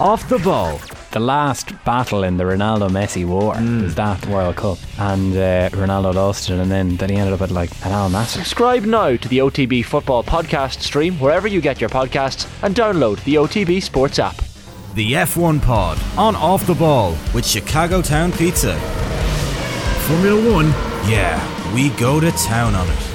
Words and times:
Off 0.00 0.28
the 0.28 0.38
ball. 0.40 0.80
The 1.12 1.20
last 1.20 1.72
battle 1.84 2.24
in 2.24 2.36
the 2.36 2.42
Ronaldo 2.42 2.90
Messi 2.90 3.24
war 3.24 3.54
was 3.54 3.94
that 3.94 4.26
World 4.26 4.56
Cup. 4.56 4.78
And 4.98 5.32
uh, 5.36 5.68
Ronaldo 5.70 6.12
lost 6.12 6.50
it, 6.50 6.58
and 6.58 6.68
then, 6.68 6.96
then 6.96 7.10
he 7.10 7.16
ended 7.16 7.32
up 7.32 7.42
at 7.42 7.52
like 7.52 7.70
an 7.86 7.92
Al 7.92 8.10
Nassr. 8.10 8.38
Subscribe 8.38 8.84
now 8.84 9.14
to 9.16 9.28
the 9.28 9.38
OTB 9.38 9.84
Football 9.84 10.24
Podcast 10.24 10.80
stream 10.80 11.14
wherever 11.20 11.46
you 11.46 11.60
get 11.60 11.80
your 11.80 11.90
podcasts 11.90 12.50
and 12.64 12.74
download 12.74 13.22
the 13.22 13.36
OTB 13.36 13.80
Sports 13.80 14.18
app. 14.18 14.36
The 14.94 15.12
F1 15.12 15.62
Pod 15.62 16.00
on 16.18 16.34
Off 16.34 16.66
the 16.66 16.74
Ball 16.74 17.12
with 17.32 17.46
Chicago 17.46 18.02
Town 18.02 18.32
Pizza. 18.32 18.76
Formula 20.08 20.52
One. 20.52 20.66
Yeah, 21.08 21.72
we 21.72 21.90
go 21.90 22.18
to 22.18 22.32
town 22.32 22.74
on 22.74 22.88
it. 22.88 23.13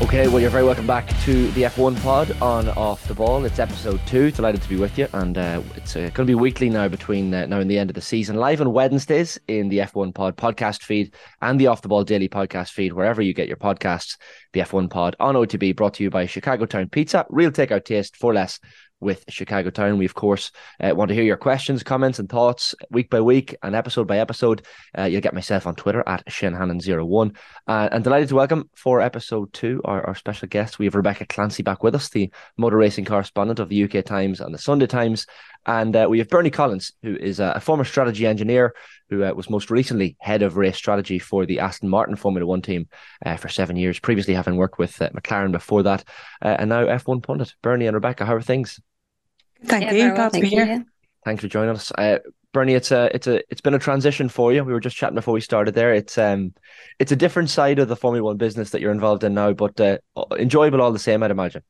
Okay, 0.00 0.28
well, 0.28 0.38
you're 0.38 0.48
very 0.48 0.62
welcome 0.62 0.86
back 0.86 1.08
to 1.24 1.50
the 1.50 1.64
F1 1.64 2.00
pod 2.02 2.30
on 2.40 2.68
Off 2.68 3.06
the 3.08 3.14
Ball. 3.14 3.44
It's 3.44 3.58
episode 3.58 4.00
two. 4.06 4.30
Delighted 4.30 4.62
to 4.62 4.68
be 4.68 4.76
with 4.76 4.96
you, 4.96 5.08
and 5.12 5.36
uh, 5.36 5.60
it's 5.74 5.96
uh, 5.96 6.02
going 6.02 6.12
to 6.12 6.24
be 6.24 6.36
weekly 6.36 6.70
now 6.70 6.86
between 6.86 7.34
uh, 7.34 7.46
now 7.46 7.58
and 7.58 7.68
the 7.68 7.76
end 7.76 7.90
of 7.90 7.94
the 7.94 8.00
season. 8.00 8.36
Live 8.36 8.60
on 8.60 8.72
Wednesdays 8.72 9.40
in 9.48 9.68
the 9.68 9.78
F1 9.78 10.14
pod 10.14 10.36
podcast 10.36 10.84
feed 10.84 11.14
and 11.42 11.58
the 11.58 11.66
Off 11.66 11.82
the 11.82 11.88
Ball 11.88 12.04
daily 12.04 12.28
podcast 12.28 12.70
feed, 12.70 12.92
wherever 12.92 13.20
you 13.20 13.34
get 13.34 13.48
your 13.48 13.56
podcasts. 13.56 14.16
The 14.52 14.60
F1 14.60 14.88
pod 14.88 15.16
on 15.18 15.34
OTB, 15.34 15.74
brought 15.74 15.94
to 15.94 16.04
you 16.04 16.10
by 16.10 16.26
Chicago 16.26 16.64
Town 16.64 16.88
Pizza, 16.88 17.26
real 17.28 17.50
takeout 17.50 17.84
taste 17.84 18.16
for 18.16 18.32
less 18.32 18.60
with 19.00 19.24
Chicago 19.28 19.70
Town. 19.70 19.98
We, 19.98 20.04
of 20.04 20.14
course, 20.14 20.50
uh, 20.80 20.94
want 20.94 21.08
to 21.08 21.14
hear 21.14 21.24
your 21.24 21.36
questions, 21.36 21.82
comments, 21.82 22.18
and 22.18 22.28
thoughts 22.28 22.74
week 22.90 23.10
by 23.10 23.20
week 23.20 23.56
and 23.62 23.74
episode 23.74 24.06
by 24.06 24.18
episode. 24.18 24.66
Uh, 24.96 25.04
you'll 25.04 25.20
get 25.20 25.34
myself 25.34 25.66
on 25.66 25.74
Twitter 25.74 26.02
at 26.06 26.24
ShaneHannon01. 26.26 27.36
Uh, 27.66 27.88
and 27.92 28.04
delighted 28.04 28.28
to 28.28 28.34
welcome 28.34 28.68
for 28.74 29.00
episode 29.00 29.52
two 29.52 29.80
our, 29.84 30.06
our 30.06 30.14
special 30.14 30.48
guest. 30.48 30.78
We 30.78 30.86
have 30.86 30.94
Rebecca 30.94 31.26
Clancy 31.26 31.62
back 31.62 31.82
with 31.82 31.94
us, 31.94 32.08
the 32.08 32.30
motor 32.56 32.76
racing 32.76 33.04
correspondent 33.04 33.58
of 33.58 33.68
the 33.68 33.84
UK 33.84 34.04
Times 34.04 34.40
and 34.40 34.52
the 34.52 34.58
Sunday 34.58 34.86
Times. 34.86 35.26
And 35.66 35.94
uh, 35.94 36.06
we 36.08 36.18
have 36.18 36.28
Bernie 36.28 36.50
Collins, 36.50 36.92
who 37.02 37.16
is 37.16 37.40
a, 37.40 37.52
a 37.56 37.60
former 37.60 37.84
strategy 37.84 38.26
engineer 38.26 38.74
who 39.10 39.24
uh, 39.24 39.32
was 39.32 39.50
most 39.50 39.70
recently 39.70 40.16
head 40.20 40.42
of 40.42 40.56
race 40.56 40.76
strategy 40.76 41.18
for 41.18 41.46
the 41.46 41.60
Aston 41.60 41.88
Martin 41.88 42.16
Formula 42.16 42.46
One 42.46 42.62
team 42.62 42.88
uh, 43.24 43.36
for 43.36 43.48
seven 43.48 43.76
years, 43.76 43.98
previously 43.98 44.34
having 44.34 44.56
worked 44.56 44.78
with 44.78 45.00
uh, 45.00 45.10
McLaren 45.10 45.52
before 45.52 45.82
that, 45.84 46.04
uh, 46.42 46.56
and 46.58 46.70
now 46.70 46.84
F1 46.84 47.22
pundit. 47.22 47.54
Bernie 47.62 47.86
and 47.86 47.94
Rebecca, 47.94 48.24
how 48.24 48.34
are 48.34 48.42
things? 48.42 48.80
Thank 49.64 49.84
Yeah, 49.84 49.92
you. 49.92 49.98
very 49.98 50.08
well, 50.10 50.16
Glad 50.16 50.32
to 50.32 50.40
be 50.40 50.48
thank 50.48 50.52
you, 50.52 50.64
here. 50.64 50.84
Thanks 51.24 51.42
for 51.42 51.48
joining 51.48 51.70
us. 51.70 51.92
Uh, 51.92 52.18
Bernie, 52.52 52.74
it's 52.74 52.90
a 52.90 53.10
it's 53.14 53.26
a 53.26 53.42
it's 53.50 53.60
been 53.60 53.74
a 53.74 53.78
transition 53.78 54.28
for 54.28 54.52
you. 54.52 54.64
We 54.64 54.72
were 54.72 54.80
just 54.80 54.96
chatting 54.96 55.14
before 55.14 55.34
we 55.34 55.40
started 55.40 55.74
there. 55.74 55.92
It's 55.92 56.16
um 56.16 56.54
it's 56.98 57.12
a 57.12 57.16
different 57.16 57.50
side 57.50 57.78
of 57.78 57.88
the 57.88 57.96
Formula 57.96 58.24
One 58.24 58.36
business 58.38 58.70
that 58.70 58.80
you're 58.80 58.92
involved 58.92 59.22
in 59.24 59.34
now, 59.34 59.52
but 59.52 59.78
uh, 59.80 59.98
enjoyable 60.38 60.80
all 60.80 60.92
the 60.92 60.98
same, 60.98 61.22
I'd 61.22 61.30
imagine. 61.30 61.62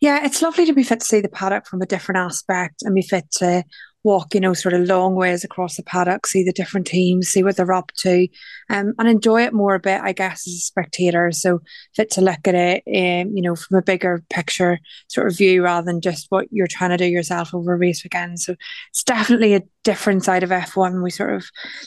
Yeah, 0.00 0.24
it's 0.24 0.40
lovely 0.40 0.64
to 0.66 0.72
be 0.72 0.82
fit 0.82 1.00
to 1.00 1.06
see 1.06 1.20
the 1.20 1.28
paddock 1.28 1.66
from 1.66 1.82
a 1.82 1.86
different 1.86 2.18
aspect 2.18 2.82
and 2.82 2.94
be 2.94 3.02
fit 3.02 3.30
to 3.32 3.64
walk, 4.04 4.34
you 4.34 4.40
know, 4.40 4.54
sort 4.54 4.74
of 4.74 4.86
long 4.86 5.14
ways 5.14 5.44
across 5.44 5.76
the 5.76 5.82
paddock, 5.82 6.26
see 6.26 6.44
the 6.44 6.52
different 6.52 6.86
teams, 6.86 7.28
see 7.28 7.42
what 7.42 7.56
they're 7.56 7.72
up 7.72 7.92
to, 7.96 8.28
um, 8.70 8.94
and 8.98 9.08
enjoy 9.08 9.42
it 9.42 9.52
more 9.52 9.74
a 9.74 9.80
bit, 9.80 10.00
I 10.00 10.12
guess, 10.12 10.46
as 10.46 10.54
a 10.54 10.58
spectator. 10.58 11.32
So 11.32 11.60
fit 11.94 12.10
to 12.12 12.20
look 12.20 12.46
at 12.46 12.54
it, 12.54 12.82
um, 12.86 13.36
you 13.36 13.42
know, 13.42 13.56
from 13.56 13.78
a 13.78 13.82
bigger 13.82 14.22
picture 14.30 14.78
sort 15.08 15.26
of 15.26 15.36
view 15.36 15.62
rather 15.62 15.84
than 15.84 16.00
just 16.00 16.26
what 16.30 16.46
you're 16.50 16.68
trying 16.68 16.90
to 16.90 16.96
do 16.96 17.06
yourself 17.06 17.54
over 17.54 17.76
race 17.76 18.04
weekend. 18.04 18.40
So 18.40 18.54
it's 18.90 19.02
definitely 19.02 19.54
a 19.54 19.62
different 19.84 20.24
side 20.24 20.42
of 20.42 20.50
F1. 20.50 21.02
We 21.02 21.10
sort 21.10 21.34
of 21.34 21.46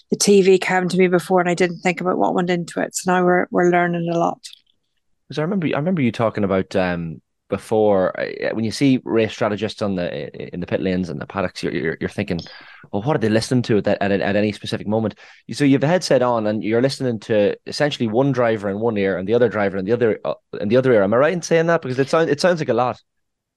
the 0.09 0.17
TV 0.17 0.59
came 0.59 0.89
to 0.89 0.97
me 0.97 1.07
before 1.07 1.39
and 1.39 1.49
I 1.49 1.55
didn't 1.55 1.79
think 1.79 2.01
about 2.01 2.17
what 2.17 2.35
went 2.35 2.49
into 2.49 2.81
it. 2.81 2.95
So 2.95 3.11
now 3.11 3.23
we're 3.23 3.47
we're 3.51 3.71
learning 3.71 4.09
a 4.11 4.17
lot. 4.17 4.39
Because 5.27 5.39
I 5.39 5.43
remember 5.43 5.67
I 5.67 5.79
remember 5.79 6.01
you 6.01 6.11
talking 6.11 6.43
about 6.43 6.75
um 6.75 7.21
before 7.51 8.15
when 8.53 8.65
you 8.65 8.71
see 8.71 8.99
race 9.05 9.31
strategists 9.31 9.83
on 9.83 9.95
the 9.95 10.53
in 10.53 10.59
the 10.59 10.65
pit 10.65 10.81
lanes 10.81 11.09
and 11.09 11.21
the 11.21 11.27
paddocks, 11.27 11.61
you're 11.61 11.73
you're, 11.73 11.97
you're 11.99 12.09
thinking, 12.09 12.39
well, 12.91 13.03
what 13.03 13.15
are 13.15 13.19
they 13.19 13.29
listening 13.29 13.61
to 13.63 13.77
at 13.77 13.83
that, 13.83 14.01
at, 14.01 14.11
at 14.11 14.35
any 14.35 14.51
specific 14.51 14.87
moment? 14.87 15.13
So 15.51 15.63
you 15.63 15.73
have 15.73 15.83
a 15.83 15.87
headset 15.87 16.23
on 16.23 16.47
and 16.47 16.63
you're 16.63 16.81
listening 16.81 17.19
to 17.19 17.55
essentially 17.67 18.07
one 18.07 18.31
driver 18.31 18.69
in 18.69 18.79
one 18.79 18.97
ear 18.97 19.19
and 19.19 19.27
the 19.27 19.35
other 19.35 19.49
driver 19.49 19.77
in 19.77 19.85
the 19.85 19.91
other 19.91 20.19
uh, 20.25 20.33
in 20.59 20.69
the 20.69 20.77
other 20.77 20.91
ear. 20.93 21.03
Am 21.03 21.13
I 21.13 21.17
right 21.17 21.33
in 21.33 21.43
saying 21.43 21.67
that? 21.67 21.83
Because 21.83 21.99
it 21.99 22.09
sounds 22.09 22.31
it 22.31 22.41
sounds 22.41 22.59
like 22.59 22.69
a 22.69 22.73
lot. 22.73 22.99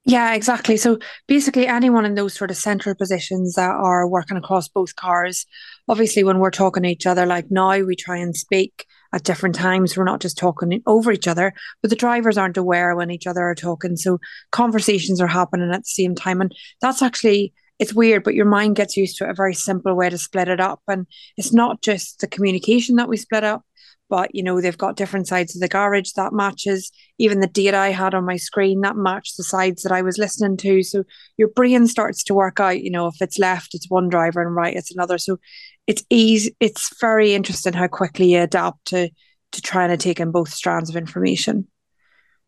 Yeah, 0.07 0.35
exactly. 0.35 0.77
So 0.77 0.99
basically, 1.27 1.67
anyone 1.67 2.05
in 2.05 2.15
those 2.15 2.35
sort 2.35 2.51
of 2.51 2.59
central 2.59 2.95
positions 2.95 3.55
that 3.55 3.71
are 3.71 4.07
working 4.07 4.37
across 4.37 4.69
both 4.69 4.95
cars, 4.97 5.47
obviously, 5.89 6.23
when 6.25 6.41
we're 6.41 6.51
talking 6.51 6.83
to 6.83 6.91
each 6.91 7.07
other, 7.07 7.25
like 7.25 7.51
now, 7.51 7.79
we 7.81 7.97
try 7.97 8.19
and 8.19 8.37
speak 8.37 8.85
at 9.15 9.23
different 9.23 9.55
times. 9.55 9.97
We're 9.97 10.05
not 10.05 10.21
just 10.21 10.37
talking 10.37 10.83
over 10.87 11.13
each 11.13 11.29
other, 11.29 11.55
but 11.81 11.89
the 11.89 11.97
drivers 11.97 12.37
aren't 12.37 12.57
aware 12.57 12.97
when 12.97 13.13
each 13.13 13.29
other 13.29 13.43
are 13.43 13.55
talking. 13.55 13.97
So 13.97 14.19
conversations 14.51 15.21
are 15.21 15.29
happening 15.29 15.71
at 15.71 15.83
the 15.83 15.85
same 15.85 16.17
time. 16.17 16.41
And 16.41 16.53
that's 16.81 17.01
actually, 17.01 17.55
it's 17.79 17.95
weird, 17.95 18.25
but 18.25 18.35
your 18.35 18.45
mind 18.45 18.75
gets 18.75 18.97
used 18.97 19.17
to 19.19 19.31
a 19.31 19.35
very 19.35 19.55
simple 19.55 19.95
way 19.95 20.11
to 20.11 20.19
split 20.19 20.49
it 20.49 20.61
up. 20.61 20.81
And 20.89 21.07
it's 21.37 21.53
not 21.53 21.81
just 21.81 22.21
the 22.21 22.27
communication 22.27 22.97
that 22.97 23.09
we 23.09 23.17
split 23.17 23.45
up, 23.45 23.63
but 24.11 24.35
you 24.35 24.43
know 24.43 24.61
they've 24.61 24.77
got 24.77 24.97
different 24.97 25.27
sides 25.27 25.55
of 25.55 25.61
the 25.61 25.69
garage 25.69 26.13
that 26.13 26.33
matches 26.33 26.93
even 27.19 27.41
the 27.41 27.47
data 27.47 27.77
i 27.77 27.89
had 27.89 28.15
on 28.15 28.25
my 28.25 28.37
screen 28.37 28.81
that 28.83 28.97
matched 28.97 29.37
the 29.37 29.43
sides 29.43 29.83
that 29.83 29.93
i 29.93 30.03
was 30.03 30.19
listening 30.19 30.57
to 30.57 30.83
so 30.83 31.05
your 31.37 31.49
brain 31.49 31.87
starts 31.87 32.23
to 32.23 32.35
work 32.35 32.61
out 32.61 32.83
you 32.83 32.91
know 32.91 33.07
if 33.07 33.17
it's 33.21 33.39
left 33.39 33.75
it's 33.75 33.89
one 33.89 34.09
driver 34.09 34.43
and 34.43 34.55
right 34.55 34.77
it's 34.77 34.95
another 34.95 35.19
so 35.19 35.39
it's 35.87 36.05
easy 36.11 36.55
it's 36.61 36.99
very 37.01 37.35
interesting 37.35 37.73
how 37.73 37.87
quickly 37.87 38.33
you 38.33 38.41
adapt 38.41 38.85
to 38.87 39.11
to 39.53 39.63
trying 39.63 39.91
to 39.91 39.97
take 39.97 40.21
in 40.21 40.31
both 40.31 40.49
strands 40.49 40.91
of 40.91 40.97
information 40.97 41.67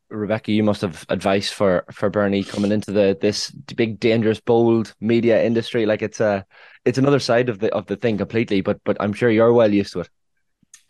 Rebecca, 0.09 0.53
you 0.53 0.63
must 0.63 0.83
have 0.83 1.05
advice 1.09 1.51
for 1.51 1.85
for 1.91 2.09
Bernie 2.11 2.45
coming 2.45 2.71
into 2.71 2.93
the 2.93 3.19
this 3.21 3.51
big, 3.51 3.99
dangerous, 3.99 4.39
bold 4.39 4.95
media 5.01 5.43
industry. 5.43 5.85
Like 5.85 6.01
it's 6.01 6.21
a 6.21 6.45
it's 6.85 6.99
another 6.99 7.19
side 7.19 7.49
of 7.49 7.59
the 7.59 7.75
of 7.75 7.87
the 7.87 7.97
thing 7.97 8.17
completely. 8.17 8.61
But 8.61 8.81
but 8.85 8.97
I'm 9.01 9.13
sure 9.13 9.31
you're 9.31 9.53
well 9.53 9.73
used 9.73 9.93
to 9.95 10.01
it. 10.01 10.09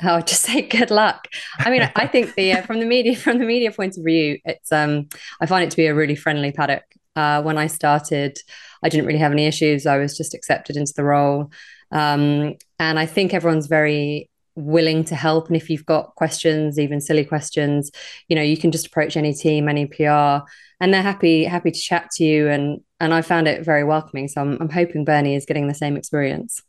Oh, 0.02 0.20
just 0.26 0.42
say 0.42 0.62
good 0.62 0.90
luck. 0.90 1.28
I 1.58 1.70
mean, 1.70 1.90
I 1.96 2.06
think 2.06 2.34
the 2.34 2.52
uh, 2.52 2.62
from 2.62 2.80
the 2.80 2.86
media 2.86 3.16
from 3.16 3.38
the 3.38 3.46
media 3.46 3.72
point 3.72 3.96
of 3.96 4.04
view, 4.04 4.38
it's 4.44 4.70
um 4.70 5.08
I 5.40 5.46
find 5.46 5.64
it 5.64 5.70
to 5.70 5.76
be 5.76 5.86
a 5.86 5.94
really 5.94 6.16
friendly 6.16 6.52
paddock. 6.52 6.84
Uh, 7.14 7.40
when 7.40 7.56
I 7.56 7.66
started, 7.66 8.36
I 8.82 8.90
didn't 8.90 9.06
really 9.06 9.18
have 9.18 9.32
any 9.32 9.46
issues. 9.46 9.86
I 9.86 9.96
was 9.96 10.14
just 10.14 10.34
accepted 10.34 10.76
into 10.76 10.92
the 10.94 11.04
role, 11.04 11.50
um, 11.92 12.54
and 12.78 12.98
I 12.98 13.06
think 13.06 13.34
everyone's 13.34 13.66
very 13.66 14.30
willing 14.56 15.04
to 15.04 15.14
help. 15.14 15.48
And 15.48 15.56
if 15.56 15.68
you've 15.70 15.86
got 15.86 16.14
questions, 16.14 16.78
even 16.78 17.00
silly 17.00 17.24
questions, 17.24 17.90
you 18.28 18.34
know, 18.36 18.42
you 18.42 18.56
can 18.56 18.72
just 18.72 18.86
approach 18.86 19.16
any 19.16 19.34
team, 19.34 19.68
any 19.68 19.86
PR, 19.86 20.44
and 20.80 20.92
they're 20.92 21.02
happy 21.02 21.44
happy 21.44 21.70
to 21.70 21.78
chat 21.78 22.10
to 22.12 22.24
you. 22.24 22.48
And 22.48 22.80
and 22.98 23.14
I 23.14 23.22
found 23.22 23.48
it 23.48 23.64
very 23.64 23.84
welcoming. 23.84 24.28
So 24.28 24.40
I'm 24.40 24.58
I'm 24.60 24.70
hoping 24.70 25.04
Bernie 25.04 25.34
is 25.36 25.46
getting 25.46 25.68
the 25.68 25.74
same 25.74 25.96
experience. 25.96 26.62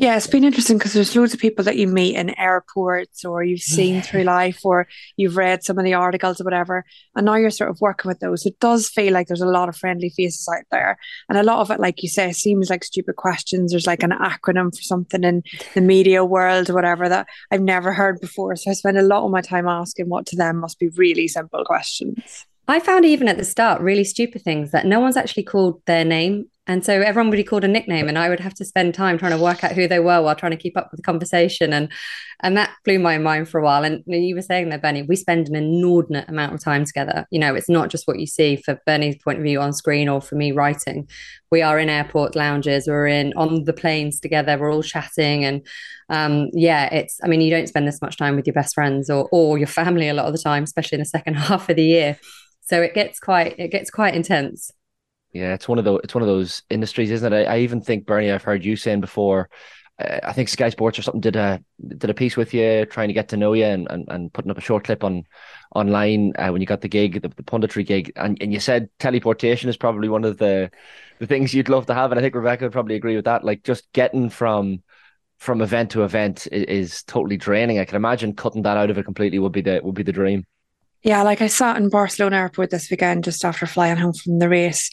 Yeah, 0.00 0.16
it's 0.16 0.26
been 0.26 0.44
interesting 0.44 0.78
because 0.78 0.92
there's 0.92 1.14
loads 1.14 1.34
of 1.34 1.40
people 1.40 1.64
that 1.64 1.76
you 1.76 1.86
meet 1.86 2.16
in 2.16 2.38
airports 2.38 3.24
or 3.24 3.44
you've 3.44 3.60
seen 3.60 4.02
through 4.02 4.24
life 4.24 4.60
or 4.64 4.88
you've 5.16 5.36
read 5.36 5.62
some 5.62 5.78
of 5.78 5.84
the 5.84 5.94
articles 5.94 6.40
or 6.40 6.44
whatever. 6.44 6.84
And 7.14 7.26
now 7.26 7.36
you're 7.36 7.50
sort 7.50 7.70
of 7.70 7.80
working 7.80 8.08
with 8.08 8.20
those. 8.20 8.44
It 8.46 8.58
does 8.60 8.88
feel 8.88 9.12
like 9.12 9.28
there's 9.28 9.40
a 9.40 9.46
lot 9.46 9.68
of 9.68 9.76
friendly 9.76 10.10
faces 10.10 10.48
out 10.48 10.64
there. 10.70 10.98
And 11.28 11.38
a 11.38 11.42
lot 11.42 11.60
of 11.60 11.70
it, 11.70 11.80
like 11.80 12.02
you 12.02 12.08
say, 12.08 12.32
seems 12.32 12.70
like 12.70 12.84
stupid 12.84 13.16
questions. 13.16 13.70
There's 13.70 13.86
like 13.86 14.02
an 14.02 14.10
acronym 14.10 14.74
for 14.74 14.82
something 14.82 15.24
in 15.24 15.42
the 15.74 15.80
media 15.80 16.24
world 16.24 16.70
or 16.70 16.74
whatever 16.74 17.08
that 17.08 17.28
I've 17.50 17.62
never 17.62 17.92
heard 17.92 18.20
before. 18.20 18.56
So 18.56 18.70
I 18.70 18.74
spend 18.74 18.98
a 18.98 19.02
lot 19.02 19.24
of 19.24 19.30
my 19.30 19.42
time 19.42 19.68
asking 19.68 20.08
what 20.08 20.26
to 20.26 20.36
them 20.36 20.58
must 20.58 20.78
be 20.78 20.88
really 20.88 21.28
simple 21.28 21.64
questions. 21.64 22.46
I 22.66 22.80
found 22.80 23.04
even 23.04 23.28
at 23.28 23.36
the 23.36 23.44
start 23.44 23.82
really 23.82 24.04
stupid 24.04 24.42
things 24.42 24.70
that 24.70 24.86
no 24.86 25.00
one's 25.00 25.16
actually 25.16 25.42
called 25.42 25.82
their 25.86 26.04
name. 26.04 26.46
And 26.66 26.82
so 26.84 27.02
everyone 27.02 27.28
would 27.28 27.36
be 27.36 27.44
called 27.44 27.64
a 27.64 27.68
nickname, 27.68 28.08
and 28.08 28.18
I 28.18 28.30
would 28.30 28.40
have 28.40 28.54
to 28.54 28.64
spend 28.64 28.94
time 28.94 29.18
trying 29.18 29.36
to 29.36 29.42
work 29.42 29.62
out 29.62 29.72
who 29.72 29.86
they 29.86 29.98
were 29.98 30.22
while 30.22 30.34
trying 30.34 30.52
to 30.52 30.56
keep 30.56 30.76
up 30.78 30.88
with 30.90 30.98
the 30.98 31.02
conversation. 31.02 31.72
And 31.72 31.90
and 32.42 32.56
that 32.56 32.70
blew 32.84 32.98
my 32.98 33.18
mind 33.18 33.48
for 33.48 33.60
a 33.60 33.64
while. 33.64 33.84
And 33.84 34.02
you 34.06 34.34
were 34.34 34.42
saying 34.42 34.68
there, 34.68 34.78
Bernie, 34.78 35.02
we 35.02 35.16
spend 35.16 35.48
an 35.48 35.56
inordinate 35.56 36.28
amount 36.28 36.54
of 36.54 36.62
time 36.62 36.84
together. 36.84 37.26
You 37.30 37.38
know, 37.38 37.54
it's 37.54 37.68
not 37.68 37.90
just 37.90 38.08
what 38.08 38.18
you 38.18 38.26
see 38.26 38.56
for 38.56 38.80
Bernie's 38.86 39.16
point 39.22 39.38
of 39.38 39.44
view 39.44 39.60
on 39.60 39.72
screen 39.72 40.08
or 40.08 40.20
for 40.20 40.36
me 40.36 40.52
writing. 40.52 41.08
We 41.50 41.62
are 41.62 41.78
in 41.78 41.88
airport 41.88 42.34
lounges, 42.34 42.86
we're 42.86 43.06
in 43.06 43.32
on 43.36 43.64
the 43.64 43.72
planes 43.72 44.18
together, 44.18 44.58
we're 44.58 44.72
all 44.72 44.82
chatting. 44.82 45.44
And 45.44 45.66
um, 46.08 46.48
yeah, 46.52 46.92
it's 46.92 47.20
I 47.22 47.28
mean, 47.28 47.42
you 47.42 47.50
don't 47.50 47.68
spend 47.68 47.86
this 47.86 48.02
much 48.02 48.16
time 48.16 48.36
with 48.36 48.46
your 48.46 48.54
best 48.54 48.74
friends 48.74 49.10
or 49.10 49.28
or 49.32 49.58
your 49.58 49.66
family 49.66 50.08
a 50.08 50.14
lot 50.14 50.26
of 50.26 50.32
the 50.32 50.42
time, 50.42 50.64
especially 50.64 50.96
in 50.96 51.02
the 51.02 51.06
second 51.06 51.34
half 51.38 51.68
of 51.68 51.76
the 51.76 51.84
year. 51.84 52.18
So 52.62 52.80
it 52.80 52.94
gets 52.94 53.20
quite 53.20 53.58
it 53.58 53.68
gets 53.68 53.90
quite 53.90 54.14
intense. 54.14 54.70
Yeah, 55.34 55.52
it's 55.52 55.68
one 55.68 55.80
of 55.80 55.84
those 55.84 56.00
it's 56.04 56.14
one 56.14 56.22
of 56.22 56.28
those 56.28 56.62
industries, 56.70 57.10
isn't 57.10 57.32
it? 57.32 57.48
I, 57.48 57.56
I 57.56 57.58
even 57.58 57.80
think 57.80 58.06
Bernie, 58.06 58.30
I've 58.30 58.44
heard 58.44 58.64
you 58.64 58.76
saying 58.76 59.00
before. 59.00 59.50
Uh, 59.98 60.20
I 60.22 60.32
think 60.32 60.48
Sky 60.48 60.68
Sports 60.68 60.96
or 60.98 61.02
something 61.02 61.20
did 61.20 61.34
a 61.34 61.60
did 61.88 62.08
a 62.08 62.14
piece 62.14 62.36
with 62.36 62.54
you, 62.54 62.86
trying 62.86 63.08
to 63.08 63.14
get 63.14 63.28
to 63.30 63.36
know 63.36 63.52
you, 63.52 63.64
and 63.64 63.88
and, 63.90 64.06
and 64.08 64.32
putting 64.32 64.52
up 64.52 64.58
a 64.58 64.62
short 64.62 64.84
clip 64.84 65.02
on 65.02 65.24
online 65.74 66.34
uh, 66.38 66.50
when 66.50 66.60
you 66.60 66.68
got 66.68 66.82
the 66.82 66.88
gig, 66.88 67.20
the, 67.20 67.28
the 67.28 67.42
punditry 67.42 67.84
gig, 67.84 68.12
and, 68.14 68.38
and 68.40 68.52
you 68.52 68.60
said 68.60 68.88
teleportation 69.00 69.68
is 69.68 69.76
probably 69.76 70.08
one 70.08 70.24
of 70.24 70.38
the 70.38 70.70
the 71.18 71.26
things 71.26 71.52
you'd 71.52 71.68
love 71.68 71.86
to 71.86 71.94
have, 71.94 72.12
and 72.12 72.18
I 72.18 72.22
think 72.22 72.36
Rebecca 72.36 72.64
would 72.64 72.72
probably 72.72 72.94
agree 72.94 73.16
with 73.16 73.24
that. 73.24 73.44
Like 73.44 73.64
just 73.64 73.92
getting 73.92 74.30
from 74.30 74.84
from 75.38 75.62
event 75.62 75.90
to 75.90 76.04
event 76.04 76.46
is, 76.52 76.62
is 76.64 77.02
totally 77.02 77.36
draining. 77.36 77.80
I 77.80 77.84
can 77.84 77.96
imagine 77.96 78.34
cutting 78.34 78.62
that 78.62 78.76
out 78.76 78.90
of 78.90 78.98
it 78.98 79.04
completely 79.04 79.40
would 79.40 79.52
be 79.52 79.62
the 79.62 79.80
would 79.82 79.96
be 79.96 80.04
the 80.04 80.12
dream. 80.12 80.44
Yeah, 81.02 81.22
like 81.22 81.42
I 81.42 81.48
sat 81.48 81.76
in 81.76 81.90
Barcelona 81.90 82.36
airport 82.36 82.70
this 82.70 82.90
weekend 82.90 83.24
just 83.24 83.44
after 83.44 83.66
flying 83.66 83.96
home 83.96 84.14
from 84.14 84.38
the 84.38 84.48
race. 84.48 84.90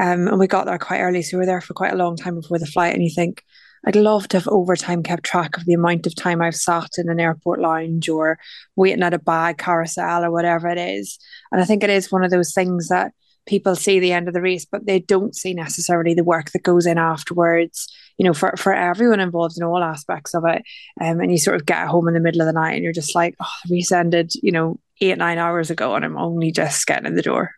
Um, 0.00 0.28
and 0.28 0.38
we 0.38 0.46
got 0.46 0.64
there 0.64 0.78
quite 0.78 1.00
early, 1.00 1.22
so 1.22 1.36
we 1.36 1.42
were 1.42 1.46
there 1.46 1.60
for 1.60 1.74
quite 1.74 1.92
a 1.92 1.96
long 1.96 2.16
time 2.16 2.34
before 2.36 2.58
the 2.58 2.66
flight. 2.66 2.94
And 2.94 3.02
you 3.02 3.10
think, 3.10 3.44
I'd 3.84 3.96
love 3.96 4.28
to 4.28 4.38
have 4.38 4.48
overtime 4.48 5.02
kept 5.02 5.24
track 5.24 5.56
of 5.56 5.66
the 5.66 5.74
amount 5.74 6.06
of 6.06 6.14
time 6.14 6.40
I've 6.40 6.56
sat 6.56 6.90
in 6.98 7.08
an 7.08 7.20
airport 7.20 7.60
lounge 7.60 8.08
or 8.08 8.38
waiting 8.76 9.02
at 9.02 9.14
a 9.14 9.18
bag 9.18 9.58
carousel 9.58 10.24
or 10.24 10.30
whatever 10.30 10.68
it 10.68 10.78
is. 10.78 11.18
And 11.52 11.60
I 11.60 11.64
think 11.64 11.82
it 11.82 11.90
is 11.90 12.10
one 12.10 12.24
of 12.24 12.30
those 12.30 12.52
things 12.52 12.88
that 12.88 13.12
people 13.46 13.74
see 13.74 13.98
the 13.98 14.12
end 14.12 14.28
of 14.28 14.34
the 14.34 14.42
race, 14.42 14.64
but 14.64 14.86
they 14.86 15.00
don't 15.00 15.34
see 15.34 15.54
necessarily 15.54 16.14
the 16.14 16.24
work 16.24 16.50
that 16.52 16.62
goes 16.62 16.86
in 16.86 16.98
afterwards, 16.98 17.88
you 18.16 18.24
know, 18.24 18.34
for, 18.34 18.54
for 18.56 18.74
everyone 18.74 19.20
involved 19.20 19.56
in 19.56 19.64
all 19.64 19.82
aspects 19.82 20.34
of 20.34 20.44
it. 20.46 20.62
Um, 21.00 21.20
and 21.20 21.30
you 21.32 21.38
sort 21.38 21.56
of 21.56 21.66
get 21.66 21.88
home 21.88 22.08
in 22.08 22.14
the 22.14 22.20
middle 22.20 22.42
of 22.42 22.46
the 22.46 22.52
night 22.52 22.74
and 22.74 22.84
you're 22.84 22.92
just 22.92 23.14
like, 23.14 23.34
oh, 23.40 23.52
the 23.66 23.74
race 23.76 23.92
ended, 23.92 24.32
you 24.42 24.52
know, 24.52 24.78
eight, 25.00 25.18
nine 25.18 25.38
hours 25.38 25.70
ago 25.70 25.94
and 25.94 26.04
I'm 26.04 26.18
only 26.18 26.52
just 26.52 26.86
getting 26.86 27.06
in 27.06 27.16
the 27.16 27.22
door. 27.22 27.54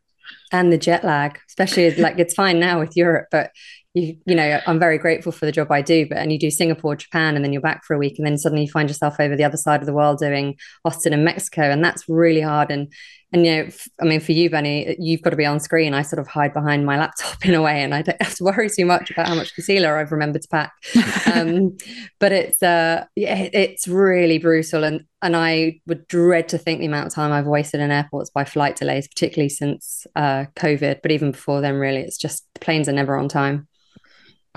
And 0.50 0.72
the 0.72 0.78
jet 0.78 1.04
lag, 1.04 1.38
especially 1.48 1.94
like 1.96 2.18
it's 2.18 2.34
fine 2.34 2.60
now 2.60 2.80
with 2.80 2.96
Europe, 2.96 3.28
but 3.30 3.50
you 3.94 4.16
you 4.24 4.34
know 4.34 4.60
i'm 4.66 4.78
very 4.78 4.98
grateful 4.98 5.32
for 5.32 5.44
the 5.44 5.52
job 5.52 5.70
i 5.70 5.82
do 5.82 6.06
but 6.08 6.18
and 6.18 6.32
you 6.32 6.38
do 6.38 6.50
singapore 6.50 6.96
japan 6.96 7.36
and 7.36 7.44
then 7.44 7.52
you're 7.52 7.60
back 7.60 7.84
for 7.84 7.94
a 7.94 7.98
week 7.98 8.18
and 8.18 8.26
then 8.26 8.38
suddenly 8.38 8.64
you 8.64 8.70
find 8.70 8.88
yourself 8.88 9.16
over 9.18 9.36
the 9.36 9.44
other 9.44 9.56
side 9.56 9.80
of 9.80 9.86
the 9.86 9.92
world 9.92 10.18
doing 10.18 10.56
austin 10.84 11.12
and 11.12 11.24
mexico 11.24 11.62
and 11.62 11.84
that's 11.84 12.08
really 12.08 12.40
hard 12.40 12.70
and 12.70 12.92
and 13.32 13.46
you 13.46 13.52
know 13.52 13.70
i 14.00 14.04
mean 14.04 14.20
for 14.20 14.32
you 14.32 14.50
Bernie 14.50 14.96
you've 14.98 15.22
got 15.22 15.30
to 15.30 15.36
be 15.36 15.46
on 15.46 15.60
screen. 15.60 15.94
I 15.94 16.02
sort 16.02 16.20
of 16.20 16.26
hide 16.26 16.52
behind 16.52 16.86
my 16.86 16.98
laptop 16.98 17.44
in 17.44 17.54
a 17.54 17.62
way 17.62 17.82
and 17.82 17.94
i 17.94 18.02
don't 18.02 18.20
have 18.20 18.34
to 18.36 18.44
worry 18.50 18.68
too 18.68 18.86
much 18.86 19.10
about 19.10 19.28
how 19.28 19.34
much 19.34 19.54
concealer 19.54 19.96
i've 19.96 20.12
remembered 20.12 20.42
to 20.42 20.48
pack. 20.48 20.72
Um, 21.32 21.76
but 22.20 22.32
it's 22.32 22.62
uh 22.62 23.04
yeah 23.16 23.48
it's 23.52 23.88
really 23.88 24.38
brutal 24.38 24.84
and 24.84 25.04
and 25.22 25.34
i 25.34 25.80
would 25.86 26.06
dread 26.08 26.48
to 26.50 26.58
think 26.58 26.80
the 26.80 26.86
amount 26.86 27.06
of 27.06 27.14
time 27.14 27.32
i've 27.32 27.46
wasted 27.46 27.80
in 27.80 27.90
airports 27.90 28.28
by 28.28 28.44
flight 28.44 28.76
delays 28.76 29.08
particularly 29.08 29.48
since 29.48 30.06
uh 30.14 30.44
covid 30.56 31.00
but 31.00 31.10
even 31.10 31.30
before 31.30 31.62
then 31.62 31.76
really 31.76 32.00
it's 32.00 32.18
just 32.18 32.46
the 32.54 32.60
planes 32.60 32.88
are 32.88 32.92
never 32.92 33.16
on 33.16 33.28
time. 33.28 33.68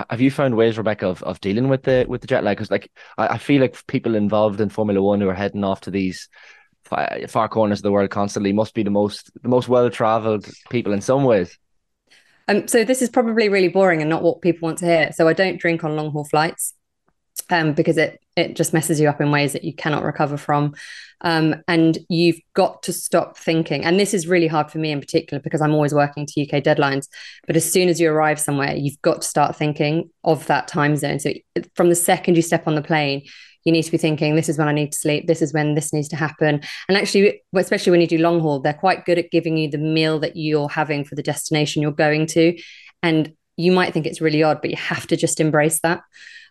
Have 0.10 0.19
you 0.19 0.30
found 0.30 0.56
ways, 0.56 0.77
Rebecca, 0.77 1.07
of, 1.07 1.24
of 1.24 1.39
dealing 1.39 1.69
with 1.69 1.83
the 1.83 2.06
with 2.07 2.19
the 2.19 2.27
jet 2.27 2.44
lag? 2.44 2.57
Because 2.57 2.69
like 2.69 2.92
I, 3.18 3.27
I, 3.27 3.38
feel 3.38 3.62
like 3.62 3.88
people 3.88 4.16
involved 4.16 4.60
in 4.60 4.68
Formula 4.69 5.01
One 5.01 5.22
who 5.22 5.30
are 5.30 5.33
heading 5.33 5.63
off 5.63 5.81
to 5.81 5.92
these 5.92 6.27
far, 6.86 7.50
corners 7.50 7.80
of 7.80 7.84
the 7.84 7.92
world 7.92 8.10
constantly 8.10 8.54
must 8.54 8.74
be 8.74 8.84
the 8.84 8.92
most 8.92 9.32
the 9.42 9.50
most 9.50 9.68
well 9.68 9.90
traveled 9.90 10.48
people 10.70 10.94
in 10.94 11.02
some 11.02 11.24
ways. 11.24 11.58
Um, 12.48 12.68
so 12.68 12.84
this 12.84 13.02
is 13.02 13.10
probably 13.10 13.50
really 13.50 13.70
boring 13.70 14.02
and 14.02 14.10
not 14.10 14.22
what 14.22 14.42
people 14.42 14.68
want 14.68 14.78
to 14.80 14.86
hear. 14.86 15.12
So 15.14 15.28
I 15.28 15.34
don't 15.34 15.60
drink 15.60 15.84
on 15.84 15.96
long 15.96 16.12
haul 16.12 16.26
flights 16.26 16.76
um, 17.50 17.74
because 17.74 17.98
it 17.98 18.20
it 18.36 18.56
just 18.56 18.74
messes 18.74 19.00
you 19.00 19.08
up 19.08 19.22
in 19.22 19.32
ways 19.32 19.54
that 19.54 19.64
you 19.64 19.74
cannot 19.74 20.04
recover 20.04 20.36
from. 20.38 20.76
Um, 21.22 21.64
and 21.70 21.98
you've 22.10 22.40
got 22.54 22.84
to 22.84 22.94
stop 22.94 23.38
thinking. 23.38 23.86
And 23.86 23.98
this 23.98 24.14
is 24.14 24.28
really 24.28 24.48
hard 24.48 24.70
for 24.70 24.78
me 24.78 24.92
in 24.92 25.00
particular 25.00 25.42
because 25.42 25.62
I'm 25.62 25.74
always 25.74 25.94
working 25.94 26.26
to 26.26 26.42
UK 26.42 26.62
deadlines. 26.62 27.08
But 27.48 27.56
as 27.56 27.72
soon 27.72 27.88
as 27.88 28.00
you 28.00 28.12
arrive 28.12 28.40
somewhere, 28.40 28.76
you've 28.76 29.02
got 29.02 29.22
to 29.22 29.28
start 29.28 29.56
thinking 29.56 30.10
of 30.26 30.46
that 30.48 30.68
time 30.68 30.98
zone. 30.98 31.20
So 31.20 31.32
from 31.76 31.88
the 31.88 31.96
second 31.96 32.36
you 32.36 32.42
step 32.42 32.68
on 32.68 32.76
the 32.76 32.82
plane, 32.82 33.24
you 33.65 33.71
need 33.71 33.83
to 33.83 33.91
be 33.91 33.97
thinking 33.97 34.35
this 34.35 34.47
is 34.47 34.57
when 34.57 34.67
i 34.67 34.71
need 34.71 34.91
to 34.91 34.97
sleep. 34.97 35.27
This 35.27 35.41
is 35.41 35.53
when 35.53 35.75
this 35.75 35.91
needs 35.91 36.07
to 36.09 36.15
happen. 36.15 36.62
And 36.88 36.97
actually 36.97 37.41
especially 37.56 37.91
when 37.91 38.01
you 38.01 38.07
do 38.07 38.17
long 38.17 38.39
haul 38.39 38.59
they're 38.59 38.73
quite 38.73 39.06
good 39.06 39.17
at 39.17 39.31
giving 39.31 39.57
you 39.57 39.69
the 39.69 39.77
meal 39.77 40.19
that 40.19 40.38
you're 40.38 40.69
having 40.69 41.03
for 41.03 41.15
the 41.15 41.23
destination 41.23 41.81
you're 41.81 41.91
going 41.91 42.27
to. 42.27 42.57
And 43.03 43.33
you 43.57 43.71
might 43.71 43.94
think 43.94 44.06
it's 44.06 44.21
really 44.21 44.44
odd 44.44 44.62
but 44.62 44.69
you 44.69 44.77
have 44.77 45.07
to 45.07 45.17
just 45.17 45.39
embrace 45.39 45.79
that 45.81 46.01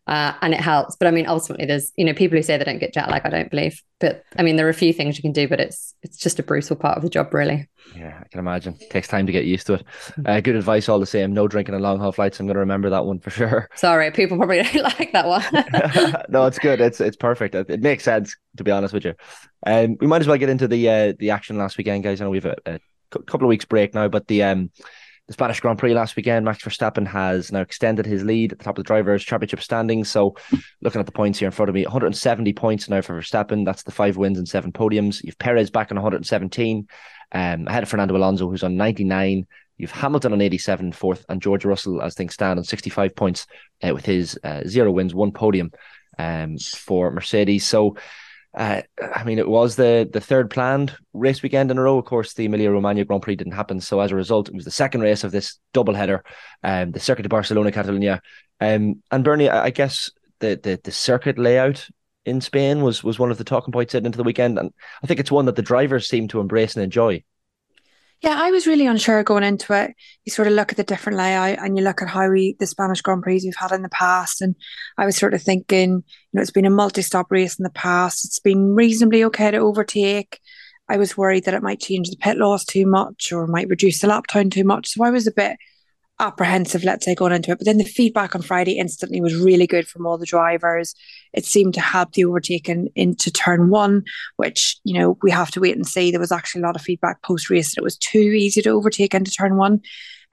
uh, 0.06 0.34
and 0.42 0.52
it 0.52 0.60
helps. 0.60 0.96
But 0.96 1.08
I 1.08 1.10
mean, 1.10 1.26
ultimately, 1.26 1.66
there's 1.66 1.92
you 1.96 2.04
know 2.04 2.12
people 2.12 2.36
who 2.36 2.42
say 2.42 2.56
they 2.56 2.64
don't 2.64 2.78
get 2.78 2.92
jet 2.92 3.08
lag. 3.08 3.22
I 3.24 3.30
don't 3.30 3.50
believe, 3.50 3.82
but 4.00 4.22
I 4.36 4.42
mean, 4.42 4.56
there 4.56 4.66
are 4.66 4.70
a 4.70 4.74
few 4.74 4.92
things 4.92 5.16
you 5.16 5.22
can 5.22 5.32
do, 5.32 5.48
but 5.48 5.60
it's 5.60 5.94
it's 6.02 6.18
just 6.18 6.38
a 6.38 6.42
brutal 6.42 6.76
part 6.76 6.96
of 6.96 7.02
the 7.02 7.08
job, 7.08 7.32
really. 7.32 7.68
Yeah, 7.96 8.18
I 8.20 8.28
can 8.28 8.40
imagine. 8.40 8.76
It 8.80 8.90
takes 8.90 9.08
time 9.08 9.26
to 9.26 9.32
get 9.32 9.44
used 9.44 9.66
to 9.68 9.74
it. 9.74 9.84
Uh, 10.24 10.40
good 10.40 10.56
advice, 10.56 10.88
all 10.88 10.98
the 10.98 11.06
same. 11.06 11.32
No 11.32 11.48
drinking 11.48 11.74
on 11.74 11.80
long 11.80 11.98
haul 11.98 12.12
flights. 12.12 12.38
I'm 12.38 12.46
going 12.46 12.54
to 12.54 12.60
remember 12.60 12.90
that 12.90 13.06
one 13.06 13.18
for 13.18 13.30
sure. 13.30 13.68
Sorry, 13.76 14.10
people 14.10 14.36
probably 14.36 14.62
don't 14.62 14.74
like 14.98 15.12
that 15.12 15.26
one. 15.26 16.24
no, 16.28 16.46
it's 16.46 16.58
good. 16.58 16.80
It's 16.80 17.00
it's 17.00 17.16
perfect. 17.16 17.54
It, 17.54 17.70
it, 17.70 17.80
makes 17.80 18.04
sense 18.04 18.36
to 18.56 18.64
be 18.64 18.70
honest 18.70 18.92
with 18.92 19.04
you. 19.04 19.14
Um, 19.66 19.96
we 20.00 20.06
might 20.06 20.20
as 20.20 20.28
well 20.28 20.38
get 20.38 20.50
into 20.50 20.68
the 20.68 20.88
uh, 20.88 21.12
the 21.18 21.30
action 21.30 21.56
last 21.56 21.78
weekend, 21.78 22.04
guys. 22.04 22.20
I 22.20 22.24
know 22.24 22.30
we've 22.30 22.44
a, 22.44 22.56
a 22.66 22.78
couple 23.10 23.46
of 23.46 23.48
weeks 23.48 23.64
break 23.64 23.94
now, 23.94 24.08
but 24.08 24.26
the 24.26 24.42
um 24.42 24.70
the 25.26 25.32
Spanish 25.32 25.60
Grand 25.60 25.78
Prix 25.78 25.94
last 25.94 26.16
weekend, 26.16 26.44
Max 26.44 26.62
Verstappen 26.62 27.06
has 27.06 27.50
now 27.50 27.62
extended 27.62 28.04
his 28.04 28.22
lead 28.24 28.52
at 28.52 28.58
the 28.58 28.64
top 28.64 28.76
of 28.76 28.84
the 28.84 28.86
drivers' 28.86 29.24
championship 29.24 29.62
standings. 29.62 30.10
So, 30.10 30.36
looking 30.82 31.00
at 31.00 31.06
the 31.06 31.12
points 31.12 31.38
here 31.38 31.46
in 31.46 31.52
front 31.52 31.70
of 31.70 31.74
me, 31.74 31.84
170 31.84 32.52
points 32.52 32.90
now 32.90 33.00
for 33.00 33.18
Verstappen. 33.18 33.64
That's 33.64 33.84
the 33.84 33.90
five 33.90 34.18
wins 34.18 34.38
and 34.38 34.46
seven 34.46 34.70
podiums. 34.70 35.24
You've 35.24 35.38
Perez 35.38 35.70
back 35.70 35.90
on 35.90 35.96
117, 35.96 36.86
um, 37.32 37.66
ahead 37.66 37.82
of 37.82 37.88
Fernando 37.88 38.16
Alonso, 38.16 38.50
who's 38.50 38.62
on 38.62 38.76
99. 38.76 39.46
You've 39.78 39.90
Hamilton 39.90 40.34
on 40.34 40.42
87, 40.42 40.92
fourth, 40.92 41.24
and 41.28 41.40
George 41.40 41.64
Russell, 41.64 42.02
as 42.02 42.14
things 42.14 42.34
stand, 42.34 42.58
on 42.58 42.64
65 42.64 43.16
points 43.16 43.46
uh, 43.82 43.94
with 43.94 44.04
his 44.04 44.38
uh, 44.44 44.62
zero 44.66 44.90
wins, 44.90 45.14
one 45.14 45.32
podium 45.32 45.72
um, 46.18 46.58
for 46.58 47.10
Mercedes. 47.10 47.64
So, 47.64 47.96
uh, 48.54 48.82
I 49.14 49.24
mean, 49.24 49.38
it 49.38 49.48
was 49.48 49.76
the 49.76 50.08
the 50.12 50.20
third 50.20 50.50
planned 50.50 50.96
race 51.12 51.42
weekend 51.42 51.70
in 51.70 51.78
a 51.78 51.82
row. 51.82 51.98
Of 51.98 52.04
course, 52.04 52.34
the 52.34 52.44
Emilia 52.44 52.70
Romagna 52.70 53.04
Grand 53.04 53.22
Prix 53.22 53.36
didn't 53.36 53.54
happen, 53.54 53.80
so 53.80 54.00
as 54.00 54.12
a 54.12 54.16
result, 54.16 54.48
it 54.48 54.54
was 54.54 54.64
the 54.64 54.70
second 54.70 55.00
race 55.00 55.24
of 55.24 55.32
this 55.32 55.58
double 55.72 55.94
header, 55.94 56.24
um, 56.62 56.92
the 56.92 57.00
Circuit 57.00 57.22
de 57.22 57.28
Barcelona 57.28 57.72
Catalunya. 57.72 58.20
Um, 58.60 59.02
and 59.10 59.24
Bernie, 59.24 59.48
I 59.48 59.70
guess 59.70 60.10
the, 60.38 60.58
the 60.62 60.80
the 60.82 60.92
circuit 60.92 61.38
layout 61.38 61.88
in 62.24 62.40
Spain 62.40 62.82
was 62.82 63.02
was 63.02 63.18
one 63.18 63.30
of 63.30 63.38
the 63.38 63.44
talking 63.44 63.72
points 63.72 63.92
heading 63.92 64.06
into 64.06 64.18
the 64.18 64.24
weekend, 64.24 64.58
and 64.58 64.72
I 65.02 65.06
think 65.06 65.20
it's 65.20 65.32
one 65.32 65.46
that 65.46 65.56
the 65.56 65.62
drivers 65.62 66.08
seem 66.08 66.28
to 66.28 66.40
embrace 66.40 66.76
and 66.76 66.84
enjoy. 66.84 67.24
Yeah, 68.24 68.40
I 68.40 68.50
was 68.52 68.66
really 68.66 68.86
unsure 68.86 69.22
going 69.22 69.44
into 69.44 69.74
it. 69.74 69.94
You 70.24 70.32
sort 70.32 70.48
of 70.48 70.54
look 70.54 70.70
at 70.70 70.78
the 70.78 70.82
different 70.82 71.18
layout 71.18 71.58
and 71.58 71.76
you 71.76 71.84
look 71.84 72.00
at 72.00 72.08
how 72.08 72.30
we 72.30 72.56
the 72.58 72.66
Spanish 72.66 73.02
Grand 73.02 73.22
Prix 73.22 73.42
we've 73.44 73.54
had 73.54 73.70
in 73.70 73.82
the 73.82 73.90
past, 73.90 74.40
and 74.40 74.56
I 74.96 75.04
was 75.04 75.14
sort 75.14 75.34
of 75.34 75.42
thinking, 75.42 75.90
you 75.90 76.02
know, 76.32 76.40
it's 76.40 76.50
been 76.50 76.64
a 76.64 76.70
multi-stop 76.70 77.30
race 77.30 77.58
in 77.58 77.64
the 77.64 77.70
past. 77.70 78.24
It's 78.24 78.38
been 78.38 78.74
reasonably 78.74 79.24
okay 79.24 79.50
to 79.50 79.58
overtake. 79.58 80.40
I 80.88 80.96
was 80.96 81.18
worried 81.18 81.44
that 81.44 81.52
it 81.52 81.62
might 81.62 81.80
change 81.80 82.08
the 82.08 82.16
pit 82.16 82.38
laws 82.38 82.64
too 82.64 82.86
much 82.86 83.30
or 83.30 83.46
might 83.46 83.68
reduce 83.68 84.00
the 84.00 84.06
lap 84.06 84.26
time 84.26 84.48
too 84.48 84.64
much. 84.64 84.88
So 84.88 85.04
I 85.04 85.10
was 85.10 85.26
a 85.26 85.30
bit 85.30 85.58
apprehensive, 86.20 86.84
let's 86.84 87.04
say, 87.04 87.14
going 87.14 87.32
into 87.32 87.50
it. 87.50 87.58
But 87.58 87.66
then 87.66 87.78
the 87.78 87.84
feedback 87.84 88.34
on 88.34 88.42
Friday 88.42 88.78
instantly 88.78 89.20
was 89.20 89.34
really 89.34 89.66
good 89.66 89.86
from 89.88 90.06
all 90.06 90.16
the 90.16 90.26
drivers. 90.26 90.94
It 91.32 91.44
seemed 91.44 91.74
to 91.74 91.80
help 91.80 92.12
the 92.12 92.24
overtaking 92.24 92.88
into 92.94 93.30
turn 93.30 93.70
one, 93.70 94.04
which, 94.36 94.76
you 94.84 94.98
know, 94.98 95.18
we 95.22 95.30
have 95.30 95.50
to 95.52 95.60
wait 95.60 95.76
and 95.76 95.86
see. 95.86 96.10
There 96.10 96.20
was 96.20 96.32
actually 96.32 96.62
a 96.62 96.66
lot 96.66 96.76
of 96.76 96.82
feedback 96.82 97.22
post 97.22 97.50
race 97.50 97.74
that 97.74 97.80
it 97.80 97.84
was 97.84 97.98
too 97.98 98.18
easy 98.18 98.62
to 98.62 98.70
overtake 98.70 99.14
into 99.14 99.30
turn 99.30 99.56
one. 99.56 99.80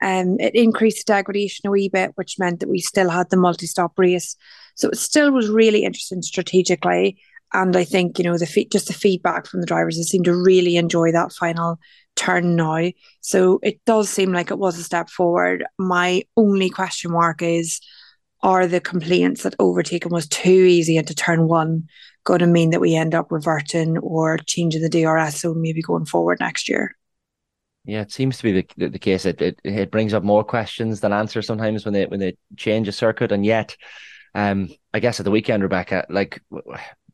Um, 0.02 0.38
it 0.40 0.54
increased 0.54 1.06
the 1.06 1.12
degradation 1.12 1.66
a 1.66 1.70
wee 1.70 1.88
bit, 1.88 2.12
which 2.16 2.38
meant 2.38 2.60
that 2.60 2.68
we 2.68 2.80
still 2.80 3.08
had 3.08 3.30
the 3.30 3.36
multi 3.36 3.66
stop 3.66 3.98
race. 3.98 4.36
So 4.74 4.88
it 4.88 4.98
still 4.98 5.30
was 5.30 5.48
really 5.48 5.84
interesting 5.84 6.22
strategically. 6.22 7.20
And 7.52 7.76
I 7.76 7.84
think, 7.84 8.18
you 8.18 8.24
know, 8.24 8.38
the 8.38 8.68
just 8.70 8.86
the 8.86 8.92
feedback 8.92 9.46
from 9.46 9.60
the 9.60 9.66
drivers, 9.66 9.96
they 9.96 10.02
seemed 10.02 10.24
to 10.26 10.36
really 10.36 10.76
enjoy 10.76 11.12
that 11.12 11.32
final 11.32 11.78
turn 12.16 12.56
now. 12.56 12.90
So 13.20 13.58
it 13.62 13.84
does 13.84 14.08
seem 14.08 14.32
like 14.32 14.50
it 14.50 14.58
was 14.58 14.78
a 14.78 14.84
step 14.84 15.08
forward. 15.08 15.64
My 15.78 16.22
only 16.36 16.70
question 16.70 17.12
mark 17.12 17.42
is 17.42 17.80
are 18.42 18.66
the 18.66 18.80
complaints 18.80 19.44
that 19.44 19.54
overtaking 19.58 20.12
was 20.12 20.26
too 20.28 20.50
easy 20.50 20.96
into 20.96 21.14
turn 21.14 21.46
one 21.46 21.88
going 22.24 22.40
to 22.40 22.46
mean 22.46 22.70
that 22.70 22.80
we 22.80 22.94
end 22.94 23.14
up 23.14 23.30
reverting 23.30 23.98
or 23.98 24.38
changing 24.38 24.82
the 24.82 24.88
DRS 24.88 25.40
so 25.40 25.54
maybe 25.54 25.82
going 25.82 26.06
forward 26.06 26.38
next 26.40 26.68
year? 26.68 26.96
Yeah, 27.84 28.02
it 28.02 28.12
seems 28.12 28.36
to 28.38 28.42
be 28.44 28.52
the 28.52 28.66
the, 28.76 28.88
the 28.90 28.98
case. 28.98 29.24
It, 29.24 29.42
it 29.42 29.60
it 29.64 29.90
brings 29.90 30.14
up 30.14 30.22
more 30.22 30.44
questions 30.44 31.00
than 31.00 31.12
answers 31.12 31.46
sometimes 31.46 31.84
when 31.84 31.94
they 31.94 32.06
when 32.06 32.20
they 32.20 32.36
change 32.56 32.86
a 32.86 32.92
circuit, 32.92 33.32
and 33.32 33.44
yet, 33.44 33.76
um, 34.36 34.68
I 34.94 35.00
guess 35.00 35.18
at 35.18 35.24
the 35.24 35.32
weekend, 35.32 35.64
Rebecca, 35.64 36.06
like 36.08 36.40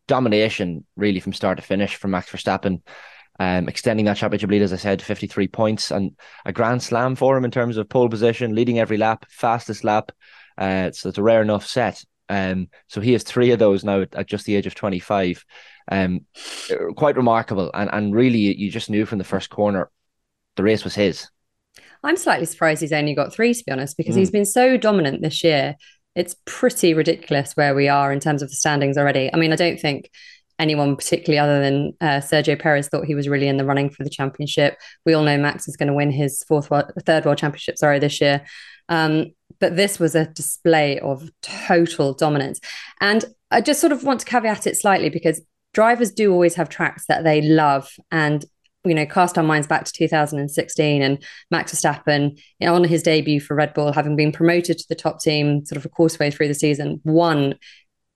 domination 0.09 0.85
really 0.97 1.21
from 1.21 1.33
start 1.33 1.59
to 1.59 1.63
finish 1.63 1.95
from 1.95 2.11
Max 2.11 2.29
Verstappen 2.31 2.83
um, 3.41 3.69
extending 3.69 4.07
that 4.07 4.17
championship 4.17 4.51
lead, 4.51 4.63
as 4.63 4.73
I 4.73 4.77
said, 4.77 5.01
53 5.01 5.49
points 5.49 5.91
and 5.91 6.17
a 6.45 6.53
grand 6.53 6.83
slam 6.83 7.15
for 7.15 7.37
him 7.37 7.45
in 7.45 7.51
terms 7.51 7.77
of 7.77 7.89
pole 7.89 8.09
position, 8.09 8.55
leading 8.55 8.79
every 8.79 8.97
lap, 8.97 9.27
fastest 9.29 9.85
lap. 9.85 10.11
Uh, 10.57 10.91
so 10.91 11.09
it's 11.09 11.19
a 11.19 11.23
rare 11.23 11.43
enough 11.43 11.65
set. 11.65 12.05
Um, 12.29 12.69
so 12.89 13.01
he 13.01 13.13
has 13.13 13.23
three 13.23 13.53
of 13.53 13.59
those 13.59 13.85
now 13.85 14.03
at, 14.03 14.15
at 14.15 14.27
just 14.27 14.45
the 14.45 14.57
age 14.57 14.67
of 14.67 14.75
25. 14.75 15.45
Um, 15.91 16.27
quite 16.97 17.17
remarkable. 17.17 17.71
And, 17.73 17.89
and 17.93 18.15
really, 18.15 18.39
you 18.39 18.71
just 18.71 18.91
knew 18.91 19.07
from 19.07 19.19
the 19.19 19.25
first 19.25 19.51
corner 19.51 19.89
the 20.57 20.65
race 20.65 20.83
was 20.83 20.97
his. 20.97 21.29
I'm 22.03 22.17
slightly 22.17 22.47
surprised 22.47 22.81
he's 22.81 22.93
only 22.93 23.15
got 23.15 23.33
three, 23.33 23.55
to 23.55 23.65
be 23.65 23.73
honest, 23.73 23.97
because 23.97 24.17
mm. 24.17 24.19
he's 24.19 24.31
been 24.31 24.45
so 24.45 24.77
dominant 24.77 25.23
this 25.23 25.43
year. 25.45 25.77
It's 26.19 26.35
pretty 26.45 26.95
ridiculous 26.95 27.53
where 27.53 27.75
we 27.75 27.89
are 27.89 28.13
in 28.13 28.21
terms 28.21 28.43
of 28.43 28.49
the 28.49 28.57
standings 28.57 28.99
already. 28.99 29.31
I 29.33 29.37
mean, 29.37 29.53
I 29.53 29.57
don't 29.57 29.79
think 29.81 30.11
anyone 30.59 30.97
particularly 30.97 31.39
other 31.39 31.61
than 31.61 31.93
uh, 32.01 32.21
Sergio 32.21 32.59
Perez 32.59 32.89
thought 32.89 33.05
he 33.05 33.15
was 33.15 33.29
really 33.29 33.47
in 33.47 33.57
the 33.57 33.65
running 33.65 33.89
for 33.89 34.03
the 34.03 34.11
championship. 34.11 34.77
We 35.07 35.15
all 35.15 35.23
know 35.23 35.39
Max 35.39 35.69
is 35.69 35.77
going 35.77 35.87
to 35.87 35.95
win 35.95 36.11
his 36.11 36.43
fourth 36.49 36.71
world, 36.71 36.91
third 37.07 37.25
world 37.25 37.39
championship, 37.39 37.79
sorry, 37.79 38.01
this 38.01 38.21
year. 38.21 38.45
Um, 38.89 39.27
but 39.61 39.77
this 39.77 40.01
was 40.01 40.15
a 40.15 40.27
display 40.27 40.99
of 40.99 41.31
total 41.43 42.15
dominance. 42.15 42.61
And 43.01 43.25
I 43.51 43.61
just 43.61 43.81
sort 43.81 43.93
of 43.93 44.03
want 44.03 44.21
to 44.21 44.27
caveat 44.27 44.67
it 44.67 44.77
slightly 44.77 45.11
because 45.11 45.41
drivers 45.73 46.11
do 46.11 46.33
always 46.33 46.57
have 46.57 46.69
tracks 46.69 47.05
that 47.07 47.25
they 47.25 47.43
love 47.43 47.91
and 48.11 48.45
you 48.85 48.95
know, 48.95 49.07
cast 49.07 49.37
our 49.37 49.45
minds 49.45 49.67
back 49.67 49.85
to 49.85 49.93
2016 49.93 51.03
and 51.03 51.23
Max 51.51 51.75
Verstappen 51.75 52.41
on 52.63 52.85
his 52.85 53.03
debut 53.03 53.41
for 53.41 53.55
Red 53.55 53.75
Bull, 53.75 53.93
having 53.93 54.17
been 54.17 54.33
promoted 54.33 54.79
to 54.79 54.85
the 54.89 54.95
top 54.95 55.21
team 55.21 55.65
sort 55.65 55.77
of 55.77 55.85
a 55.85 55.89
course 55.89 56.19
way 56.19 56.31
through 56.31 56.49
the 56.49 56.55
season, 56.55 57.01
won 57.05 57.55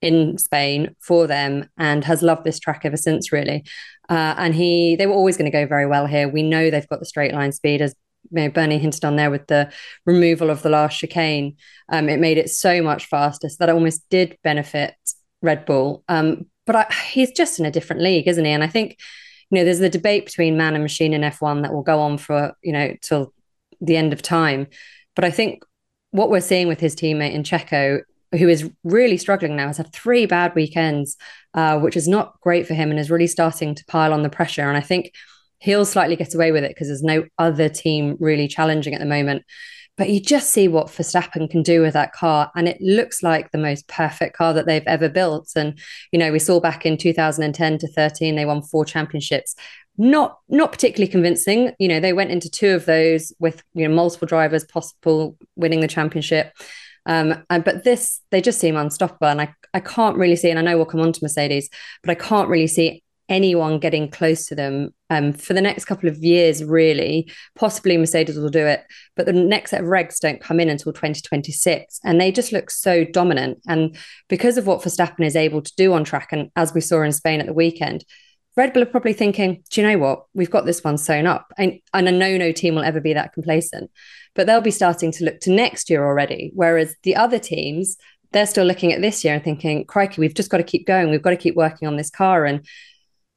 in 0.01 0.37
Spain 0.37 0.95
for 0.99 1.27
them 1.27 1.69
and 1.77 2.03
has 2.03 2.21
loved 2.21 2.43
this 2.43 2.59
track 2.59 2.81
ever 2.83 2.97
since, 2.97 3.31
really. 3.31 3.63
Uh, 4.09 4.35
and 4.37 4.53
he, 4.53 4.95
they 4.95 5.07
were 5.07 5.13
always 5.13 5.37
going 5.37 5.49
to 5.49 5.57
go 5.57 5.65
very 5.65 5.85
well 5.85 6.05
here. 6.05 6.27
We 6.27 6.43
know 6.43 6.69
they've 6.69 6.87
got 6.89 6.99
the 6.99 7.05
straight 7.05 7.33
line 7.33 7.51
speed, 7.51 7.81
as 7.81 7.95
you 8.31 8.41
know, 8.41 8.49
Bernie 8.49 8.77
hinted 8.77 9.05
on 9.05 9.15
there 9.15 9.31
with 9.31 9.47
the 9.47 9.71
removal 10.05 10.49
of 10.49 10.61
the 10.61 10.69
last 10.69 10.97
chicane. 10.97 11.55
Um, 11.89 12.09
it 12.09 12.19
made 12.19 12.37
it 12.37 12.49
so 12.49 12.81
much 12.81 13.05
faster, 13.05 13.49
so 13.49 13.55
that 13.59 13.69
almost 13.69 14.03
did 14.09 14.37
benefit 14.43 14.95
Red 15.41 15.65
Bull. 15.65 16.03
Um, 16.07 16.47
but 16.65 16.75
I, 16.75 16.93
he's 17.11 17.31
just 17.31 17.59
in 17.59 17.65
a 17.65 17.71
different 17.71 18.01
league, 18.01 18.27
isn't 18.27 18.45
he? 18.45 18.51
And 18.51 18.63
I 18.63 18.67
think 18.67 18.97
you 19.53 19.59
know, 19.59 19.65
there's 19.65 19.77
the 19.77 19.87
debate 19.87 20.25
between 20.25 20.57
man 20.57 20.73
and 20.73 20.83
machine 20.83 21.13
in 21.13 21.21
F1 21.21 21.61
that 21.61 21.71
will 21.71 21.83
go 21.83 21.99
on 21.99 22.17
for, 22.17 22.53
you 22.63 22.73
know, 22.73 22.95
till 23.03 23.31
the 23.81 23.95
end 23.95 24.11
of 24.11 24.23
time. 24.23 24.65
But 25.15 25.25
I 25.25 25.29
think 25.29 25.63
what 26.09 26.31
we're 26.31 26.41
seeing 26.41 26.67
with 26.67 26.79
his 26.79 26.95
teammate 26.95 27.33
in 27.33 27.43
Checo, 27.43 28.01
who 28.31 28.49
is 28.49 28.67
really 28.83 29.15
struggling 29.15 29.55
now, 29.55 29.67
has 29.67 29.77
had 29.77 29.93
three 29.93 30.25
bad 30.25 30.55
weekends, 30.55 31.17
uh, 31.53 31.77
which 31.77 31.95
is 31.95 32.07
not 32.07 32.41
great 32.41 32.65
for 32.65 32.73
him 32.73 32.89
and 32.89 32.99
is 32.99 33.11
really 33.11 33.27
starting 33.27 33.75
to 33.75 33.85
pile 33.85 34.11
on 34.11 34.23
the 34.23 34.29
pressure. 34.29 34.67
And 34.67 34.75
I 34.75 34.81
think 34.81 35.13
he'll 35.59 35.85
slightly 35.85 36.15
get 36.15 36.33
away 36.33 36.51
with 36.51 36.63
it 36.63 36.71
because 36.71 36.87
there's 36.87 37.03
no 37.03 37.25
other 37.37 37.69
team 37.69 38.17
really 38.19 38.47
challenging 38.47 38.95
at 38.95 38.99
the 38.99 39.05
moment. 39.05 39.43
But 39.95 40.09
you 40.09 40.19
just 40.19 40.49
see 40.49 40.67
what 40.67 40.87
Verstappen 40.87 41.49
can 41.49 41.61
do 41.61 41.81
with 41.81 41.93
that 41.93 42.13
car, 42.13 42.51
and 42.55 42.67
it 42.67 42.81
looks 42.81 43.21
like 43.21 43.51
the 43.51 43.57
most 43.57 43.87
perfect 43.87 44.35
car 44.35 44.53
that 44.53 44.65
they've 44.65 44.87
ever 44.87 45.07
built. 45.07 45.51
And 45.55 45.77
you 46.11 46.19
know, 46.19 46.31
we 46.31 46.39
saw 46.39 46.59
back 46.59 46.85
in 46.85 46.97
2010 46.97 47.77
to 47.79 47.87
13, 47.87 48.35
they 48.35 48.45
won 48.45 48.63
four 48.63 48.85
championships. 48.85 49.55
Not 49.95 50.39
not 50.49 50.71
particularly 50.71 51.11
convincing. 51.11 51.73
You 51.77 51.87
know, 51.87 51.99
they 51.99 52.13
went 52.13 52.31
into 52.31 52.49
two 52.49 52.69
of 52.69 52.85
those 52.85 53.31
with 53.39 53.63
you 53.73 53.87
know 53.87 53.93
multiple 53.93 54.27
drivers 54.27 54.63
possible 54.63 55.37
winning 55.55 55.81
the 55.81 55.87
championship. 55.87 56.53
Um, 57.05 57.43
and, 57.49 57.63
but 57.63 57.83
this, 57.83 58.21
they 58.31 58.41
just 58.41 58.59
seem 58.59 58.77
unstoppable. 58.77 59.27
And 59.27 59.41
I, 59.41 59.53
I 59.73 59.79
can't 59.79 60.17
really 60.17 60.35
see, 60.35 60.49
and 60.49 60.57
I 60.57 60.61
know 60.61 60.77
we'll 60.77 60.85
come 60.85 61.01
on 61.01 61.11
to 61.11 61.19
Mercedes, 61.21 61.69
but 62.01 62.11
I 62.11 62.15
can't 62.15 62.49
really 62.49 62.67
see 62.67 63.03
anyone 63.29 63.79
getting 63.79 64.09
close 64.09 64.45
to 64.47 64.55
them 64.55 64.93
um, 65.09 65.33
for 65.33 65.53
the 65.53 65.61
next 65.61 65.85
couple 65.85 66.09
of 66.09 66.17
years, 66.17 66.63
really. 66.63 67.31
Possibly 67.55 67.97
Mercedes 67.97 68.37
will 68.37 68.49
do 68.49 68.65
it, 68.65 68.83
but 69.15 69.25
the 69.25 69.33
next 69.33 69.71
set 69.71 69.81
of 69.81 69.87
regs 69.87 70.19
don't 70.19 70.41
come 70.41 70.59
in 70.59 70.69
until 70.69 70.93
2026. 70.93 71.99
And 72.03 72.19
they 72.19 72.31
just 72.31 72.51
look 72.51 72.69
so 72.69 73.05
dominant. 73.05 73.59
And 73.67 73.95
because 74.27 74.57
of 74.57 74.67
what 74.67 74.81
Verstappen 74.81 75.25
is 75.25 75.35
able 75.35 75.61
to 75.61 75.75
do 75.77 75.93
on 75.93 76.03
track, 76.03 76.29
and 76.31 76.51
as 76.55 76.73
we 76.73 76.81
saw 76.81 77.01
in 77.01 77.11
Spain 77.11 77.39
at 77.39 77.45
the 77.45 77.53
weekend, 77.53 78.03
Red 78.55 78.73
Bull 78.73 78.83
are 78.83 78.87
probably 78.87 79.13
thinking, 79.13 79.63
do 79.71 79.81
you 79.81 79.87
know 79.87 79.97
what? 79.97 80.25
We've 80.33 80.49
got 80.49 80.65
this 80.65 80.83
one 80.83 80.97
sewn 80.97 81.25
up. 81.25 81.51
And, 81.57 81.79
and 81.93 82.07
I 82.07 82.11
know 82.11 82.37
no 82.37 82.51
team 82.51 82.75
will 82.75 82.83
ever 82.83 83.01
be 83.01 83.13
that 83.13 83.33
complacent, 83.33 83.89
but 84.35 84.45
they'll 84.45 84.61
be 84.61 84.71
starting 84.71 85.11
to 85.13 85.25
look 85.25 85.39
to 85.41 85.51
next 85.51 85.89
year 85.89 86.05
already. 86.05 86.51
Whereas 86.53 86.95
the 87.03 87.15
other 87.15 87.39
teams, 87.39 87.97
they're 88.31 88.45
still 88.45 88.65
looking 88.65 88.91
at 88.93 89.01
this 89.01 89.23
year 89.23 89.33
and 89.35 89.43
thinking, 89.43 89.85
crikey, 89.85 90.21
we've 90.21 90.35
just 90.35 90.49
got 90.49 90.57
to 90.57 90.63
keep 90.63 90.85
going. 90.85 91.09
We've 91.09 91.21
got 91.21 91.31
to 91.31 91.37
keep 91.37 91.55
working 91.55 91.87
on 91.87 91.97
this 91.97 92.09
car. 92.09 92.45
And 92.45 92.65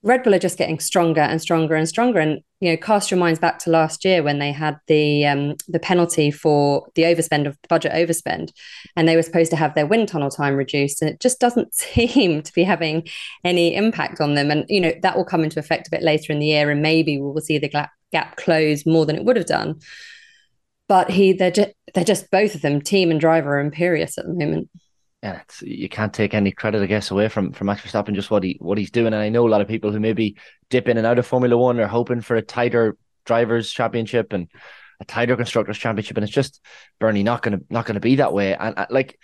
Red 0.06 0.22
Bull 0.22 0.36
are 0.36 0.38
just 0.38 0.56
getting 0.56 0.78
stronger 0.78 1.20
and 1.20 1.42
stronger 1.42 1.75
and 1.75 1.88
stronger. 1.88 2.20
And 2.20 2.40
you 2.60 2.70
know, 2.70 2.76
cast 2.76 3.10
your 3.10 3.18
minds 3.18 3.40
back 3.40 3.58
to 3.58 3.70
last 3.70 4.04
year 4.04 4.22
when 4.22 4.38
they 4.38 4.52
had 4.52 4.78
the 4.86 5.26
um, 5.26 5.56
the 5.66 5.80
penalty 5.80 6.30
for 6.30 6.86
the 6.94 7.02
overspend 7.02 7.46
of 7.46 7.54
the 7.60 7.68
budget 7.68 7.90
overspend, 7.90 8.52
and 8.94 9.08
they 9.08 9.16
were 9.16 9.22
supposed 9.22 9.50
to 9.50 9.56
have 9.56 9.75
their 9.75 9.86
wind 9.86 10.06
tunnel 10.06 10.30
time 10.30 10.54
reduced, 10.54 11.02
and 11.02 11.10
it 11.10 11.20
just 11.20 11.40
doesn't 11.40 11.75
seem 11.75 12.40
to 12.40 12.52
be 12.52 12.62
having 12.62 13.06
any 13.44 13.75
impact 13.75 14.20
on 14.20 14.34
them. 14.34 14.52
And 14.52 14.64
you 14.68 14.80
know, 14.80 14.92
that 15.02 15.16
will 15.16 15.25
come 15.25 15.42
into 15.42 15.58
effect 15.58 15.88
a 15.88 15.90
bit 15.90 16.02
later 16.02 16.32
in 16.32 16.38
the 16.38 16.46
year, 16.46 16.70
and 16.70 16.80
maybe 16.80 17.18
we 17.18 17.26
will 17.26 17.40
see 17.40 17.58
the 17.58 17.68
gap, 17.68 17.90
gap 18.12 18.36
close 18.36 18.86
more 18.86 19.06
than 19.06 19.16
it 19.16 19.25
would 19.25 19.36
have 19.36 19.46
done. 19.46 19.80
But 20.88 21.10
he, 21.10 21.32
they're 21.32 21.50
just, 21.50 21.72
they're 21.94 22.04
just 22.04 22.30
both 22.30 22.54
of 22.54 22.62
them, 22.62 22.80
team 22.80 23.10
and 23.10 23.18
driver, 23.18 23.56
are 23.56 23.60
imperious 23.60 24.18
at 24.18 24.25
the 24.25 24.34
moment 24.34 24.70
yeah, 25.23 25.42
you 25.62 25.88
can't 25.88 26.12
take 26.12 26.35
any 26.35 26.52
credit, 26.52 26.82
I 26.82 26.87
guess, 26.87 27.11
away 27.11 27.28
from 27.28 27.52
from 27.52 27.66
Max 27.66 27.82
Verstappen 27.82 28.14
just 28.14 28.30
what 28.30 28.42
he 28.42 28.58
what 28.61 28.78
he's 28.78 28.90
doing. 28.90 29.08
And 29.08 29.16
I 29.16 29.28
know 29.28 29.46
a 29.46 29.50
lot 29.50 29.61
of 29.61 29.68
people 29.68 29.90
who 29.90 30.00
maybe 30.00 30.37
dip 30.70 30.88
in 30.88 30.99
and 30.99 31.06
out 31.06 31.18
of 31.18 31.26
Formula 31.26 31.56
One 31.56 31.80
are 31.80 31.87
hoping 31.87 32.20
for 32.20 32.37
a 32.37 32.42
tighter 32.42 32.96
drivers' 33.25 33.73
championship 33.73 34.32
and 34.32 34.49
a 35.00 35.04
tighter 35.04 35.37
constructors' 35.37 35.78
championship, 35.78 36.16
and 36.16 36.25
it's 36.25 36.32
just 36.32 36.61
Bernie 36.99 37.23
not 37.23 37.42
gonna 37.42 37.61
not 37.70 37.87
gonna 37.87 38.00
be 38.00 38.16
that 38.16 38.32
way. 38.32 38.54
And 38.54 38.78
uh, 38.78 38.87
like, 38.90 39.18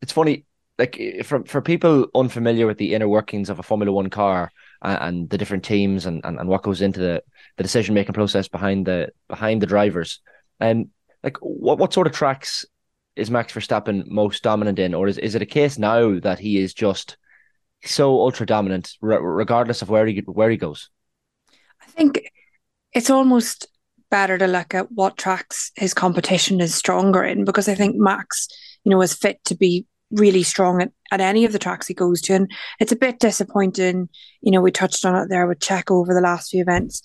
it's 0.00 0.12
funny, 0.12 0.44
like 0.78 0.98
for 1.24 1.44
for 1.44 1.60
people 1.60 2.06
unfamiliar 2.14 2.66
with 2.66 2.78
the 2.78 2.94
inner 2.94 3.08
workings 3.08 3.50
of 3.50 3.58
a 3.58 3.64
Formula 3.64 3.92
One 3.92 4.10
car 4.10 4.50
and, 4.82 4.98
and 5.02 5.30
the 5.30 5.38
different 5.38 5.64
teams 5.64 6.06
and, 6.06 6.24
and 6.24 6.38
and 6.38 6.48
what 6.48 6.62
goes 6.62 6.80
into 6.80 7.00
the 7.00 7.22
the 7.56 7.62
decision 7.62 7.94
making 7.94 8.14
process 8.14 8.48
behind 8.48 8.86
the 8.86 9.10
behind 9.28 9.60
the 9.60 9.66
drivers. 9.66 10.20
And 10.60 10.90
like, 11.22 11.36
what 11.40 11.78
what 11.78 11.92
sort 11.92 12.06
of 12.06 12.12
tracks 12.12 12.64
is 13.16 13.30
Max 13.30 13.52
Verstappen 13.52 14.06
most 14.06 14.42
dominant 14.42 14.78
in, 14.78 14.94
or 14.94 15.08
is, 15.08 15.18
is 15.18 15.34
it 15.34 15.42
a 15.42 15.46
case 15.46 15.78
now 15.78 16.18
that 16.20 16.38
he 16.38 16.58
is 16.58 16.74
just 16.74 17.16
so 17.84 18.20
ultra 18.20 18.46
dominant, 18.46 18.92
regardless 19.00 19.82
of 19.82 19.90
where 19.90 20.06
he 20.06 20.18
where 20.26 20.50
he 20.50 20.56
goes? 20.56 20.90
I 21.82 21.86
think 21.86 22.30
it's 22.92 23.10
almost 23.10 23.66
better 24.10 24.36
to 24.38 24.46
look 24.46 24.74
at 24.74 24.90
what 24.92 25.16
tracks 25.16 25.70
his 25.76 25.94
competition 25.94 26.60
is 26.60 26.74
stronger 26.74 27.22
in, 27.22 27.44
because 27.44 27.68
I 27.68 27.74
think 27.74 27.96
Max, 27.96 28.48
you 28.84 28.90
know, 28.90 29.02
is 29.02 29.14
fit 29.14 29.38
to 29.46 29.54
be 29.54 29.86
really 30.10 30.42
strong 30.42 30.82
at, 30.82 30.90
at 31.12 31.20
any 31.20 31.44
of 31.44 31.52
the 31.52 31.58
tracks 31.58 31.86
he 31.86 31.94
goes 31.94 32.20
to, 32.22 32.34
and 32.34 32.50
it's 32.80 32.92
a 32.92 32.96
bit 32.96 33.20
disappointing. 33.20 34.08
You 34.40 34.52
know, 34.52 34.60
we 34.60 34.72
touched 34.72 35.04
on 35.04 35.14
it 35.16 35.28
there 35.28 35.46
with 35.46 35.60
Checo 35.60 36.00
over 36.00 36.12
the 36.14 36.20
last 36.20 36.50
few 36.50 36.62
events 36.62 37.02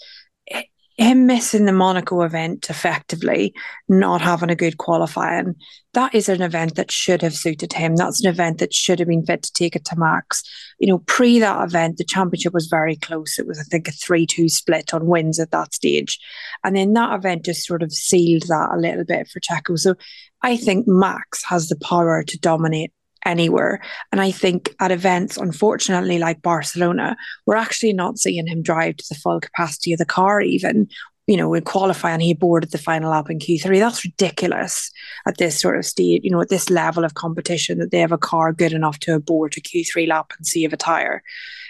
him 0.97 1.25
missing 1.25 1.65
the 1.65 1.73
Monaco 1.73 2.21
event 2.21 2.69
effectively, 2.69 3.53
not 3.89 4.21
having 4.21 4.49
a 4.49 4.55
good 4.55 4.77
qualifying, 4.77 5.55
that 5.93 6.15
is 6.15 6.29
an 6.29 6.41
event 6.41 6.75
that 6.75 6.91
should 6.91 7.21
have 7.21 7.33
suited 7.33 7.73
him. 7.73 7.95
That's 7.95 8.23
an 8.23 8.29
event 8.29 8.59
that 8.59 8.73
should 8.73 8.99
have 8.99 9.07
been 9.07 9.25
fit 9.25 9.43
to 9.43 9.53
take 9.53 9.75
it 9.75 9.85
to 9.85 9.97
Max. 9.97 10.43
You 10.79 10.87
know, 10.87 10.99
pre 10.99 11.39
that 11.39 11.63
event, 11.63 11.97
the 11.97 12.03
championship 12.03 12.53
was 12.53 12.67
very 12.67 12.95
close. 12.95 13.39
It 13.39 13.47
was, 13.47 13.59
I 13.59 13.63
think, 13.63 13.87
a 13.87 13.91
3 13.91 14.25
2 14.25 14.47
split 14.49 14.93
on 14.93 15.07
wins 15.07 15.39
at 15.39 15.51
that 15.51 15.73
stage. 15.73 16.19
And 16.63 16.75
then 16.75 16.93
that 16.93 17.13
event 17.13 17.45
just 17.45 17.65
sort 17.65 17.83
of 17.83 17.91
sealed 17.91 18.43
that 18.43 18.71
a 18.73 18.79
little 18.79 19.05
bit 19.05 19.27
for 19.27 19.39
Checo. 19.39 19.77
So 19.77 19.95
I 20.41 20.57
think 20.57 20.87
Max 20.87 21.43
has 21.45 21.69
the 21.69 21.77
power 21.77 22.23
to 22.23 22.39
dominate 22.39 22.91
anywhere. 23.25 23.81
And 24.11 24.21
I 24.21 24.31
think 24.31 24.73
at 24.79 24.91
events, 24.91 25.37
unfortunately, 25.37 26.19
like 26.19 26.41
Barcelona, 26.41 27.17
we're 27.45 27.55
actually 27.55 27.93
not 27.93 28.19
seeing 28.19 28.47
him 28.47 28.61
drive 28.61 28.97
to 28.97 29.05
the 29.09 29.15
full 29.15 29.39
capacity 29.39 29.93
of 29.93 29.99
the 29.99 30.05
car, 30.05 30.41
even. 30.41 30.87
You 31.27 31.37
know, 31.37 31.55
in 31.55 31.63
qualifying, 31.63 32.19
he 32.19 32.35
boarded 32.35 32.69
the 32.69 32.77
final 32.77 33.09
lap 33.09 33.31
in 33.31 33.39
Q3. 33.39 33.79
That's 33.79 34.05
ridiculous 34.05 34.91
at 35.25 35.37
this 35.37 35.59
sort 35.59 35.75
of 35.75 35.83
stage, 35.83 36.21
you 36.23 36.29
know, 36.29 36.39
at 36.39 36.49
this 36.49 36.69
level 36.69 37.03
of 37.03 37.15
competition 37.15 37.79
that 37.79 37.89
they 37.89 37.99
have 37.99 38.11
a 38.11 38.17
car 38.17 38.53
good 38.53 38.73
enough 38.73 38.99
to 38.99 39.15
abort 39.15 39.57
a 39.57 39.61
Q3 39.61 40.07
lap 40.07 40.33
and 40.37 40.45
save 40.45 40.71
a 40.71 40.77
tyre. 40.77 41.23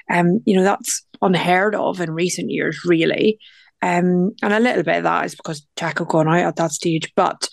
Um, 0.09 0.41
you 0.45 0.57
know, 0.57 0.63
that's 0.63 1.03
unheard 1.21 1.73
of 1.73 2.01
in 2.01 2.11
recent 2.11 2.51
years, 2.51 2.83
really. 2.83 3.39
Um, 3.81 4.33
and 4.41 4.53
a 4.53 4.59
little 4.59 4.83
bit 4.83 4.97
of 4.97 5.03
that 5.03 5.25
is 5.25 5.35
because 5.35 5.65
Checo 5.77 6.07
gone 6.07 6.27
out 6.27 6.39
at 6.39 6.55
that 6.57 6.71
stage. 6.71 7.13
But 7.15 7.47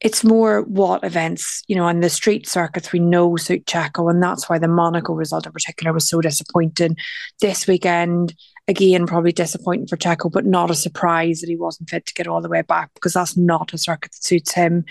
it's 0.00 0.22
more 0.22 0.62
what 0.62 1.02
events, 1.02 1.64
you 1.66 1.74
know, 1.74 1.84
on 1.84 2.00
the 2.00 2.10
street 2.10 2.48
circuits 2.48 2.92
we 2.92 3.00
know 3.00 3.36
suit 3.36 3.66
Checo, 3.66 4.10
and 4.10 4.22
that's 4.22 4.48
why 4.48 4.58
the 4.58 4.68
Monaco 4.68 5.12
result 5.12 5.46
in 5.46 5.52
particular 5.52 5.92
was 5.92 6.08
so 6.08 6.20
disappointing. 6.20 6.96
This 7.40 7.66
weekend, 7.66 8.34
again, 8.68 9.06
probably 9.06 9.32
disappointing 9.32 9.88
for 9.88 9.96
Checo, 9.96 10.30
but 10.30 10.46
not 10.46 10.70
a 10.70 10.74
surprise 10.74 11.40
that 11.40 11.48
he 11.48 11.56
wasn't 11.56 11.90
fit 11.90 12.06
to 12.06 12.14
get 12.14 12.28
all 12.28 12.40
the 12.40 12.48
way 12.48 12.62
back 12.62 12.90
because 12.94 13.14
that's 13.14 13.36
not 13.36 13.72
a 13.72 13.78
circuit 13.78 14.12
that 14.12 14.24
suits 14.24 14.52
him. 14.52 14.84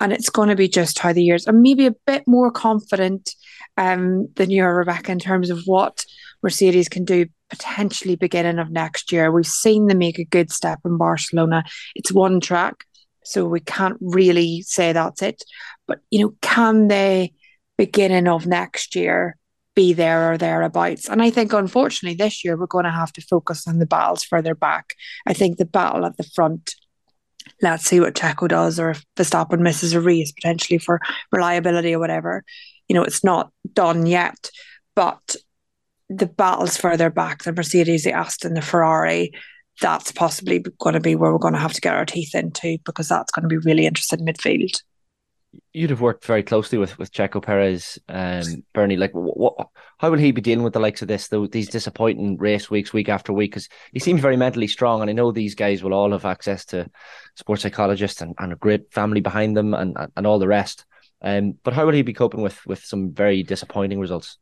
And 0.00 0.12
it's 0.12 0.30
going 0.30 0.48
to 0.48 0.56
be 0.56 0.68
just 0.68 0.98
how 0.98 1.12
the 1.12 1.22
years, 1.22 1.46
and 1.46 1.62
maybe 1.62 1.86
a 1.86 1.94
bit 2.06 2.24
more 2.26 2.50
confident 2.50 3.34
um, 3.76 4.28
than 4.34 4.50
you 4.50 4.64
are, 4.64 4.74
Rebecca, 4.74 5.12
in 5.12 5.20
terms 5.20 5.50
of 5.50 5.62
what 5.66 6.04
Mercedes 6.42 6.88
can 6.88 7.04
do 7.04 7.26
potentially 7.50 8.16
beginning 8.16 8.58
of 8.58 8.70
next 8.70 9.12
year. 9.12 9.30
We've 9.30 9.46
seen 9.46 9.86
them 9.86 9.98
make 9.98 10.18
a 10.18 10.24
good 10.24 10.50
step 10.50 10.78
in 10.84 10.96
Barcelona. 10.96 11.64
It's 11.94 12.12
one 12.12 12.40
track 12.40 12.84
so 13.24 13.46
we 13.46 13.60
can't 13.60 13.98
really 14.00 14.62
say 14.62 14.92
that's 14.92 15.22
it. 15.22 15.42
But, 15.86 16.00
you 16.10 16.20
know, 16.20 16.34
can 16.40 16.88
they, 16.88 17.32
beginning 17.76 18.28
of 18.28 18.46
next 18.46 18.94
year, 18.94 19.36
be 19.74 19.92
there 19.92 20.32
or 20.32 20.38
thereabouts? 20.38 21.08
And 21.08 21.22
I 21.22 21.30
think, 21.30 21.52
unfortunately, 21.52 22.16
this 22.16 22.44
year 22.44 22.56
we're 22.56 22.66
going 22.66 22.84
to 22.84 22.90
have 22.90 23.12
to 23.14 23.22
focus 23.22 23.66
on 23.66 23.78
the 23.78 23.86
battles 23.86 24.24
further 24.24 24.54
back. 24.54 24.94
I 25.26 25.32
think 25.32 25.56
the 25.56 25.64
battle 25.64 26.04
at 26.04 26.16
the 26.16 26.24
front, 26.34 26.74
let's 27.62 27.84
see 27.84 28.00
what 28.00 28.14
Checo 28.14 28.48
does 28.48 28.78
or 28.78 28.90
if 28.90 29.04
Verstappen 29.16 29.60
misses 29.60 29.92
a 29.92 30.00
race 30.00 30.32
potentially 30.32 30.78
for 30.78 31.00
reliability 31.32 31.94
or 31.94 31.98
whatever. 31.98 32.44
You 32.88 32.94
know, 32.94 33.04
it's 33.04 33.24
not 33.24 33.52
done 33.72 34.06
yet. 34.06 34.50
But 34.96 35.36
the 36.08 36.26
battles 36.26 36.76
further 36.76 37.08
back, 37.08 37.44
the 37.44 37.52
Mercedes, 37.52 38.04
the 38.04 38.12
Aston, 38.12 38.54
the 38.54 38.62
Ferrari, 38.62 39.32
that's 39.80 40.12
possibly 40.12 40.64
going 40.78 40.94
to 40.94 41.00
be 41.00 41.14
where 41.14 41.32
we're 41.32 41.38
going 41.38 41.54
to 41.54 41.60
have 41.60 41.72
to 41.72 41.80
get 41.80 41.94
our 41.94 42.04
teeth 42.04 42.34
into 42.34 42.78
because 42.84 43.08
that's 43.08 43.32
going 43.32 43.42
to 43.42 43.48
be 43.48 43.58
really 43.58 43.86
interesting 43.86 44.20
midfield. 44.20 44.80
you'd 45.72 45.90
have 45.90 46.00
worked 46.00 46.24
very 46.24 46.42
closely 46.42 46.78
with 46.78 46.98
with 46.98 47.12
Checo 47.12 47.42
Perez, 47.42 47.98
um, 48.08 48.64
Bernie. 48.72 48.96
Like, 48.96 49.12
what, 49.14 49.36
what, 49.36 49.68
how 49.98 50.10
will 50.10 50.18
he 50.18 50.32
be 50.32 50.40
dealing 50.40 50.64
with 50.64 50.72
the 50.72 50.80
likes 50.80 51.02
of 51.02 51.08
this, 51.08 51.28
though? 51.28 51.46
These 51.46 51.68
disappointing 51.68 52.36
race 52.38 52.70
weeks, 52.70 52.92
week 52.92 53.08
after 53.08 53.32
week, 53.32 53.52
because 53.52 53.68
he 53.92 53.98
seems 53.98 54.20
very 54.20 54.36
mentally 54.36 54.66
strong, 54.66 55.00
and 55.00 55.10
I 55.10 55.12
know 55.12 55.32
these 55.32 55.54
guys 55.54 55.82
will 55.82 55.94
all 55.94 56.12
have 56.12 56.24
access 56.24 56.64
to 56.66 56.88
sports 57.36 57.62
psychologists 57.62 58.20
and, 58.20 58.34
and 58.38 58.52
a 58.52 58.56
great 58.56 58.92
family 58.92 59.20
behind 59.20 59.56
them, 59.56 59.74
and 59.74 59.96
and 60.16 60.26
all 60.26 60.38
the 60.38 60.48
rest. 60.48 60.84
Um, 61.22 61.54
but 61.62 61.74
how 61.74 61.84
will 61.84 61.92
he 61.92 62.02
be 62.02 62.14
coping 62.14 62.42
with 62.42 62.64
with 62.66 62.84
some 62.84 63.12
very 63.12 63.42
disappointing 63.42 64.00
results? 64.00 64.38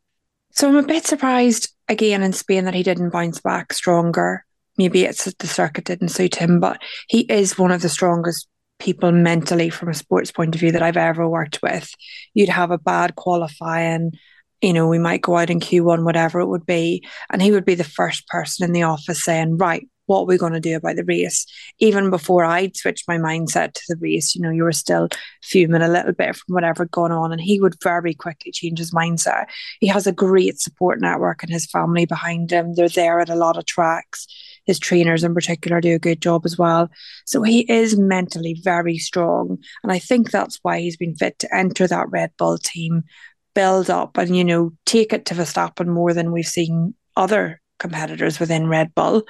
So 0.51 0.67
I'm 0.67 0.77
a 0.77 0.83
bit 0.83 1.05
surprised 1.05 1.73
again 1.87 2.23
in 2.23 2.33
Spain 2.33 2.65
that 2.65 2.73
he 2.73 2.83
didn't 2.83 3.11
bounce 3.11 3.39
back 3.39 3.73
stronger. 3.73 4.45
Maybe 4.79 5.03
it's 5.03 5.25
the 5.25 5.45
circuit 5.45 5.83
didn't 5.83 6.07
suit 6.07 6.35
him, 6.35 6.61
but 6.61 6.81
he 7.09 7.21
is 7.23 7.57
one 7.57 7.71
of 7.71 7.81
the 7.81 7.89
strongest 7.89 8.47
people 8.79 9.11
mentally 9.11 9.69
from 9.69 9.89
a 9.89 9.93
sports 9.93 10.31
point 10.31 10.55
of 10.55 10.61
view 10.61 10.71
that 10.71 10.81
I've 10.81 10.95
ever 10.95 11.27
worked 11.27 11.61
with. 11.61 11.91
You'd 12.33 12.47
have 12.47 12.71
a 12.71 12.77
bad 12.77 13.15
qualifying, 13.15 14.13
you 14.61 14.71
know, 14.71 14.87
we 14.87 14.97
might 14.97 15.21
go 15.21 15.35
out 15.35 15.49
in 15.49 15.59
Q1, 15.59 16.05
whatever 16.05 16.39
it 16.39 16.47
would 16.47 16.65
be, 16.65 17.05
and 17.29 17.41
he 17.41 17.51
would 17.51 17.65
be 17.65 17.75
the 17.75 17.83
first 17.83 18.25
person 18.29 18.63
in 18.63 18.71
the 18.71 18.83
office 18.83 19.21
saying, 19.21 19.57
Right, 19.57 19.85
what 20.05 20.21
are 20.21 20.25
we 20.25 20.37
going 20.37 20.53
to 20.53 20.61
do 20.61 20.77
about 20.77 20.95
the 20.95 21.03
race? 21.03 21.45
Even 21.79 22.09
before 22.09 22.45
I'd 22.45 22.77
switched 22.77 23.05
my 23.05 23.17
mindset 23.17 23.73
to 23.73 23.81
the 23.89 23.97
race, 23.99 24.33
you 24.33 24.41
know, 24.41 24.49
you 24.49 24.63
were 24.63 24.71
still 24.71 25.09
fuming 25.43 25.81
a 25.81 25.89
little 25.89 26.13
bit 26.13 26.37
from 26.37 26.55
whatever 26.55 26.83
had 26.83 26.91
gone 26.91 27.11
on, 27.11 27.33
and 27.33 27.41
he 27.41 27.59
would 27.59 27.75
very 27.83 28.13
quickly 28.13 28.53
change 28.53 28.79
his 28.79 28.91
mindset. 28.91 29.47
He 29.81 29.87
has 29.87 30.07
a 30.07 30.13
great 30.13 30.61
support 30.61 31.01
network 31.01 31.43
and 31.43 31.51
his 31.51 31.65
family 31.65 32.05
behind 32.05 32.49
him. 32.49 32.75
They're 32.75 32.87
there 32.87 33.19
at 33.19 33.29
a 33.29 33.35
lot 33.35 33.57
of 33.57 33.65
tracks 33.65 34.25
his 34.69 34.77
trainers 34.77 35.23
in 35.23 35.33
particular 35.33 35.81
do 35.81 35.95
a 35.95 35.99
good 35.99 36.21
job 36.21 36.45
as 36.45 36.59
well. 36.59 36.91
So 37.25 37.41
he 37.41 37.61
is 37.61 37.97
mentally 37.97 38.61
very 38.63 38.99
strong. 38.99 39.57
And 39.81 39.91
I 39.91 39.97
think 39.97 40.29
that's 40.29 40.59
why 40.61 40.79
he's 40.79 40.95
been 40.95 41.15
fit 41.15 41.39
to 41.39 41.55
enter 41.55 41.87
that 41.87 42.11
Red 42.11 42.31
Bull 42.37 42.59
team, 42.59 43.03
build 43.55 43.89
up 43.89 44.15
and, 44.15 44.37
you 44.37 44.43
know, 44.43 44.71
take 44.85 45.11
it 45.11 45.25
to 45.25 45.33
Verstappen 45.33 45.87
more 45.87 46.13
than 46.13 46.31
we've 46.31 46.45
seen 46.45 46.93
other 47.15 47.59
competitors 47.79 48.39
within 48.39 48.67
Red 48.67 48.93
Bull 48.93 49.23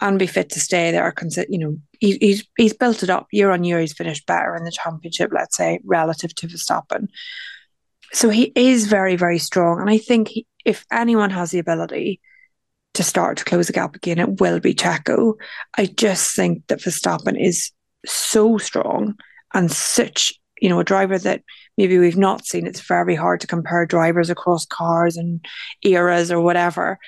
and 0.00 0.18
be 0.18 0.26
fit 0.26 0.48
to 0.50 0.60
stay 0.60 0.90
there. 0.90 1.12
You 1.50 1.58
know, 1.58 1.76
he, 2.00 2.16
he's 2.18 2.46
he's 2.56 2.72
built 2.72 3.02
it 3.02 3.10
up 3.10 3.26
year 3.30 3.50
on 3.50 3.64
year. 3.64 3.80
He's 3.80 3.92
finished 3.92 4.24
better 4.24 4.56
in 4.56 4.64
the 4.64 4.72
championship, 4.72 5.32
let's 5.34 5.56
say, 5.56 5.80
relative 5.84 6.34
to 6.36 6.46
Verstappen. 6.48 7.08
So 8.14 8.30
he 8.30 8.52
is 8.54 8.86
very, 8.86 9.16
very 9.16 9.38
strong. 9.38 9.82
And 9.82 9.90
I 9.90 9.98
think 9.98 10.28
he, 10.28 10.46
if 10.64 10.86
anyone 10.90 11.30
has 11.30 11.50
the 11.50 11.58
ability 11.58 12.20
to 12.98 13.04
start 13.04 13.38
to 13.38 13.44
close 13.44 13.68
the 13.68 13.72
gap 13.72 13.94
again, 13.94 14.18
it 14.18 14.40
will 14.40 14.58
be 14.58 14.74
Checo. 14.74 15.34
I 15.76 15.86
just 15.86 16.34
think 16.34 16.66
that 16.66 16.80
Verstappen 16.80 17.40
is 17.40 17.70
so 18.04 18.58
strong 18.58 19.14
and 19.54 19.70
such, 19.70 20.32
you 20.60 20.68
know, 20.68 20.80
a 20.80 20.84
driver 20.84 21.16
that 21.16 21.42
maybe 21.76 21.96
we've 21.96 22.16
not 22.16 22.44
seen. 22.44 22.66
It's 22.66 22.80
very 22.80 23.14
hard 23.14 23.40
to 23.40 23.46
compare 23.46 23.86
drivers 23.86 24.30
across 24.30 24.66
cars 24.66 25.16
and 25.16 25.44
eras 25.84 26.32
or 26.32 26.40
whatever, 26.40 26.98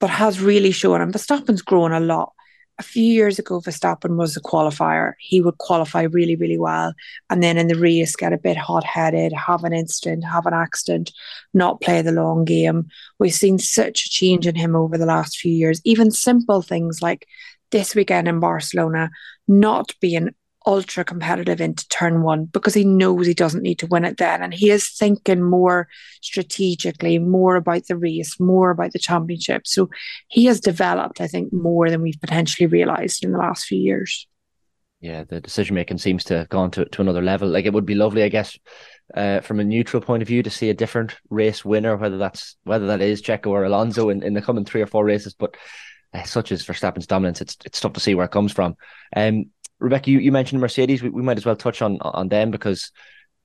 but 0.00 0.10
has 0.10 0.40
really 0.40 0.72
shown. 0.72 1.00
And 1.00 1.14
Verstappen's 1.14 1.62
grown 1.62 1.92
a 1.92 2.00
lot 2.00 2.32
a 2.78 2.82
few 2.82 3.04
years 3.04 3.38
ago, 3.38 3.60
Verstappen 3.60 4.16
was 4.16 4.36
a 4.36 4.40
qualifier. 4.40 5.12
He 5.18 5.40
would 5.40 5.58
qualify 5.58 6.02
really, 6.02 6.34
really 6.34 6.58
well. 6.58 6.92
And 7.30 7.42
then 7.42 7.56
in 7.56 7.68
the 7.68 7.76
race, 7.78 8.16
get 8.16 8.32
a 8.32 8.38
bit 8.38 8.56
hot 8.56 8.84
headed, 8.84 9.32
have 9.32 9.62
an 9.64 9.72
incident, 9.72 10.24
have 10.24 10.46
an 10.46 10.54
accident, 10.54 11.12
not 11.52 11.80
play 11.80 12.02
the 12.02 12.12
long 12.12 12.44
game. 12.44 12.88
We've 13.18 13.32
seen 13.32 13.58
such 13.58 14.04
a 14.04 14.10
change 14.10 14.46
in 14.46 14.56
him 14.56 14.74
over 14.74 14.98
the 14.98 15.06
last 15.06 15.38
few 15.38 15.52
years. 15.52 15.80
Even 15.84 16.10
simple 16.10 16.62
things 16.62 17.00
like 17.00 17.28
this 17.70 17.94
weekend 17.94 18.26
in 18.26 18.40
Barcelona, 18.40 19.10
not 19.46 19.92
being 20.00 20.34
ultra 20.66 21.04
competitive 21.04 21.60
into 21.60 21.86
turn 21.88 22.22
one 22.22 22.46
because 22.46 22.74
he 22.74 22.84
knows 22.84 23.26
he 23.26 23.34
doesn't 23.34 23.62
need 23.62 23.78
to 23.78 23.86
win 23.86 24.04
it 24.04 24.16
then. 24.16 24.42
And 24.42 24.54
he 24.54 24.70
is 24.70 24.88
thinking 24.90 25.42
more 25.42 25.88
strategically, 26.22 27.18
more 27.18 27.56
about 27.56 27.86
the 27.86 27.96
race, 27.96 28.40
more 28.40 28.70
about 28.70 28.92
the 28.92 28.98
championship. 28.98 29.66
So 29.66 29.90
he 30.28 30.46
has 30.46 30.60
developed, 30.60 31.20
I 31.20 31.26
think, 31.26 31.52
more 31.52 31.90
than 31.90 32.02
we've 32.02 32.20
potentially 32.20 32.66
realized 32.66 33.24
in 33.24 33.32
the 33.32 33.38
last 33.38 33.66
few 33.66 33.78
years. 33.78 34.26
Yeah, 35.00 35.24
the 35.24 35.40
decision 35.40 35.74
making 35.74 35.98
seems 35.98 36.24
to 36.24 36.38
have 36.38 36.48
gone 36.48 36.70
to, 36.72 36.86
to 36.86 37.02
another 37.02 37.20
level. 37.20 37.48
Like 37.48 37.66
it 37.66 37.74
would 37.74 37.84
be 37.84 37.94
lovely, 37.94 38.22
I 38.22 38.30
guess, 38.30 38.58
uh, 39.14 39.40
from 39.40 39.60
a 39.60 39.64
neutral 39.64 40.00
point 40.00 40.22
of 40.22 40.28
view, 40.28 40.42
to 40.42 40.48
see 40.48 40.70
a 40.70 40.74
different 40.74 41.14
race 41.28 41.62
winner, 41.62 41.94
whether 41.96 42.16
that's 42.16 42.56
whether 42.64 42.86
that 42.86 43.02
is 43.02 43.20
Checo 43.20 43.48
or 43.48 43.64
Alonso 43.64 44.08
in, 44.08 44.22
in 44.22 44.32
the 44.32 44.40
coming 44.40 44.64
three 44.64 44.80
or 44.80 44.86
four 44.86 45.04
races. 45.04 45.34
But 45.34 45.58
uh, 46.14 46.22
such 46.22 46.52
as 46.52 46.64
Verstappen's 46.64 47.06
dominance, 47.06 47.42
it's 47.42 47.58
it's 47.66 47.80
tough 47.80 47.92
to 47.92 48.00
see 48.00 48.14
where 48.14 48.24
it 48.24 48.32
comes 48.32 48.52
from. 48.52 48.76
Um, 49.14 49.50
Rebecca, 49.78 50.10
you, 50.10 50.18
you 50.18 50.32
mentioned 50.32 50.60
Mercedes. 50.60 51.02
We, 51.02 51.10
we 51.10 51.22
might 51.22 51.36
as 51.36 51.44
well 51.44 51.56
touch 51.56 51.82
on 51.82 51.98
on 52.00 52.28
them 52.28 52.50
because 52.50 52.90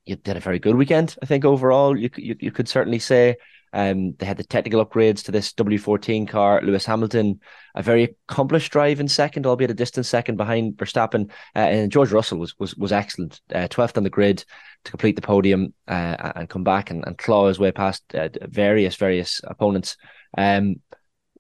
you 0.06 0.16
did 0.16 0.38
a 0.38 0.42
very 0.42 0.60
good 0.60 0.76
weekend. 0.76 1.16
I 1.22 1.26
think 1.26 1.46
overall, 1.46 1.98
you 1.98 2.10
you, 2.18 2.36
you 2.40 2.52
could 2.52 2.68
certainly 2.68 3.00
say. 3.00 3.38
Um, 3.72 4.14
they 4.18 4.26
had 4.26 4.38
the 4.38 4.44
technical 4.44 4.84
upgrades 4.84 5.24
to 5.26 5.32
this 5.32 5.54
W14 5.54 6.28
car. 6.28 6.60
Lewis 6.64 6.88
Hamilton, 6.88 7.40
a 7.76 7.84
very 7.84 8.16
accomplished 8.28 8.72
drive 8.72 9.00
in 9.00 9.08
second, 9.08 9.46
albeit 9.46 9.70
a 9.70 9.76
distant 9.76 10.08
second 10.08 10.38
behind 10.38 10.76
Verstappen. 10.76 11.30
Uh, 11.56 11.60
and 11.60 11.92
George 11.92 12.12
Russell 12.12 12.40
was 12.40 12.58
was 12.58 12.76
was 12.76 12.92
excellent, 12.92 13.42
uh, 13.54 13.68
twelfth 13.68 13.98
on 13.98 14.04
the 14.04 14.10
grid 14.10 14.44
to 14.86 14.92
complete 14.92 15.16
the 15.16 15.22
podium 15.22 15.74
uh, 15.88 16.32
and 16.36 16.50
come 16.50 16.64
back 16.64 16.90
and, 16.90 17.06
and 17.06 17.18
claw 17.18 17.48
his 17.48 17.60
way 17.60 17.72
past 17.72 18.04
uh, 18.16 18.30
various 18.48 18.96
various 18.96 19.40
opponents. 19.44 19.98
Um, 20.38 20.78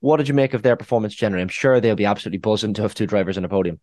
what 0.01 0.17
did 0.17 0.27
you 0.27 0.33
make 0.33 0.53
of 0.53 0.61
their 0.61 0.75
performance 0.75 1.13
generally? 1.15 1.41
I'm 1.41 1.49
sure 1.49 1.79
they'll 1.79 1.95
be 1.95 2.05
absolutely 2.05 2.39
buzzing 2.39 2.73
to 2.75 2.83
have 2.83 2.93
two 2.93 3.07
drivers 3.07 3.37
on 3.37 3.45
a 3.45 3.49
podium. 3.49 3.79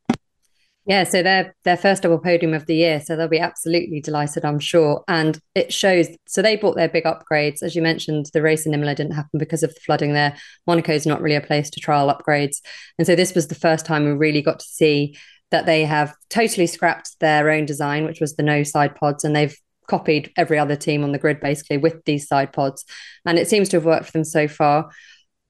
Yeah, 0.87 1.03
so 1.03 1.20
they're 1.20 1.53
their 1.64 1.77
first 1.77 2.05
double 2.05 2.20
podium 2.20 2.55
of 2.55 2.66
the 2.66 2.77
year, 2.77 3.01
so 3.01 3.16
they'll 3.16 3.27
be 3.27 3.40
absolutely 3.40 4.01
delighted, 4.01 4.44
I'm 4.44 4.61
sure. 4.61 5.03
And 5.09 5.37
it 5.57 5.72
shows. 5.72 6.07
So 6.29 6.42
they 6.42 6.55
bought 6.55 6.77
their 6.77 6.88
big 6.88 7.03
upgrades, 7.03 7.61
as 7.61 7.75
you 7.75 7.83
mentioned. 7.83 8.27
The 8.33 8.40
race 8.40 8.66
in 8.66 8.72
Imola 8.72 8.94
didn't 8.94 9.16
happen 9.16 9.38
because 9.38 9.64
of 9.64 9.75
the 9.75 9.81
flooding 9.81 10.12
there. 10.12 10.37
Monaco 10.64 10.92
is 10.92 11.05
not 11.05 11.20
really 11.20 11.35
a 11.35 11.40
place 11.40 11.70
to 11.70 11.81
trial 11.81 12.14
upgrades, 12.14 12.59
and 12.99 13.07
so 13.07 13.16
this 13.16 13.35
was 13.35 13.49
the 13.49 13.57
first 13.57 13.85
time 13.85 14.05
we 14.05 14.12
really 14.12 14.42
got 14.42 14.61
to 14.61 14.66
see 14.66 15.16
that 15.51 15.66
they 15.66 15.85
have 15.85 16.14
totally 16.31 16.68
scrapped 16.68 17.18
their 17.18 17.51
own 17.51 17.66
design, 17.66 18.05
which 18.05 18.20
was 18.20 18.37
the 18.37 18.44
no 18.44 18.62
side 18.62 18.94
pods, 18.94 19.25
and 19.25 19.35
they've 19.35 19.57
copied 19.88 20.33
every 20.37 20.59
other 20.59 20.77
team 20.77 21.03
on 21.03 21.11
the 21.12 21.18
grid 21.18 21.40
basically 21.40 21.79
with 21.79 22.05
these 22.05 22.29
side 22.29 22.53
pods, 22.53 22.85
and 23.25 23.40
it 23.40 23.49
seems 23.49 23.68
to 23.68 23.77
have 23.77 23.85
worked 23.85 24.07
for 24.07 24.12
them 24.12 24.25
so 24.25 24.46
far. 24.46 24.88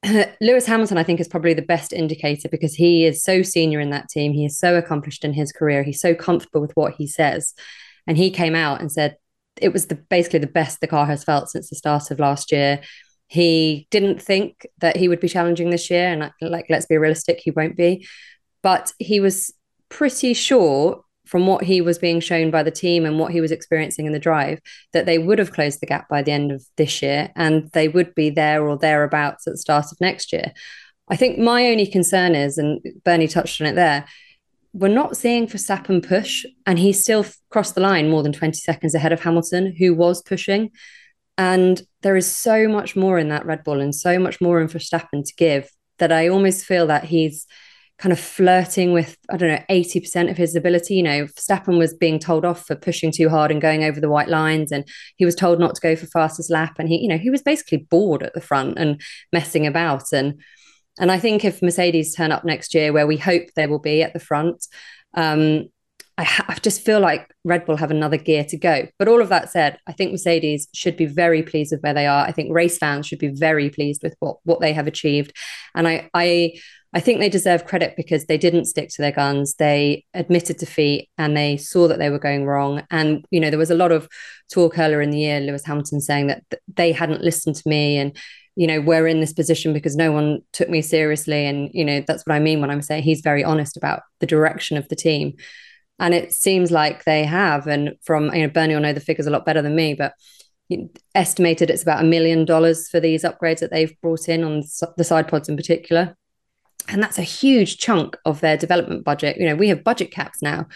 Lewis 0.41 0.67
Hamilton, 0.67 0.99
I 0.99 1.03
think, 1.03 1.21
is 1.21 1.29
probably 1.29 1.55
the 1.55 1.63
best 1.63 1.93
indicator 1.93 2.49
because 2.49 2.75
he 2.75 3.05
is 3.05 3.23
so 3.23 3.43
senior 3.43 3.81
in 3.81 3.91
that 3.91 4.09
team. 4.09 4.33
He 4.33 4.45
is 4.45 4.59
so 4.59 4.77
accomplished 4.77 5.25
in 5.25 5.33
his 5.33 5.53
career. 5.53 5.83
He's 5.83 6.01
so 6.01 6.15
comfortable 6.15 6.61
with 6.61 6.73
what 6.75 6.95
he 6.95 7.07
says. 7.07 7.55
And 8.07 8.17
he 8.17 8.31
came 8.31 8.55
out 8.55 8.81
and 8.81 8.91
said 8.91 9.17
it 9.61 9.73
was 9.73 9.87
the 9.87 9.95
basically 9.97 10.39
the 10.39 10.47
best 10.47 10.81
the 10.81 10.87
car 10.87 11.07
has 11.07 11.25
felt 11.25 11.49
since 11.49 11.71
the 11.71 11.77
start 11.77 12.11
of 12.11 12.21
last 12.21 12.53
year. 12.53 12.81
He 13.29 13.89
didn't 13.91 14.23
think 14.23 14.67
that 14.79 14.97
he 14.97 15.09
would 15.09 15.19
be 15.19 15.29
challenging 15.29 15.71
this 15.71 15.91
year. 15.91 16.09
And 16.09 16.31
like, 16.41 16.67
let's 16.69 16.87
be 16.87 16.99
realistic, 16.99 17.41
he 17.43 17.51
won't 17.51 17.77
be. 17.77 18.07
But 18.63 18.93
he 18.99 19.19
was 19.19 19.53
pretty 19.89 20.35
sure 20.35 21.03
from 21.27 21.47
what 21.47 21.65
he 21.65 21.81
was 21.81 21.99
being 21.99 22.21
shown 22.21 22.51
by 22.51 22.63
the 22.63 22.71
team 22.71 23.05
and 23.05 23.19
what 23.19 23.33
he 23.33 23.41
was 23.41 23.53
experiencing 23.53 24.07
in 24.07 24.13
the 24.13 24.19
drive, 24.19 24.61
that 24.93 25.07
they 25.07 25.19
would 25.19 25.39
have 25.39 25.53
closed 25.53 25.81
the 25.81 25.87
gap 25.87 26.09
by 26.09 26.23
the 26.23 26.33
end 26.33 26.53
of 26.53 26.65
this 26.77 27.03
year 27.03 27.31
and 27.37 27.71
they 27.73 27.89
would 27.89 28.15
be 28.15 28.31
there 28.31 28.67
or 28.67 28.79
thereabouts 28.79 29.47
at 29.47 29.53
the 29.53 29.59
start 29.59 29.87
of 29.93 30.01
next 30.01 30.33
year. 30.33 30.53
I 31.09 31.17
think 31.17 31.39
my 31.39 31.67
only 31.67 31.87
concern 31.87 32.35
is, 32.35 32.59
and 32.59 32.81
Bernie 33.05 33.29
touched 33.29 33.61
on 33.61 33.67
it 33.67 33.75
there, 33.75 34.07
we're 34.73 34.89
not 34.89 35.17
seeing 35.17 35.47
Verstappen 35.47 36.07
push, 36.07 36.45
and 36.67 36.79
he 36.79 36.93
still 36.93 37.25
crossed 37.51 37.75
the 37.75 37.81
line 37.81 38.11
more 38.11 38.23
than 38.23 38.33
20 38.33 38.59
seconds 38.59 38.95
ahead 38.95 39.13
of 39.13 39.21
Hamilton, 39.21 39.75
who 39.79 39.95
was 39.95 40.23
pushing. 40.23 40.71
And 41.39 41.81
there 42.03 42.17
is 42.17 42.31
so 42.31 42.69
much 42.69 42.95
more 42.95 43.19
in 43.19 43.29
that 43.31 43.47
Red 43.47 43.65
Bull 43.65 43.81
and 43.81 43.95
so 43.95 44.19
much 44.19 44.41
more 44.41 44.61
in 44.61 44.69
Verstappen 44.69 45.25
to 45.25 45.35
give 45.37 45.71
that 45.99 46.13
I 46.13 46.29
almost 46.29 46.67
feel 46.67 46.87
that 46.89 47.05
he's 47.05 47.47
kind 47.99 48.13
of 48.13 48.21
flirting 48.21 48.93
with, 48.93 49.17
I 49.31 49.37
don't 49.37 49.49
know, 49.49 49.65
80% 49.71 50.31
of 50.31 50.37
his 50.37 50.55
ability. 50.55 50.97
You 50.97 51.03
know, 51.03 51.25
Verstappen 51.25 51.79
was 51.79 51.95
being 51.95 52.19
told 52.19 52.45
off 52.45 52.67
for 52.67 52.77
pushing 52.77 53.11
too 53.11 53.29
hard 53.29 53.51
and 53.51 53.61
going 53.61 53.85
over 53.85 54.01
the 54.01 54.11
white 54.11 54.29
lines, 54.29 54.71
and 54.71 54.87
he 55.17 55.25
was 55.25 55.35
told 55.35 55.59
not 55.59 55.75
to 55.75 55.81
go 55.81 55.97
for 55.97 56.07
fastest 56.07 56.51
lap. 56.51 56.79
And 56.79 56.89
he, 56.89 56.99
you 56.99 57.09
know, 57.09 57.19
he 57.19 57.31
was 57.31 57.43
basically 57.43 57.87
bored 57.91 58.23
at 58.23 58.35
the 58.35 58.41
front 58.41 58.79
and 58.79 59.01
messing 59.33 59.67
about. 59.67 60.13
And 60.13 60.41
and 60.99 61.13
I 61.13 61.19
think 61.19 61.45
if 61.45 61.63
Mercedes 61.63 62.15
turn 62.15 62.33
up 62.33 62.45
next 62.45 62.75
year, 62.75 62.93
where 62.93 63.07
we 63.07 63.17
hope 63.17 63.45
they 63.55 63.67
will 63.67 63.79
be 63.79 64.03
at 64.03 64.13
the 64.13 64.21
front, 64.21 64.67
um, 65.15 65.67
I, 66.19 66.25
ha- 66.25 66.47
I, 66.49 66.55
just 66.55 66.83
feel 66.83 67.01
like 67.01 67.31
Red 67.45 67.67
Bull 67.67 67.77
have 67.77 67.91
another 67.91 68.17
gear 68.17 68.45
to 68.45 68.57
go. 68.57 68.89
But 68.99 69.09
all 69.09 69.21
of 69.21 69.29
that 69.29 69.51
said, 69.51 69.79
I 69.87 69.93
think 69.93 70.13
Mercedes 70.13 70.67
should 70.73 70.97
be 70.97 71.05
very 71.05 71.43
pleased 71.43 71.73
with 71.73 71.83
where 71.83 71.93
they 71.93 72.07
are. 72.07 72.25
I 72.25 72.33
think 72.33 72.55
race 72.55 72.79
fans 72.79 73.07
should 73.07 73.19
be 73.19 73.29
very 73.29 73.69
pleased 73.69 74.03
with 74.03 74.15
what 74.21 74.39
what 74.45 74.61
they 74.61 74.73
have 74.73 74.87
achieved. 74.87 75.37
And 75.75 75.87
I 75.87 76.09
I 76.15 76.55
I 76.97 77.01
think 77.01 77.21
they 77.21 77.29
deserve 77.29 77.67
credit 77.67 77.93
because 77.95 78.25
they 78.25 78.39
didn't 78.39 78.65
stick 78.65 78.89
to 78.89 79.03
their 79.03 79.13
guns. 79.13 79.57
They 79.57 80.07
admitted 80.15 80.57
defeat 80.57 81.11
and 81.19 81.37
they 81.37 81.59
saw 81.59 81.89
that 81.89 81.99
they 81.99 82.09
were 82.09 82.19
going 82.19 82.47
wrong. 82.47 82.85
And, 82.91 83.23
you 83.31 83.39
know, 83.39 83.51
there 83.51 83.59
was 83.59 83.71
a 83.71 83.75
lot 83.75 83.93
of 83.93 84.09
talk 84.51 84.79
earlier 84.79 85.03
in 85.03 85.11
the 85.11 85.19
year, 85.19 85.41
Lewis 85.41 85.67
Hamilton 85.67 86.01
saying 86.01 86.29
that 86.29 86.43
they 86.75 86.93
hadn't 86.93 87.21
listened 87.21 87.57
to 87.57 87.69
me 87.69 87.99
and, 87.99 88.17
you 88.55 88.67
know, 88.67 88.81
we're 88.81 89.07
in 89.07 89.21
this 89.21 89.35
position 89.35 89.75
because 89.75 89.95
no 89.95 90.11
one 90.11 90.41
took 90.55 90.71
me 90.71 90.81
seriously. 90.81 91.45
And, 91.45 91.69
you 91.75 91.85
know, 91.85 92.03
that's 92.07 92.25
what 92.25 92.35
I 92.35 92.39
mean 92.39 92.63
when 92.63 92.71
I'm 92.71 92.81
saying 92.81 93.03
he's 93.03 93.21
very 93.21 93.45
honest 93.45 93.77
about 93.77 94.01
the 94.21 94.27
direction 94.27 94.79
of 94.79 94.89
the 94.89 94.97
team. 94.97 95.35
And 95.99 96.15
it 96.15 96.33
seems 96.33 96.71
like 96.71 97.05
they 97.05 97.25
have. 97.25 97.67
And 97.67 97.97
from, 98.05 98.33
you 98.35 98.41
know, 98.41 98.49
Bernie 98.49 98.73
will 98.73 98.81
know 98.81 98.95
the 98.95 99.01
figures 99.01 99.27
a 99.27 99.31
lot 99.31 99.45
better 99.45 99.61
than 99.61 99.77
me, 99.77 99.93
but 99.93 100.15
estimated 101.15 101.69
it's 101.69 101.83
about 101.83 102.03
a 102.03 102.09
million 102.09 102.47
dollars 102.47 102.89
for 102.89 103.01
these 103.01 103.23
upgrades 103.23 103.61
that 103.61 103.71
they've 103.71 104.01
brought 104.01 104.31
in 104.31 104.43
on 104.43 104.63
the 104.97 105.05
side 105.05 105.29
pods 105.29 105.51
in 105.51 105.57
particular. 105.57 106.17
And 106.89 107.03
that's 107.03 107.19
a 107.19 107.23
huge 107.23 107.79
chunk 107.79 108.17
of 108.25 108.41
their 108.41 108.57
development 108.57 109.05
budget. 109.05 109.37
You 109.39 109.47
know, 109.47 109.57
we 109.57 109.69
have 109.69 109.85
budget 109.85 110.11
caps 110.11 110.43
now. 110.43 110.67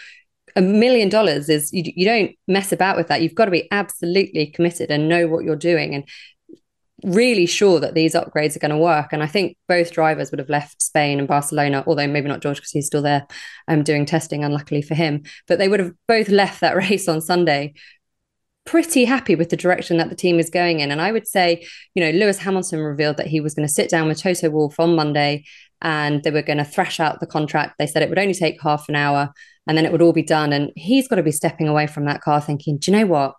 A 0.55 0.61
million 0.61 1.07
dollars 1.07 1.47
is 1.47 1.71
you, 1.71 1.83
you 1.95 2.05
don't 2.05 2.31
mess 2.47 2.71
about 2.71 2.97
with 2.97 3.07
that. 3.07 3.21
You've 3.21 3.35
got 3.35 3.45
to 3.45 3.51
be 3.51 3.69
absolutely 3.71 4.47
committed 4.47 4.91
and 4.91 5.07
know 5.07 5.27
what 5.27 5.45
you're 5.45 5.55
doing 5.55 5.95
and 5.95 6.03
really 7.03 7.45
sure 7.45 7.79
that 7.79 7.93
these 7.93 8.13
upgrades 8.13 8.55
are 8.55 8.59
going 8.59 8.71
to 8.71 8.77
work. 8.77 9.13
And 9.13 9.23
I 9.23 9.27
think 9.27 9.57
both 9.67 9.91
drivers 9.91 10.29
would 10.31 10.39
have 10.39 10.49
left 10.49 10.81
Spain 10.81 11.19
and 11.19 11.27
Barcelona, 11.27 11.83
although 11.87 12.07
maybe 12.07 12.27
not 12.27 12.41
George 12.41 12.57
because 12.57 12.71
he's 12.71 12.85
still 12.85 13.01
there 13.01 13.25
um, 13.67 13.83
doing 13.83 14.05
testing, 14.05 14.43
unluckily 14.43 14.81
for 14.81 14.93
him. 14.93 15.23
But 15.47 15.57
they 15.57 15.67
would 15.67 15.79
have 15.79 15.93
both 16.07 16.29
left 16.29 16.61
that 16.61 16.75
race 16.89 17.07
on 17.07 17.21
Sunday 17.21 17.73
pretty 18.65 19.05
happy 19.05 19.35
with 19.35 19.49
the 19.49 19.57
direction 19.57 19.97
that 19.97 20.09
the 20.09 20.15
team 20.15 20.39
is 20.39 20.49
going 20.49 20.81
in. 20.81 20.91
And 20.91 21.01
I 21.01 21.11
would 21.11 21.27
say, 21.27 21.65
you 21.95 22.03
know, 22.03 22.11
Lewis 22.11 22.37
Hamilton 22.37 22.79
revealed 22.79 23.17
that 23.17 23.27
he 23.27 23.41
was 23.41 23.55
going 23.55 23.67
to 23.67 23.73
sit 23.73 23.89
down 23.89 24.07
with 24.07 24.21
Toto 24.21 24.49
Wolff 24.49 24.79
on 24.79 24.95
Monday 24.95 25.45
and 25.81 26.23
they 26.23 26.31
were 26.31 26.41
going 26.41 26.57
to 26.57 26.63
thrash 26.63 26.99
out 26.99 27.19
the 27.19 27.27
contract. 27.27 27.75
They 27.77 27.87
said 27.87 28.03
it 28.03 28.09
would 28.09 28.19
only 28.19 28.33
take 28.33 28.61
half 28.61 28.87
an 28.89 28.95
hour 28.95 29.31
and 29.67 29.77
then 29.77 29.85
it 29.85 29.91
would 29.91 30.01
all 30.01 30.13
be 30.13 30.23
done. 30.23 30.53
And 30.53 30.71
he's 30.75 31.07
got 31.07 31.15
to 31.15 31.23
be 31.23 31.31
stepping 31.31 31.67
away 31.67 31.87
from 31.87 32.05
that 32.05 32.21
car 32.21 32.41
thinking, 32.41 32.77
do 32.77 32.91
you 32.91 32.97
know 32.97 33.05
what? 33.05 33.35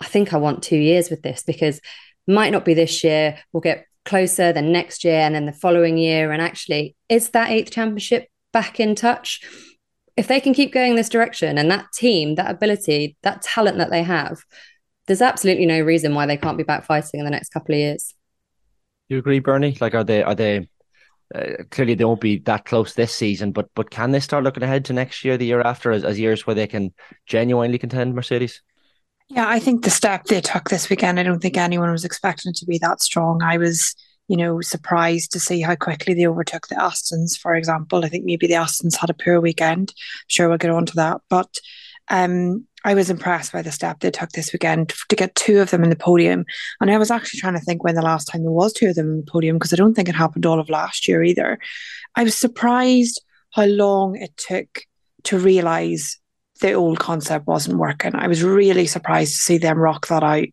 I 0.00 0.06
think 0.06 0.32
I 0.32 0.38
want 0.38 0.62
two 0.62 0.76
years 0.76 1.10
with 1.10 1.22
this 1.22 1.42
because 1.42 1.80
might 2.26 2.52
not 2.52 2.64
be 2.64 2.74
this 2.74 3.04
year. 3.04 3.38
We'll 3.52 3.60
get 3.60 3.86
closer 4.04 4.52
then 4.52 4.72
next 4.72 5.04
year 5.04 5.20
and 5.20 5.34
then 5.34 5.46
the 5.46 5.52
following 5.52 5.98
year. 5.98 6.32
And 6.32 6.42
actually, 6.42 6.96
is 7.08 7.30
that 7.30 7.50
eighth 7.50 7.70
championship 7.70 8.28
back 8.52 8.80
in 8.80 8.94
touch? 8.94 9.40
if 10.16 10.28
they 10.28 10.40
can 10.40 10.54
keep 10.54 10.72
going 10.72 10.94
this 10.94 11.08
direction 11.08 11.58
and 11.58 11.70
that 11.70 11.86
team, 11.92 12.34
that 12.34 12.50
ability, 12.50 13.16
that 13.22 13.42
talent 13.42 13.78
that 13.78 13.90
they 13.90 14.02
have, 14.02 14.42
there's 15.06 15.22
absolutely 15.22 15.66
no 15.66 15.80
reason 15.80 16.14
why 16.14 16.26
they 16.26 16.36
can't 16.36 16.58
be 16.58 16.64
back 16.64 16.84
fighting 16.84 17.20
in 17.20 17.24
the 17.24 17.30
next 17.30 17.48
couple 17.50 17.74
of 17.74 17.78
years. 17.78 18.14
You 19.08 19.18
agree, 19.18 19.40
Bernie? 19.40 19.76
Like, 19.80 19.94
are 19.94 20.04
they 20.04 20.22
are 20.22 20.34
they 20.34 20.68
uh, 21.34 21.64
clearly 21.70 21.94
they 21.94 22.04
won't 22.04 22.20
be 22.20 22.38
that 22.40 22.64
close 22.64 22.94
this 22.94 23.14
season, 23.14 23.52
but 23.52 23.68
but 23.74 23.90
can 23.90 24.10
they 24.10 24.20
start 24.20 24.44
looking 24.44 24.62
ahead 24.62 24.84
to 24.86 24.92
next 24.92 25.24
year, 25.24 25.36
the 25.36 25.46
year 25.46 25.60
after, 25.60 25.92
as, 25.92 26.04
as 26.04 26.18
years 26.18 26.46
where 26.46 26.54
they 26.54 26.66
can 26.66 26.92
genuinely 27.26 27.78
contend 27.78 28.14
Mercedes? 28.14 28.62
Yeah, 29.28 29.48
I 29.48 29.58
think 29.58 29.84
the 29.84 29.90
step 29.90 30.24
they 30.24 30.40
took 30.40 30.68
this 30.68 30.90
weekend, 30.90 31.18
I 31.18 31.22
don't 31.22 31.40
think 31.40 31.56
anyone 31.56 31.90
was 31.90 32.04
expecting 32.04 32.50
it 32.50 32.56
to 32.56 32.66
be 32.66 32.78
that 32.78 33.00
strong. 33.00 33.42
I 33.42 33.56
was 33.56 33.94
you 34.28 34.36
know, 34.36 34.60
surprised 34.60 35.32
to 35.32 35.40
see 35.40 35.60
how 35.60 35.74
quickly 35.74 36.14
they 36.14 36.26
overtook 36.26 36.68
the 36.68 36.76
Astons, 36.76 37.38
for 37.38 37.54
example. 37.54 38.04
I 38.04 38.08
think 38.08 38.24
maybe 38.24 38.46
the 38.46 38.54
Astons 38.54 38.96
had 38.96 39.10
a 39.10 39.14
poor 39.14 39.40
weekend. 39.40 39.90
I'm 39.90 40.24
sure 40.28 40.48
we'll 40.48 40.58
get 40.58 40.70
on 40.70 40.86
to 40.86 40.94
that. 40.96 41.20
But 41.28 41.58
um, 42.12 42.66
I 42.84 42.94
was 42.94 43.10
impressed 43.10 43.52
by 43.52 43.62
the 43.62 43.72
step 43.72 44.00
they 44.00 44.10
took 44.10 44.30
this 44.30 44.52
weekend 44.52 44.92
to 45.08 45.16
get 45.16 45.34
two 45.34 45.60
of 45.60 45.70
them 45.70 45.82
in 45.82 45.90
the 45.90 45.96
podium. 45.96 46.44
And 46.80 46.90
I 46.90 46.98
was 46.98 47.10
actually 47.10 47.40
trying 47.40 47.54
to 47.54 47.60
think 47.60 47.82
when 47.82 47.94
the 47.94 48.02
last 48.02 48.26
time 48.26 48.42
there 48.42 48.52
was 48.52 48.72
two 48.72 48.88
of 48.88 48.94
them 48.94 49.06
in 49.06 49.16
the 49.24 49.30
podium 49.30 49.56
because 49.56 49.72
I 49.72 49.76
don't 49.76 49.94
think 49.94 50.08
it 50.08 50.14
happened 50.14 50.44
all 50.44 50.60
of 50.60 50.68
last 50.68 51.08
year 51.08 51.22
either. 51.22 51.58
I 52.14 52.24
was 52.24 52.36
surprised 52.36 53.22
how 53.52 53.64
long 53.64 54.16
it 54.16 54.36
took 54.36 54.84
to 55.24 55.38
realize 55.38 56.18
the 56.60 56.74
old 56.74 56.98
concept 56.98 57.46
wasn't 57.46 57.78
working. 57.78 58.14
I 58.14 58.28
was 58.28 58.42
really 58.42 58.86
surprised 58.86 59.32
to 59.32 59.38
see 59.40 59.58
them 59.58 59.78
rock 59.78 60.08
that 60.08 60.22
out 60.22 60.48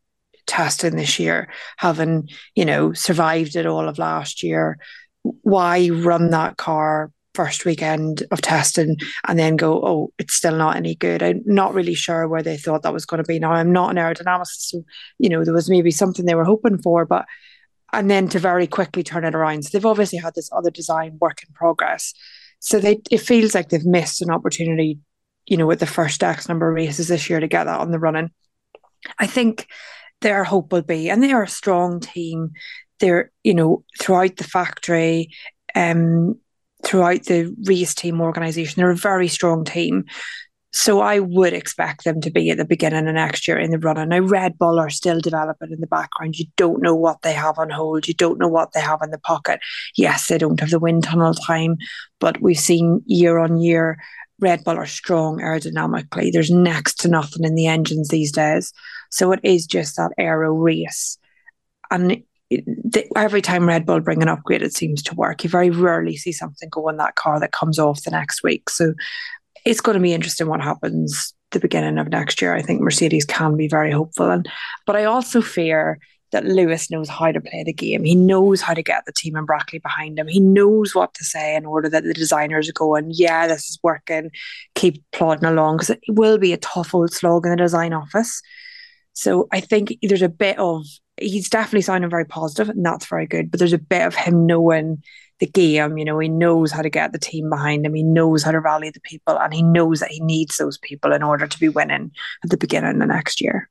testing 0.47 0.95
this 0.95 1.19
year, 1.19 1.51
having, 1.77 2.29
you 2.55 2.65
know, 2.65 2.93
survived 2.93 3.55
it 3.55 3.65
all 3.65 3.87
of 3.87 3.99
last 3.99 4.43
year. 4.43 4.77
Why 5.23 5.89
run 5.89 6.29
that 6.29 6.57
car 6.57 7.11
first 7.35 7.63
weekend 7.65 8.23
of 8.31 8.41
testing 8.41 8.97
and 9.27 9.37
then 9.37 9.55
go, 9.55 9.81
oh, 9.85 10.13
it's 10.17 10.33
still 10.33 10.55
not 10.55 10.75
any 10.75 10.95
good. 10.95 11.21
I'm 11.21 11.41
not 11.45 11.73
really 11.73 11.93
sure 11.93 12.27
where 12.27 12.41
they 12.43 12.57
thought 12.57 12.81
that 12.83 12.93
was 12.93 13.05
going 13.05 13.23
to 13.23 13.27
be. 13.27 13.39
Now, 13.39 13.51
I'm 13.51 13.71
not 13.71 13.91
an 13.91 13.97
aerodynamicist, 13.97 14.69
so, 14.69 14.83
you 15.19 15.29
know, 15.29 15.43
there 15.43 15.53
was 15.53 15.69
maybe 15.69 15.91
something 15.91 16.25
they 16.25 16.35
were 16.35 16.43
hoping 16.43 16.81
for, 16.81 17.05
but, 17.05 17.25
and 17.93 18.09
then 18.09 18.27
to 18.29 18.39
very 18.39 18.67
quickly 18.67 19.03
turn 19.03 19.25
it 19.25 19.35
around. 19.35 19.63
So 19.63 19.69
they've 19.71 19.85
obviously 19.85 20.19
had 20.19 20.35
this 20.35 20.49
other 20.51 20.71
design 20.71 21.17
work 21.21 21.43
in 21.47 21.53
progress. 21.53 22.13
So 22.59 22.79
they, 22.79 23.01
it 23.09 23.19
feels 23.19 23.55
like 23.55 23.69
they've 23.69 23.85
missed 23.85 24.21
an 24.21 24.31
opportunity, 24.31 24.99
you 25.45 25.55
know, 25.57 25.67
with 25.67 25.79
the 25.79 25.85
first 25.85 26.23
X 26.23 26.49
number 26.49 26.67
of 26.67 26.75
races 26.75 27.07
this 27.07 27.29
year 27.29 27.39
to 27.39 27.47
get 27.47 27.65
that 27.65 27.79
on 27.79 27.91
the 27.91 27.99
running. 27.99 28.31
I 29.17 29.27
think 29.27 29.67
their 30.21 30.43
hope 30.43 30.73
will 30.73 30.81
be. 30.81 31.09
And 31.09 31.23
they 31.23 31.31
are 31.31 31.43
a 31.43 31.47
strong 31.47 31.99
team. 31.99 32.51
They're, 32.99 33.31
you 33.43 33.53
know, 33.53 33.85
throughout 33.99 34.35
the 34.35 34.43
factory, 34.43 35.31
um, 35.73 36.39
throughout 36.83 37.23
the 37.25 37.55
race 37.65 37.93
team 37.93 38.21
organization, 38.21 38.75
they're 38.77 38.91
a 38.91 38.95
very 38.95 39.27
strong 39.27 39.63
team. 39.63 40.05
So 40.71 41.01
I 41.01 41.17
would 41.17 41.53
expect 41.53 42.03
them 42.03 42.21
to 42.21 42.29
be 42.29 42.51
at 42.51 42.57
the 42.57 42.65
beginning 42.65 43.07
of 43.07 43.15
next 43.15 43.47
year 43.47 43.57
in 43.57 43.71
the 43.71 43.79
running. 43.79 44.09
Now 44.09 44.19
Red 44.19 44.57
Bull 44.59 44.79
are 44.79 44.91
still 44.91 45.19
developing 45.19 45.71
in 45.71 45.79
the 45.81 45.87
background. 45.87 46.37
You 46.37 46.45
don't 46.57 46.83
know 46.83 46.93
what 46.93 47.23
they 47.23 47.33
have 47.33 47.57
on 47.57 47.71
hold. 47.71 48.07
You 48.07 48.13
don't 48.13 48.37
know 48.37 48.47
what 48.47 48.73
they 48.73 48.79
have 48.79 49.01
in 49.01 49.09
the 49.09 49.17
pocket. 49.17 49.61
Yes, 49.97 50.27
they 50.27 50.37
don't 50.37 50.59
have 50.59 50.69
the 50.69 50.79
wind 50.79 51.05
tunnel 51.05 51.33
time, 51.33 51.77
but 52.19 52.39
we've 52.39 52.59
seen 52.59 53.01
year 53.07 53.39
on 53.39 53.57
year 53.57 53.97
Red 54.39 54.63
Bull 54.63 54.77
are 54.77 54.85
strong 54.85 55.39
aerodynamically. 55.39 56.31
There's 56.31 56.51
next 56.51 56.95
to 56.99 57.07
nothing 57.07 57.43
in 57.43 57.55
the 57.55 57.67
engines 57.67 58.07
these 58.07 58.31
days. 58.31 58.71
So 59.11 59.31
it 59.31 59.39
is 59.43 59.65
just 59.65 59.97
that 59.97 60.11
aero 60.17 60.53
race. 60.53 61.17
And 61.91 62.23
every 63.15 63.41
time 63.41 63.67
Red 63.67 63.85
Bull 63.85 63.99
bring 63.99 64.21
an 64.21 64.29
upgrade, 64.29 64.61
it 64.61 64.73
seems 64.73 65.03
to 65.03 65.15
work. 65.15 65.43
You 65.43 65.49
very 65.49 65.69
rarely 65.69 66.17
see 66.17 66.31
something 66.31 66.69
go 66.69 66.89
in 66.89 66.97
that 66.97 67.15
car 67.15 67.39
that 67.39 67.51
comes 67.51 67.79
off 67.79 68.03
the 68.03 68.11
next 68.11 68.43
week. 68.43 68.69
So 68.69 68.93
it's 69.65 69.81
going 69.81 69.95
to 69.95 70.01
be 70.01 70.13
interesting 70.13 70.47
what 70.47 70.61
happens 70.61 71.33
the 71.51 71.59
beginning 71.59 71.97
of 71.97 72.09
next 72.09 72.41
year. 72.41 72.53
I 72.53 72.61
think 72.61 72.81
Mercedes 72.81 73.25
can 73.25 73.57
be 73.57 73.67
very 73.67 73.91
hopeful. 73.91 74.29
And 74.29 74.47
but 74.85 74.95
I 74.95 75.05
also 75.05 75.41
fear 75.41 75.99
that 76.31 76.45
Lewis 76.45 76.91
knows 76.91 77.09
how 77.09 77.31
to 77.31 77.41
play 77.41 77.63
the 77.63 77.73
game. 77.73 78.03
He 78.03 78.13
knows 78.13 78.61
how 78.61 78.75
to 78.75 78.83
get 78.83 79.03
the 79.05 79.11
team 79.11 79.35
and 79.35 79.47
Brackley 79.47 79.79
behind 79.79 80.19
him. 80.19 80.27
He 80.27 80.39
knows 80.39 80.93
what 80.93 81.13
to 81.15 81.23
say 81.23 81.55
in 81.55 81.65
order 81.65 81.89
that 81.89 82.03
the 82.03 82.13
designers 82.13 82.69
are 82.69 82.73
going, 82.73 83.09
yeah, 83.11 83.47
this 83.47 83.67
is 83.67 83.79
working, 83.81 84.29
keep 84.75 85.03
plodding 85.11 85.45
along, 85.45 85.77
because 85.77 85.89
it 85.89 85.99
will 86.07 86.37
be 86.37 86.53
a 86.53 86.57
tough 86.57 86.93
old 86.93 87.11
slog 87.11 87.45
in 87.45 87.51
the 87.51 87.57
design 87.57 87.93
office. 87.93 88.43
So 89.13 89.47
I 89.51 89.59
think 89.59 89.97
there's 90.03 90.21
a 90.21 90.29
bit 90.29 90.59
of 90.59 90.85
he's 91.21 91.49
definitely 91.49 91.81
sounding 91.81 92.09
very 92.09 92.25
positive, 92.25 92.69
and 92.69 92.85
that's 92.85 93.05
very 93.05 93.27
good. 93.27 93.51
But 93.51 93.59
there's 93.59 93.73
a 93.73 93.77
bit 93.77 94.05
of 94.05 94.15
him 94.15 94.45
knowing 94.45 95.03
the 95.39 95.47
game. 95.47 95.97
You 95.97 96.05
know, 96.05 96.19
he 96.19 96.29
knows 96.29 96.71
how 96.71 96.81
to 96.81 96.89
get 96.89 97.11
the 97.11 97.19
team 97.19 97.49
behind 97.49 97.85
him. 97.85 97.93
He 97.93 98.03
knows 98.03 98.43
how 98.43 98.51
to 98.51 98.59
rally 98.59 98.89
the 98.89 99.01
people, 99.01 99.37
and 99.37 99.53
he 99.53 99.61
knows 99.61 99.99
that 99.99 100.11
he 100.11 100.19
needs 100.19 100.57
those 100.57 100.77
people 100.77 101.13
in 101.13 101.23
order 101.23 101.47
to 101.47 101.59
be 101.59 101.69
winning 101.69 102.11
at 102.43 102.49
the 102.49 102.57
beginning 102.57 102.93
of 102.93 102.99
the 102.99 103.05
next 103.05 103.41
year. 103.41 103.69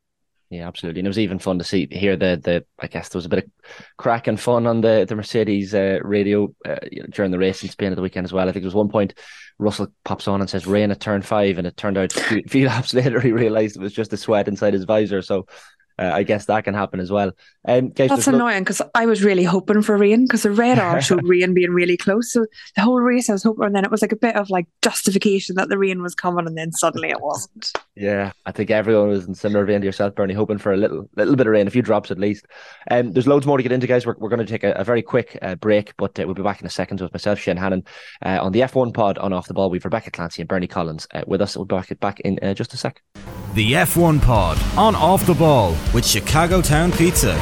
Yeah, 0.50 0.66
absolutely. 0.66 1.00
And 1.00 1.06
it 1.06 1.10
was 1.10 1.18
even 1.18 1.38
fun 1.38 1.58
to 1.58 1.64
see 1.64 1.88
hear 1.90 2.16
the 2.16 2.40
the 2.42 2.64
I 2.78 2.86
guess 2.86 3.10
there 3.10 3.18
was 3.18 3.26
a 3.26 3.28
bit 3.28 3.44
of 3.44 3.50
crack 3.98 4.28
and 4.28 4.40
fun 4.40 4.66
on 4.66 4.80
the 4.80 5.04
the 5.06 5.14
Mercedes 5.14 5.74
uh, 5.74 5.98
radio 6.02 6.54
uh, 6.66 6.76
during 7.10 7.30
the 7.30 7.38
race 7.38 7.62
in 7.62 7.68
Spain 7.68 7.92
at 7.92 7.96
the 7.96 8.02
weekend 8.02 8.24
as 8.24 8.32
well. 8.32 8.48
I 8.48 8.52
think 8.52 8.62
there 8.62 8.68
was 8.68 8.74
one 8.74 8.88
point 8.88 9.12
Russell 9.58 9.88
pops 10.04 10.26
on 10.26 10.40
and 10.40 10.48
says 10.48 10.66
rain 10.66 10.90
at 10.90 11.00
turn 11.00 11.20
five, 11.20 11.58
and 11.58 11.66
it 11.66 11.76
turned 11.76 11.98
out 11.98 12.16
a 12.16 12.42
few 12.48 12.66
laps 12.66 12.94
later 12.94 13.20
he 13.20 13.32
realized 13.32 13.76
it 13.76 13.82
was 13.82 13.92
just 13.92 14.12
a 14.14 14.16
sweat 14.16 14.48
inside 14.48 14.72
his 14.72 14.84
visor. 14.84 15.20
So 15.20 15.46
uh, 15.98 16.10
I 16.12 16.22
guess 16.22 16.46
that 16.46 16.64
can 16.64 16.74
happen 16.74 17.00
as 17.00 17.10
well. 17.10 17.32
Um, 17.66 17.90
guys, 17.90 18.10
That's 18.10 18.26
annoying 18.26 18.62
because 18.64 18.80
I 18.94 19.06
was 19.06 19.22
really 19.22 19.44
hoping 19.44 19.82
for 19.82 19.96
rain 19.96 20.24
because 20.24 20.42
the 20.42 20.50
radar 20.50 21.00
showed 21.00 21.24
rain 21.28 21.54
being 21.54 21.72
really 21.72 21.96
close. 21.96 22.32
So 22.32 22.46
the 22.76 22.82
whole 22.82 23.00
race 23.00 23.28
I 23.28 23.32
was 23.32 23.42
hoping, 23.42 23.66
and 23.66 23.74
then 23.74 23.84
it 23.84 23.90
was 23.90 24.02
like 24.02 24.12
a 24.12 24.16
bit 24.16 24.36
of 24.36 24.48
like 24.50 24.66
justification 24.82 25.56
that 25.56 25.68
the 25.68 25.78
rain 25.78 26.02
was 26.02 26.14
coming, 26.14 26.46
and 26.46 26.56
then 26.56 26.72
suddenly 26.72 27.10
it 27.10 27.20
wasn't. 27.20 27.72
Yeah, 27.94 28.32
I 28.46 28.52
think 28.52 28.70
everyone 28.70 29.08
was 29.08 29.26
in 29.26 29.34
similar 29.34 29.64
vein 29.64 29.80
to 29.80 29.86
yourself, 29.86 30.14
Bernie, 30.14 30.34
hoping 30.34 30.58
for 30.58 30.72
a 30.72 30.76
little 30.76 31.08
little 31.16 31.36
bit 31.36 31.46
of 31.46 31.52
rain, 31.52 31.66
a 31.66 31.70
few 31.70 31.82
drops 31.82 32.10
at 32.10 32.18
least. 32.18 32.46
Um, 32.90 33.12
there's 33.12 33.26
loads 33.26 33.46
more 33.46 33.56
to 33.56 33.62
get 33.62 33.72
into, 33.72 33.86
guys. 33.86 34.06
We're, 34.06 34.16
we're 34.18 34.28
going 34.28 34.44
to 34.44 34.46
take 34.46 34.64
a, 34.64 34.72
a 34.72 34.84
very 34.84 35.02
quick 35.02 35.36
uh, 35.42 35.56
break, 35.56 35.96
but 35.96 36.18
uh, 36.18 36.24
we'll 36.24 36.34
be 36.34 36.42
back 36.42 36.60
in 36.60 36.66
a 36.66 36.70
second 36.70 37.00
with 37.00 37.12
myself, 37.12 37.38
Shane 37.38 37.56
Hannon, 37.56 37.84
uh, 38.24 38.38
on 38.40 38.52
the 38.52 38.60
F1 38.60 38.94
pod 38.94 39.18
on 39.18 39.32
Off 39.32 39.48
the 39.48 39.54
Ball. 39.54 39.70
We've 39.70 39.84
Rebecca 39.84 40.10
Clancy 40.10 40.42
and 40.42 40.48
Bernie 40.48 40.66
Collins 40.66 41.08
uh, 41.12 41.24
with 41.26 41.42
us. 41.42 41.56
We'll 41.56 41.66
be 41.66 41.76
back, 41.76 42.00
back 42.00 42.20
in 42.20 42.38
uh, 42.42 42.54
just 42.54 42.72
a 42.74 42.76
sec. 42.76 43.02
The 43.54 43.72
F1 43.72 44.22
pod 44.22 44.58
on 44.76 44.94
Off 44.94 45.26
the 45.26 45.34
Ball 45.34 45.74
with 45.94 46.06
Chicago 46.06 46.60
Town 46.60 46.92
Pizza. 46.92 47.34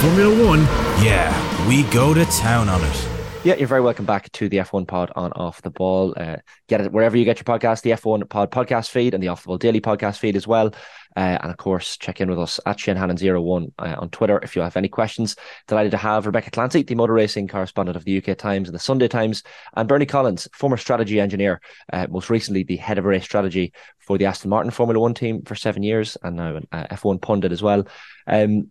Formula 0.00 0.46
One? 0.46 0.60
Yeah, 1.02 1.68
we 1.68 1.84
go 1.84 2.12
to 2.12 2.24
town 2.26 2.68
on 2.68 2.82
it. 2.84 3.08
Yeah, 3.44 3.54
you're 3.54 3.68
very 3.68 3.80
welcome 3.80 4.04
back 4.04 4.30
to 4.32 4.48
the 4.48 4.58
F1 4.58 4.86
Pod 4.86 5.10
on 5.16 5.32
Off 5.32 5.62
the 5.62 5.70
Ball. 5.70 6.14
Uh, 6.16 6.36
get 6.68 6.80
it 6.80 6.92
wherever 6.92 7.16
you 7.16 7.24
get 7.24 7.38
your 7.38 7.44
podcast, 7.44 7.82
the 7.82 7.90
F1 7.90 8.28
Pod 8.28 8.50
podcast 8.50 8.90
feed 8.90 9.14
and 9.14 9.22
the 9.22 9.28
Off 9.28 9.42
the 9.42 9.48
Ball 9.48 9.58
Daily 9.58 9.80
podcast 9.80 10.18
feed 10.18 10.36
as 10.36 10.46
well. 10.46 10.72
Uh, 11.16 11.38
and 11.42 11.50
of 11.50 11.56
course, 11.56 11.96
check 11.96 12.20
in 12.20 12.30
with 12.30 12.38
us 12.38 12.58
at 12.66 12.78
ShaneHannon01 12.78 13.72
uh, 13.78 13.96
on 13.98 14.10
Twitter 14.10 14.38
if 14.42 14.56
you 14.56 14.62
have 14.62 14.76
any 14.76 14.88
questions. 14.88 15.36
Delighted 15.68 15.90
to 15.92 15.98
have 15.98 16.26
Rebecca 16.26 16.50
Clancy, 16.50 16.82
the 16.82 16.94
motor 16.94 17.12
racing 17.12 17.48
correspondent 17.48 17.96
of 17.96 18.04
the 18.04 18.18
UK 18.18 18.36
Times 18.36 18.68
and 18.68 18.74
the 18.74 18.80
Sunday 18.80 19.08
Times, 19.08 19.42
and 19.74 19.88
Bernie 19.88 20.06
Collins, 20.06 20.48
former 20.54 20.76
strategy 20.76 21.20
engineer, 21.20 21.60
uh, 21.92 22.06
most 22.10 22.30
recently 22.30 22.62
the 22.62 22.76
head 22.76 22.98
of 22.98 23.04
race 23.04 23.24
strategy 23.24 23.72
for 23.98 24.18
the 24.18 24.26
Aston 24.26 24.50
Martin 24.50 24.70
Formula 24.70 25.00
One 25.00 25.14
team 25.14 25.42
for 25.42 25.54
seven 25.54 25.82
years, 25.82 26.16
and 26.22 26.36
now 26.36 26.56
an 26.56 26.66
uh, 26.72 26.86
F1 26.90 27.20
pundit 27.20 27.52
as 27.52 27.62
well. 27.62 27.86
Um, 28.26 28.70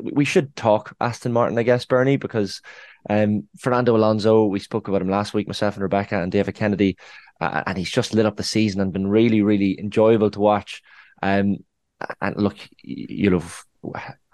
we 0.00 0.24
should 0.24 0.54
talk 0.54 0.94
Aston 1.00 1.32
Martin, 1.32 1.58
I 1.58 1.64
guess, 1.64 1.84
Bernie, 1.84 2.16
because 2.16 2.62
um, 3.08 3.48
Fernando 3.58 3.96
Alonso, 3.96 4.44
we 4.44 4.60
spoke 4.60 4.86
about 4.86 5.02
him 5.02 5.10
last 5.10 5.34
week, 5.34 5.48
myself 5.48 5.74
and 5.74 5.82
Rebecca 5.82 6.22
and 6.22 6.30
David 6.30 6.54
Kennedy. 6.54 6.96
uh, 7.40 7.62
and 7.66 7.78
he's 7.78 7.90
just 7.90 8.14
lit 8.14 8.26
up 8.26 8.36
the 8.36 8.42
season 8.42 8.80
and 8.80 8.92
been 8.92 9.08
really, 9.08 9.42
really 9.42 9.78
enjoyable 9.80 10.30
to 10.30 10.40
watch. 10.40 10.82
Um, 11.22 11.58
and 12.20 12.36
look, 12.36 12.56
you'll 12.82 13.40
have 13.40 13.64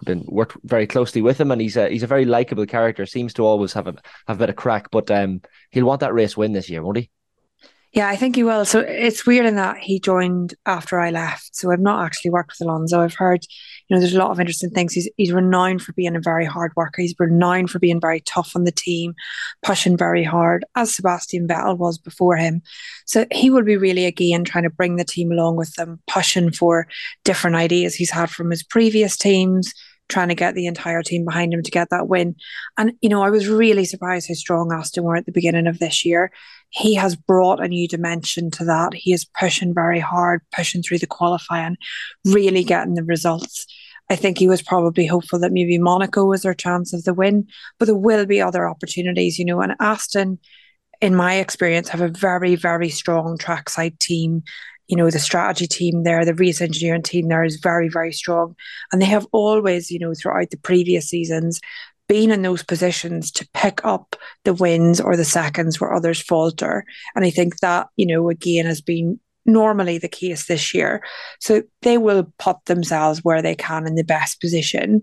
been 0.04 0.24
worked 0.26 0.56
very 0.64 0.86
closely 0.86 1.22
with 1.22 1.40
him, 1.40 1.50
and 1.50 1.60
he's 1.60 1.76
a 1.76 1.88
he's 1.88 2.02
a 2.02 2.08
very 2.08 2.24
likable 2.24 2.66
character. 2.66 3.06
Seems 3.06 3.32
to 3.34 3.46
always 3.46 3.72
have 3.72 3.86
a 3.86 3.94
have 4.26 4.36
a 4.36 4.40
bit 4.40 4.50
of 4.50 4.56
crack, 4.56 4.90
but 4.90 5.10
um, 5.10 5.40
he'll 5.70 5.86
want 5.86 6.00
that 6.00 6.14
race 6.14 6.36
win 6.36 6.52
this 6.52 6.68
year, 6.70 6.82
won't 6.82 6.98
he? 6.98 7.10
Yeah, 7.96 8.08
I 8.08 8.16
think 8.16 8.36
he 8.36 8.42
will. 8.42 8.66
So 8.66 8.80
it's 8.80 9.26
weird 9.26 9.46
in 9.46 9.56
that 9.56 9.78
he 9.78 9.98
joined 9.98 10.52
after 10.66 11.00
I 11.00 11.08
left. 11.08 11.56
So 11.56 11.72
I've 11.72 11.80
not 11.80 12.04
actually 12.04 12.30
worked 12.30 12.52
with 12.52 12.68
Alonso. 12.68 13.00
I've 13.00 13.14
heard, 13.14 13.42
you 13.88 13.96
know, 13.96 14.00
there's 14.00 14.12
a 14.12 14.18
lot 14.18 14.30
of 14.30 14.38
interesting 14.38 14.68
things. 14.68 14.92
He's 14.92 15.08
he's 15.16 15.32
renowned 15.32 15.80
for 15.80 15.94
being 15.94 16.14
a 16.14 16.20
very 16.20 16.44
hard 16.44 16.72
worker. 16.76 17.00
He's 17.00 17.14
renowned 17.18 17.70
for 17.70 17.78
being 17.78 17.98
very 17.98 18.20
tough 18.20 18.52
on 18.54 18.64
the 18.64 18.70
team, 18.70 19.14
pushing 19.62 19.96
very 19.96 20.24
hard, 20.24 20.66
as 20.74 20.94
Sebastian 20.94 21.48
Vettel 21.48 21.78
was 21.78 21.96
before 21.96 22.36
him. 22.36 22.60
So 23.06 23.24
he 23.32 23.48
will 23.48 23.64
be 23.64 23.78
really 23.78 24.04
again 24.04 24.44
trying 24.44 24.64
to 24.64 24.70
bring 24.70 24.96
the 24.96 25.04
team 25.04 25.32
along 25.32 25.56
with 25.56 25.72
them, 25.76 25.98
pushing 26.06 26.52
for 26.52 26.86
different 27.24 27.56
ideas 27.56 27.94
he's 27.94 28.10
had 28.10 28.28
from 28.28 28.50
his 28.50 28.62
previous 28.62 29.16
teams 29.16 29.72
trying 30.08 30.28
to 30.28 30.34
get 30.34 30.54
the 30.54 30.66
entire 30.66 31.02
team 31.02 31.24
behind 31.24 31.52
him 31.52 31.62
to 31.62 31.70
get 31.70 31.90
that 31.90 32.08
win. 32.08 32.36
And, 32.78 32.92
you 33.00 33.08
know, 33.08 33.22
I 33.22 33.30
was 33.30 33.48
really 33.48 33.84
surprised 33.84 34.28
how 34.28 34.34
strong 34.34 34.72
Aston 34.72 35.04
were 35.04 35.16
at 35.16 35.26
the 35.26 35.32
beginning 35.32 35.66
of 35.66 35.78
this 35.78 36.04
year. 36.04 36.30
He 36.76 36.94
has 36.94 37.16
brought 37.16 37.64
a 37.64 37.68
new 37.68 37.88
dimension 37.88 38.50
to 38.52 38.64
that. 38.66 38.92
He 38.94 39.12
is 39.12 39.24
pushing 39.24 39.72
very 39.72 39.98
hard, 39.98 40.42
pushing 40.54 40.82
through 40.82 40.98
the 40.98 41.06
qualifying, 41.06 41.76
really 42.24 42.64
getting 42.64 42.94
the 42.94 43.04
results. 43.04 43.66
I 44.10 44.16
think 44.16 44.38
he 44.38 44.46
was 44.46 44.62
probably 44.62 45.06
hopeful 45.06 45.38
that 45.40 45.52
maybe 45.52 45.78
Monaco 45.78 46.26
was 46.26 46.42
their 46.42 46.54
chance 46.54 46.92
of 46.92 47.04
the 47.04 47.14
win, 47.14 47.48
but 47.78 47.86
there 47.86 47.96
will 47.96 48.26
be 48.26 48.40
other 48.40 48.68
opportunities, 48.68 49.38
you 49.38 49.44
know. 49.44 49.60
And 49.60 49.74
Aston, 49.80 50.38
in 51.00 51.16
my 51.16 51.36
experience, 51.36 51.88
have 51.88 52.02
a 52.02 52.08
very, 52.08 52.56
very 52.56 52.90
strong 52.90 53.38
trackside 53.38 53.98
team 53.98 54.42
you 54.88 54.96
know, 54.96 55.10
the 55.10 55.18
strategy 55.18 55.66
team 55.66 56.04
there, 56.04 56.24
the 56.24 56.34
race 56.34 56.60
engineering 56.60 57.02
team 57.02 57.28
there 57.28 57.44
is 57.44 57.56
very, 57.56 57.88
very 57.88 58.12
strong. 58.12 58.54
And 58.92 59.02
they 59.02 59.06
have 59.06 59.26
always, 59.32 59.90
you 59.90 59.98
know, 59.98 60.12
throughout 60.14 60.50
the 60.50 60.58
previous 60.58 61.08
seasons, 61.08 61.60
been 62.08 62.30
in 62.30 62.42
those 62.42 62.62
positions 62.62 63.30
to 63.32 63.48
pick 63.54 63.84
up 63.84 64.16
the 64.44 64.54
wins 64.54 65.00
or 65.00 65.16
the 65.16 65.24
seconds 65.24 65.80
where 65.80 65.92
others 65.92 66.20
falter. 66.20 66.84
And 67.14 67.24
I 67.24 67.30
think 67.30 67.58
that, 67.60 67.88
you 67.96 68.06
know, 68.06 68.28
again 68.30 68.66
has 68.66 68.80
been 68.80 69.18
normally 69.44 69.98
the 69.98 70.08
case 70.08 70.46
this 70.46 70.74
year. 70.74 71.02
So 71.40 71.62
they 71.82 71.98
will 71.98 72.32
put 72.38 72.64
themselves 72.66 73.22
where 73.22 73.42
they 73.42 73.54
can 73.54 73.86
in 73.86 73.94
the 73.94 74.04
best 74.04 74.40
position. 74.40 75.02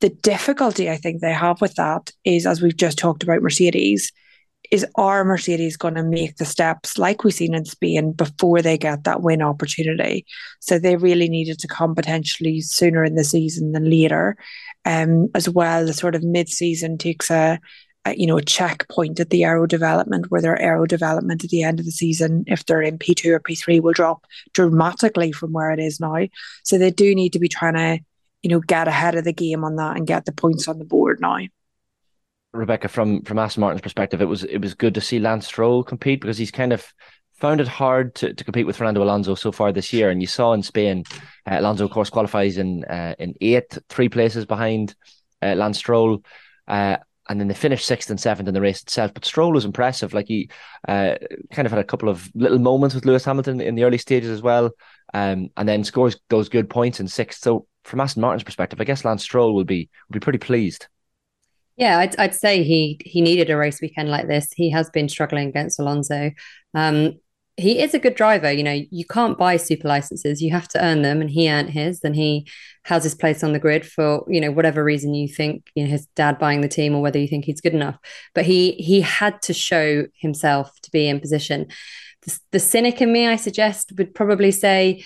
The 0.00 0.10
difficulty 0.10 0.90
I 0.90 0.96
think 0.96 1.20
they 1.20 1.32
have 1.32 1.60
with 1.60 1.74
that 1.76 2.10
is, 2.24 2.46
as 2.46 2.60
we've 2.60 2.76
just 2.76 2.98
talked 2.98 3.22
about 3.22 3.42
Mercedes, 3.42 4.12
is 4.70 4.86
our 4.96 5.24
Mercedes 5.24 5.76
going 5.76 5.94
to 5.94 6.02
make 6.02 6.36
the 6.36 6.44
steps 6.44 6.98
like 6.98 7.22
we've 7.22 7.34
seen 7.34 7.54
in 7.54 7.64
Spain 7.64 8.12
before 8.12 8.62
they 8.62 8.78
get 8.78 9.04
that 9.04 9.22
win 9.22 9.42
opportunity? 9.42 10.26
So 10.60 10.78
they 10.78 10.96
really 10.96 11.28
needed 11.28 11.58
to 11.60 11.68
come 11.68 11.94
potentially 11.94 12.60
sooner 12.60 13.04
in 13.04 13.14
the 13.14 13.24
season 13.24 13.72
than 13.72 13.88
later. 13.88 14.36
Um, 14.84 15.28
as 15.34 15.48
well, 15.48 15.86
the 15.86 15.94
sort 15.94 16.14
of 16.14 16.22
mid-season 16.22 16.98
takes 16.98 17.30
a, 17.30 17.58
a 18.04 18.14
you 18.14 18.26
know 18.26 18.36
a 18.36 18.42
checkpoint 18.42 19.18
at 19.18 19.30
the 19.30 19.44
aero 19.44 19.66
development 19.66 20.30
where 20.30 20.42
their 20.42 20.60
aero 20.60 20.86
development 20.86 21.42
at 21.42 21.50
the 21.50 21.62
end 21.62 21.80
of 21.80 21.86
the 21.86 21.92
season, 21.92 22.44
if 22.46 22.66
they're 22.66 22.82
in 22.82 22.98
P2 22.98 23.30
or 23.30 23.40
P3, 23.40 23.80
will 23.80 23.92
drop 23.92 24.26
dramatically 24.52 25.32
from 25.32 25.52
where 25.52 25.70
it 25.70 25.78
is 25.78 26.00
now. 26.00 26.26
So 26.64 26.76
they 26.76 26.90
do 26.90 27.14
need 27.14 27.32
to 27.32 27.38
be 27.38 27.48
trying 27.48 27.74
to 27.74 28.04
you 28.42 28.50
know 28.50 28.60
get 28.60 28.88
ahead 28.88 29.14
of 29.14 29.24
the 29.24 29.32
game 29.32 29.64
on 29.64 29.76
that 29.76 29.96
and 29.96 30.06
get 30.06 30.26
the 30.26 30.32
points 30.32 30.68
on 30.68 30.78
the 30.78 30.84
board 30.84 31.20
now. 31.20 31.38
Rebecca, 32.52 32.88
from 32.88 33.22
from 33.22 33.38
Aston 33.38 33.62
Martin's 33.62 33.82
perspective, 33.82 34.22
it 34.22 34.26
was 34.26 34.44
it 34.44 34.58
was 34.58 34.74
good 34.74 34.94
to 34.94 35.00
see 35.00 35.18
Lance 35.18 35.46
Stroll 35.46 35.82
compete 35.82 36.20
because 36.20 36.38
he's 36.38 36.52
kind 36.52 36.72
of 36.72 36.86
found 37.36 37.60
it 37.60 37.68
hard 37.68 38.14
to, 38.16 38.32
to 38.32 38.44
compete 38.44 38.66
with 38.66 38.76
Fernando 38.76 39.02
Alonso 39.02 39.34
so 39.34 39.52
far 39.52 39.72
this 39.72 39.92
year. 39.92 40.10
And 40.10 40.20
you 40.20 40.26
saw 40.26 40.52
in 40.52 40.62
Spain, 40.62 41.04
uh, 41.50 41.58
Alonso 41.58 41.84
of 41.84 41.90
course 41.90 42.10
qualifies 42.10 42.58
in 42.58 42.84
uh, 42.84 43.14
in 43.18 43.34
eighth, 43.40 43.78
three 43.88 44.08
places 44.08 44.46
behind 44.46 44.94
uh, 45.42 45.54
Lance 45.54 45.78
Stroll. 45.78 46.22
Uh, 46.66 46.96
and 47.28 47.40
then 47.40 47.48
they 47.48 47.54
finished 47.54 47.86
sixth 47.86 48.10
and 48.10 48.20
seventh 48.20 48.48
in 48.48 48.54
the 48.54 48.60
race 48.60 48.82
itself. 48.82 49.14
But 49.14 49.24
Stroll 49.24 49.52
was 49.52 49.64
impressive. 49.64 50.12
Like 50.12 50.28
he 50.28 50.50
uh, 50.86 51.14
kind 51.52 51.66
of 51.66 51.72
had 51.72 51.80
a 51.80 51.84
couple 51.84 52.08
of 52.08 52.30
little 52.34 52.58
moments 52.58 52.94
with 52.94 53.06
Lewis 53.06 53.24
Hamilton 53.24 53.60
in 53.60 53.74
the 53.74 53.84
early 53.84 53.98
stages 53.98 54.30
as 54.30 54.42
well. 54.42 54.70
Um, 55.12 55.48
and 55.56 55.68
then 55.68 55.84
scores 55.84 56.18
those 56.28 56.48
good 56.48 56.68
points 56.68 57.00
in 57.00 57.08
sixth. 57.08 57.42
So 57.42 57.66
from 57.84 58.00
Aston 58.00 58.20
Martin's 58.20 58.44
perspective, 58.44 58.80
I 58.80 58.84
guess 58.84 59.04
Lance 59.04 59.22
Stroll 59.22 59.54
will 59.54 59.64
be 59.64 59.88
will 60.08 60.14
be 60.14 60.20
pretty 60.20 60.38
pleased. 60.38 60.88
Yeah, 61.76 61.98
I'd, 61.98 62.16
I'd 62.16 62.34
say 62.34 62.62
he 62.62 63.00
he 63.04 63.20
needed 63.20 63.50
a 63.50 63.56
race 63.56 63.80
weekend 63.80 64.08
like 64.08 64.28
this. 64.28 64.48
He 64.54 64.70
has 64.70 64.90
been 64.90 65.08
struggling 65.08 65.48
against 65.48 65.80
Alonso. 65.80 66.30
Um, 66.74 67.14
he 67.56 67.80
is 67.80 67.94
a 67.94 67.98
good 67.98 68.14
driver. 68.16 68.50
You 68.50 68.62
know, 68.62 68.80
you 68.90 69.04
can't 69.04 69.38
buy 69.38 69.56
super 69.56 69.88
licenses; 69.88 70.42
you 70.42 70.50
have 70.50 70.68
to 70.68 70.84
earn 70.84 71.02
them, 71.02 71.20
and 71.20 71.30
he 71.30 71.50
earned 71.50 71.70
his. 71.70 72.00
And 72.02 72.16
he 72.16 72.48
has 72.84 73.04
his 73.04 73.14
place 73.14 73.44
on 73.44 73.52
the 73.52 73.58
grid 73.58 73.86
for 73.86 74.24
you 74.28 74.40
know 74.40 74.50
whatever 74.50 74.82
reason 74.82 75.14
you 75.14 75.28
think 75.28 75.70
you 75.74 75.84
know 75.84 75.90
his 75.90 76.06
dad 76.16 76.38
buying 76.38 76.60
the 76.60 76.68
team 76.68 76.94
or 76.94 77.00
whether 77.00 77.18
you 77.18 77.28
think 77.28 77.44
he's 77.44 77.60
good 77.60 77.74
enough. 77.74 77.96
But 78.34 78.44
he 78.44 78.72
he 78.72 79.00
had 79.00 79.40
to 79.42 79.54
show 79.54 80.06
himself 80.16 80.70
to 80.82 80.90
be 80.90 81.08
in 81.08 81.20
position. 81.20 81.68
The, 82.22 82.38
the 82.52 82.60
cynic 82.60 83.00
in 83.00 83.12
me, 83.12 83.28
I 83.28 83.36
suggest, 83.36 83.92
would 83.98 84.14
probably 84.14 84.50
say 84.50 85.04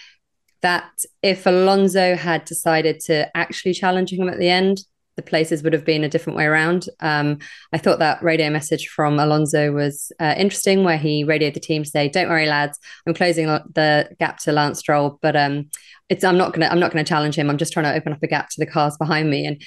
that 0.62 0.90
if 1.22 1.46
Alonso 1.46 2.16
had 2.16 2.44
decided 2.44 3.00
to 3.00 3.36
actually 3.36 3.74
challenge 3.74 4.12
him 4.12 4.28
at 4.28 4.38
the 4.38 4.48
end, 4.48 4.84
the 5.18 5.22
places 5.22 5.64
would 5.64 5.72
have 5.72 5.84
been 5.84 6.04
a 6.04 6.08
different 6.08 6.36
way 6.36 6.44
around. 6.44 6.88
Um, 7.00 7.38
I 7.72 7.78
thought 7.78 7.98
that 7.98 8.22
radio 8.22 8.50
message 8.50 8.86
from 8.86 9.18
Alonso 9.18 9.72
was 9.72 10.12
uh, 10.20 10.34
interesting, 10.38 10.84
where 10.84 10.96
he 10.96 11.24
radioed 11.24 11.54
the 11.54 11.60
team 11.60 11.82
to 11.82 11.90
say, 11.90 12.08
"Don't 12.08 12.28
worry, 12.28 12.46
lads, 12.46 12.78
I'm 13.04 13.14
closing 13.14 13.46
the 13.46 14.08
gap 14.20 14.38
to 14.38 14.52
Lance 14.52 14.78
Stroll, 14.78 15.18
but 15.20 15.34
um, 15.34 15.70
it's 16.08 16.22
I'm 16.22 16.38
not 16.38 16.52
gonna 16.52 16.68
I'm 16.68 16.78
not 16.78 16.92
gonna 16.92 17.02
challenge 17.02 17.34
him. 17.34 17.50
I'm 17.50 17.58
just 17.58 17.72
trying 17.72 17.92
to 17.92 17.94
open 17.94 18.12
up 18.12 18.22
a 18.22 18.28
gap 18.28 18.48
to 18.50 18.60
the 18.60 18.66
cars 18.66 18.96
behind 18.96 19.28
me." 19.28 19.44
And 19.44 19.60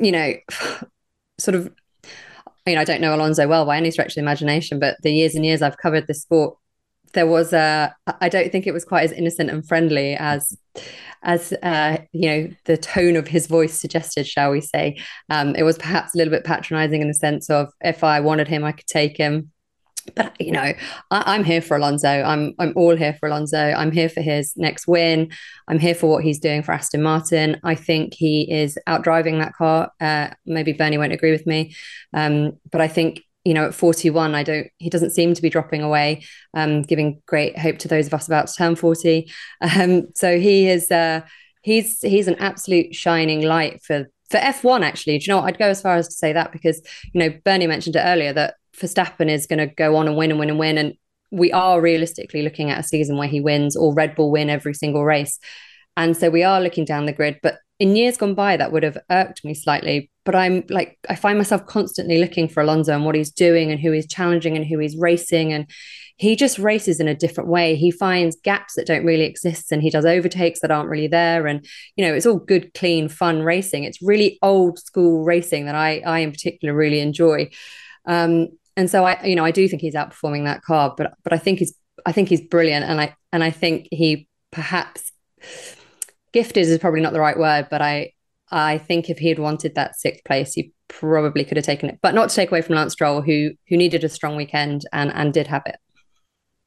you 0.00 0.12
know, 0.12 0.34
sort 1.38 1.56
of. 1.56 1.74
I 2.66 2.70
mean, 2.70 2.78
I 2.78 2.84
don't 2.84 3.02
know 3.02 3.14
Alonso 3.14 3.46
well 3.46 3.66
by 3.66 3.76
any 3.76 3.90
stretch 3.90 4.12
of 4.12 4.14
the 4.14 4.20
imagination, 4.20 4.78
but 4.78 4.96
the 5.02 5.12
years 5.12 5.34
and 5.34 5.44
years 5.44 5.60
I've 5.60 5.76
covered 5.76 6.06
this 6.06 6.22
sport, 6.22 6.56
there 7.14 7.26
was 7.26 7.52
a 7.52 7.94
i 8.20 8.28
don't 8.28 8.52
think 8.52 8.66
it 8.66 8.74
was 8.74 8.84
quite 8.84 9.04
as 9.04 9.12
innocent 9.12 9.50
and 9.50 9.66
friendly 9.66 10.14
as 10.16 10.56
as 11.24 11.52
uh, 11.62 11.96
you 12.12 12.28
know 12.28 12.48
the 12.66 12.76
tone 12.76 13.16
of 13.16 13.26
his 13.26 13.46
voice 13.46 13.78
suggested 13.78 14.26
shall 14.26 14.50
we 14.50 14.60
say. 14.60 14.98
Um, 15.30 15.54
it 15.56 15.62
was 15.62 15.78
perhaps 15.78 16.14
a 16.14 16.18
little 16.18 16.30
bit 16.30 16.44
patronizing 16.44 17.00
in 17.00 17.08
the 17.08 17.14
sense 17.14 17.50
of 17.50 17.72
if 17.80 18.04
i 18.04 18.20
wanted 18.20 18.48
him 18.48 18.64
i 18.64 18.72
could 18.72 18.86
take 18.86 19.16
him. 19.16 19.50
But 20.14 20.38
you 20.38 20.52
know 20.52 20.72
I, 21.10 21.34
am 21.34 21.44
here 21.44 21.62
for 21.62 21.76
alonso. 21.78 22.08
I'm 22.08 22.54
i'm 22.58 22.74
all 22.76 22.94
here 22.94 23.16
for 23.18 23.26
alonso. 23.26 23.58
I'm 23.58 23.90
here 23.90 24.10
for 24.10 24.20
his 24.20 24.52
next 24.56 24.86
win. 24.86 25.32
I'm 25.66 25.78
here 25.78 25.94
for 25.94 26.10
what 26.10 26.22
he's 26.22 26.38
doing 26.38 26.62
for 26.62 26.72
aston 26.72 27.02
martin. 27.02 27.58
I 27.64 27.74
think 27.74 28.12
he 28.12 28.50
is 28.50 28.78
out 28.86 29.02
driving 29.02 29.38
that 29.38 29.54
car. 29.54 29.90
Uh, 30.00 30.28
maybe 30.44 30.72
bernie 30.72 30.98
won't 30.98 31.14
agree 31.14 31.32
with 31.32 31.46
me. 31.46 31.74
Um, 32.12 32.58
but 32.70 32.82
i 32.82 32.88
think 32.88 33.22
you 33.44 33.52
know, 33.52 33.66
at 33.66 33.74
41, 33.74 34.34
I 34.34 34.42
don't, 34.42 34.68
he 34.78 34.88
doesn't 34.88 35.10
seem 35.10 35.34
to 35.34 35.42
be 35.42 35.50
dropping 35.50 35.82
away, 35.82 36.24
um, 36.54 36.82
giving 36.82 37.20
great 37.26 37.58
hope 37.58 37.78
to 37.80 37.88
those 37.88 38.06
of 38.06 38.14
us 38.14 38.26
about 38.26 38.48
to 38.48 38.54
turn 38.54 38.74
40. 38.74 39.30
Um, 39.60 40.08
so 40.14 40.38
he 40.38 40.68
is, 40.68 40.90
uh, 40.90 41.22
he's, 41.62 42.00
he's 42.00 42.28
an 42.28 42.36
absolute 42.36 42.94
shining 42.94 43.42
light 43.42 43.82
for, 43.82 44.06
for 44.30 44.38
F1, 44.38 44.82
actually. 44.82 45.18
Do 45.18 45.24
you 45.24 45.32
know 45.32 45.40
what? 45.40 45.46
I'd 45.46 45.58
go 45.58 45.68
as 45.68 45.82
far 45.82 45.96
as 45.96 46.08
to 46.08 46.14
say 46.14 46.32
that 46.32 46.52
because, 46.52 46.80
you 47.12 47.18
know, 47.18 47.30
Bernie 47.44 47.66
mentioned 47.66 47.96
it 47.96 48.02
earlier 48.04 48.32
that 48.32 48.54
Verstappen 48.76 49.30
is 49.30 49.46
going 49.46 49.58
to 49.58 49.74
go 49.74 49.96
on 49.96 50.06
and 50.06 50.16
win 50.16 50.30
and 50.30 50.38
win 50.38 50.50
and 50.50 50.58
win. 50.58 50.78
And 50.78 50.94
we 51.30 51.50
are 51.52 51.80
realistically 51.80 52.42
looking 52.42 52.70
at 52.70 52.78
a 52.78 52.84
season 52.84 53.16
where 53.16 53.28
he 53.28 53.40
wins 53.40 53.76
or 53.76 53.94
Red 53.94 54.14
Bull 54.14 54.30
win 54.30 54.50
every 54.50 54.74
single 54.74 55.04
race. 55.04 55.38
And 55.96 56.16
so 56.16 56.30
we 56.30 56.42
are 56.42 56.60
looking 56.60 56.84
down 56.84 57.06
the 57.06 57.12
grid, 57.12 57.38
but 57.42 57.58
in 57.78 57.96
years 57.96 58.16
gone 58.16 58.34
by, 58.34 58.56
that 58.56 58.72
would 58.72 58.82
have 58.82 58.98
irked 59.10 59.44
me 59.44 59.54
slightly. 59.54 60.10
But 60.24 60.34
I'm 60.34 60.64
like, 60.68 60.98
I 61.08 61.16
find 61.16 61.36
myself 61.38 61.66
constantly 61.66 62.18
looking 62.18 62.48
for 62.48 62.62
Alonso 62.62 62.94
and 62.94 63.04
what 63.04 63.14
he's 63.14 63.32
doing 63.32 63.70
and 63.70 63.80
who 63.80 63.90
he's 63.90 64.06
challenging 64.06 64.56
and 64.56 64.64
who 64.64 64.78
he's 64.78 64.96
racing. 64.96 65.52
And 65.52 65.68
he 66.16 66.36
just 66.36 66.58
races 66.58 67.00
in 67.00 67.08
a 67.08 67.14
different 67.14 67.50
way. 67.50 67.74
He 67.74 67.90
finds 67.90 68.36
gaps 68.42 68.74
that 68.74 68.86
don't 68.86 69.04
really 69.04 69.24
exist 69.24 69.72
and 69.72 69.82
he 69.82 69.90
does 69.90 70.06
overtakes 70.06 70.60
that 70.60 70.70
aren't 70.70 70.88
really 70.88 71.08
there. 71.08 71.46
And, 71.46 71.66
you 71.96 72.04
know, 72.06 72.14
it's 72.14 72.26
all 72.26 72.38
good, 72.38 72.72
clean, 72.74 73.08
fun 73.08 73.42
racing. 73.42 73.84
It's 73.84 74.00
really 74.00 74.38
old 74.40 74.78
school 74.78 75.24
racing 75.24 75.66
that 75.66 75.74
I, 75.74 76.00
I 76.06 76.20
in 76.20 76.30
particular 76.30 76.74
really 76.74 77.00
enjoy. 77.00 77.50
Um, 78.06 78.48
and 78.76 78.88
so 78.88 79.04
I, 79.04 79.22
you 79.24 79.34
know, 79.34 79.44
I 79.44 79.50
do 79.50 79.68
think 79.68 79.82
he's 79.82 79.94
outperforming 79.94 80.44
that 80.44 80.62
car, 80.62 80.94
but, 80.96 81.14
but 81.24 81.32
I 81.32 81.38
think 81.38 81.58
he's, 81.58 81.74
I 82.06 82.12
think 82.12 82.28
he's 82.28 82.42
brilliant. 82.42 82.84
And 82.84 83.00
I, 83.00 83.16
and 83.32 83.42
I 83.42 83.50
think 83.50 83.88
he 83.90 84.28
perhaps, 84.52 85.10
gifted 86.34 86.66
is 86.66 86.78
probably 86.78 87.00
not 87.00 87.12
the 87.12 87.20
right 87.20 87.38
word, 87.38 87.68
but 87.70 87.80
I 87.80 88.12
I 88.50 88.76
think 88.76 89.08
if 89.08 89.18
he 89.18 89.28
had 89.28 89.38
wanted 89.38 89.74
that 89.74 89.98
sixth 89.98 90.24
place, 90.24 90.52
he 90.52 90.72
probably 90.88 91.44
could 91.44 91.56
have 91.56 91.64
taken 91.64 91.88
it. 91.88 91.98
But 92.02 92.14
not 92.14 92.28
to 92.28 92.34
take 92.34 92.50
away 92.50 92.60
from 92.60 92.74
Lance 92.74 92.92
Stroll, 92.92 93.22
who 93.22 93.52
who 93.68 93.76
needed 93.76 94.04
a 94.04 94.08
strong 94.08 94.36
weekend 94.36 94.82
and 94.92 95.10
and 95.14 95.32
did 95.32 95.46
have 95.46 95.62
it. 95.64 95.76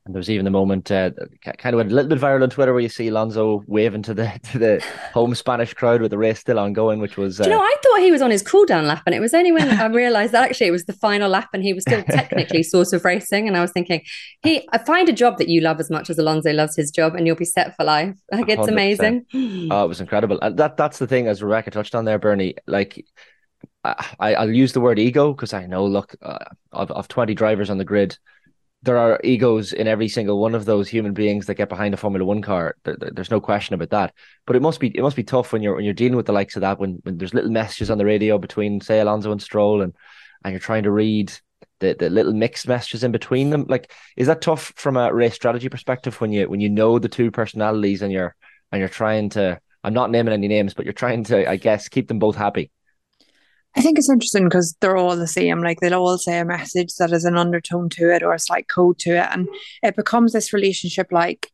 And 0.07 0.15
there 0.15 0.19
was 0.19 0.29
even 0.29 0.45
the 0.45 0.51
moment, 0.51 0.89
uh, 0.89 1.11
kind 1.43 1.73
of 1.73 1.75
went 1.75 1.91
a 1.91 1.95
little 1.95 2.07
bit 2.07 2.17
viral 2.19 2.41
on 2.41 2.49
Twitter, 2.49 2.71
where 2.71 2.81
you 2.81 2.87
see 2.87 3.09
Alonso 3.09 3.61
waving 3.67 4.03
to 4.03 4.13
the 4.13 4.31
to 4.51 4.57
the 4.57 4.83
home 5.13 5.35
Spanish 5.35 5.73
crowd 5.73 6.01
with 6.01 6.11
the 6.11 6.17
race 6.17 6.39
still 6.39 6.59
ongoing, 6.59 6.99
which 6.99 7.17
was. 7.17 7.41
Uh... 7.41 7.43
You 7.43 7.49
know, 7.49 7.59
I 7.59 7.75
thought 7.83 7.99
he 7.99 8.11
was 8.11 8.21
on 8.21 8.31
his 8.31 8.41
cool 8.41 8.65
down 8.65 8.87
lap, 8.87 9.03
and 9.05 9.13
it 9.13 9.19
was 9.19 9.33
only 9.33 9.51
when 9.51 9.69
I 9.69 9.85
realised 9.87 10.31
that 10.31 10.45
actually 10.45 10.67
it 10.67 10.71
was 10.71 10.85
the 10.85 10.93
final 10.93 11.29
lap, 11.29 11.49
and 11.53 11.61
he 11.61 11.73
was 11.73 11.83
still 11.83 12.03
technically 12.03 12.63
sort 12.63 12.93
of 12.93 13.03
racing. 13.03 13.49
And 13.49 13.57
I 13.57 13.61
was 13.61 13.71
thinking, 13.71 14.01
he, 14.43 14.67
I 14.71 14.77
find 14.77 15.09
a 15.09 15.13
job 15.13 15.39
that 15.39 15.49
you 15.49 15.59
love 15.59 15.81
as 15.81 15.89
much 15.89 16.09
as 16.09 16.17
Alonso 16.17 16.53
loves 16.53 16.77
his 16.77 16.89
job, 16.89 17.13
and 17.13 17.27
you'll 17.27 17.35
be 17.35 17.43
set 17.43 17.75
for 17.75 17.83
life. 17.83 18.15
Like 18.31 18.47
it's 18.47 18.61
100%. 18.61 18.67
amazing. 18.69 19.25
Oh, 19.69 19.83
it 19.83 19.89
was 19.89 19.99
incredible. 19.99 20.39
And 20.41 20.55
that 20.57 20.77
that's 20.77 20.99
the 20.99 21.07
thing, 21.07 21.27
as 21.27 21.43
Rebecca 21.43 21.69
touched 21.71 21.95
on 21.95 22.05
there, 22.05 22.17
Bernie. 22.17 22.55
Like 22.65 23.05
I, 23.83 24.35
I'll 24.35 24.51
use 24.51 24.73
the 24.73 24.81
word 24.81 24.99
ego 24.99 25.33
because 25.33 25.53
I 25.53 25.65
know, 25.65 25.85
look, 25.85 26.15
uh, 26.21 26.39
of, 26.71 26.91
of 26.91 27.07
20 27.07 27.33
drivers 27.33 27.69
on 27.69 27.77
the 27.77 27.85
grid, 27.85 28.17
there 28.83 28.97
are 28.97 29.19
egos 29.23 29.73
in 29.73 29.87
every 29.87 30.07
single 30.07 30.39
one 30.39 30.55
of 30.55 30.65
those 30.65 30.87
human 30.87 31.13
beings 31.13 31.47
that 31.47 31.55
get 31.55 31.69
behind 31.69 31.93
a 31.93 31.97
Formula 31.97 32.25
One 32.25 32.41
car. 32.41 32.75
There, 32.83 32.95
there, 32.99 33.11
there's 33.11 33.31
no 33.31 33.41
question 33.41 33.73
about 33.73 33.89
that. 33.89 34.13
But 34.45 34.55
it 34.55 34.61
must 34.61 34.79
be 34.79 34.87
it 34.95 35.01
must 35.01 35.15
be 35.15 35.23
tough 35.23 35.51
when 35.51 35.61
you're 35.63 35.75
when 35.75 35.85
you're 35.85 35.93
dealing 35.93 36.15
with 36.15 36.27
the 36.27 36.33
likes 36.33 36.55
of 36.55 36.61
that 36.61 36.79
when 36.79 36.99
when 37.03 37.17
there's 37.17 37.33
little 37.33 37.51
messages 37.51 37.89
on 37.89 37.97
the 37.97 38.05
radio 38.05 38.37
between 38.37 38.81
say 38.81 38.99
Alonso 38.99 39.31
and 39.31 39.41
Stroll 39.41 39.81
and 39.81 39.93
and 40.43 40.51
you're 40.53 40.59
trying 40.59 40.83
to 40.83 40.91
read 40.91 41.33
the, 41.79 41.95
the 41.97 42.09
little 42.09 42.33
mixed 42.33 42.67
messages 42.67 43.03
in 43.03 43.11
between 43.11 43.49
them. 43.49 43.65
Like, 43.67 43.91
is 44.15 44.27
that 44.27 44.41
tough 44.41 44.73
from 44.75 44.97
a 44.97 45.13
race 45.13 45.35
strategy 45.35 45.69
perspective 45.69 46.19
when 46.21 46.31
you 46.31 46.49
when 46.49 46.59
you 46.59 46.69
know 46.69 46.99
the 46.99 47.09
two 47.09 47.31
personalities 47.31 48.01
and 48.01 48.11
you're 48.11 48.35
and 48.71 48.79
you're 48.79 48.89
trying 48.89 49.29
to 49.29 49.59
I'm 49.83 49.93
not 49.93 50.11
naming 50.11 50.33
any 50.33 50.47
names, 50.47 50.73
but 50.73 50.85
you're 50.85 50.93
trying 50.93 51.23
to, 51.25 51.49
I 51.49 51.55
guess, 51.55 51.87
keep 51.87 52.07
them 52.07 52.19
both 52.19 52.35
happy. 52.35 52.71
I 53.77 53.81
think 53.81 53.99
it's 53.99 54.09
interesting 54.09 54.45
because 54.45 54.75
they're 54.81 54.97
all 54.97 55.15
the 55.15 55.27
same. 55.27 55.61
Like 55.61 55.79
they'll 55.79 55.93
all 55.93 56.17
say 56.17 56.39
a 56.39 56.45
message 56.45 56.95
that 56.95 57.11
has 57.11 57.25
an 57.25 57.37
undertone 57.37 57.89
to 57.89 58.11
it 58.13 58.23
or 58.23 58.33
a 58.33 58.39
slight 58.39 58.67
code 58.69 58.97
to 58.99 59.11
it. 59.11 59.27
And 59.31 59.47
it 59.83 59.95
becomes 59.95 60.33
this 60.33 60.51
relationship 60.51 61.11
like 61.11 61.51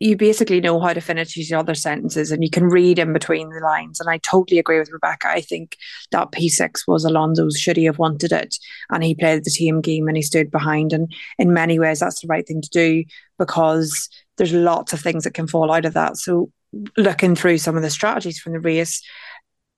you 0.00 0.16
basically 0.16 0.60
know 0.60 0.80
how 0.80 0.92
to 0.92 1.00
finish 1.00 1.36
each 1.36 1.52
other's 1.52 1.80
sentences 1.80 2.32
and 2.32 2.42
you 2.42 2.50
can 2.50 2.64
read 2.64 2.98
in 2.98 3.12
between 3.12 3.48
the 3.50 3.60
lines. 3.60 4.00
And 4.00 4.10
I 4.10 4.18
totally 4.18 4.58
agree 4.58 4.80
with 4.80 4.90
Rebecca. 4.90 5.28
I 5.28 5.40
think 5.40 5.76
that 6.10 6.32
P6 6.32 6.88
was 6.88 7.04
Alonso's, 7.04 7.56
should 7.56 7.76
he 7.76 7.84
have 7.84 8.00
wanted 8.00 8.32
it? 8.32 8.56
And 8.90 9.04
he 9.04 9.14
played 9.14 9.44
the 9.44 9.50
team 9.50 9.80
game 9.80 10.08
and 10.08 10.16
he 10.16 10.22
stood 10.22 10.50
behind. 10.50 10.92
And 10.92 11.14
in 11.38 11.52
many 11.52 11.78
ways, 11.78 12.00
that's 12.00 12.20
the 12.20 12.26
right 12.26 12.44
thing 12.44 12.62
to 12.62 12.70
do 12.70 13.04
because 13.38 14.08
there's 14.36 14.52
lots 14.52 14.92
of 14.92 15.00
things 15.00 15.22
that 15.22 15.34
can 15.34 15.46
fall 15.46 15.70
out 15.70 15.84
of 15.84 15.94
that. 15.94 16.16
So 16.16 16.50
looking 16.96 17.36
through 17.36 17.58
some 17.58 17.76
of 17.76 17.82
the 17.82 17.90
strategies 17.90 18.40
from 18.40 18.54
the 18.54 18.60
race, 18.60 19.00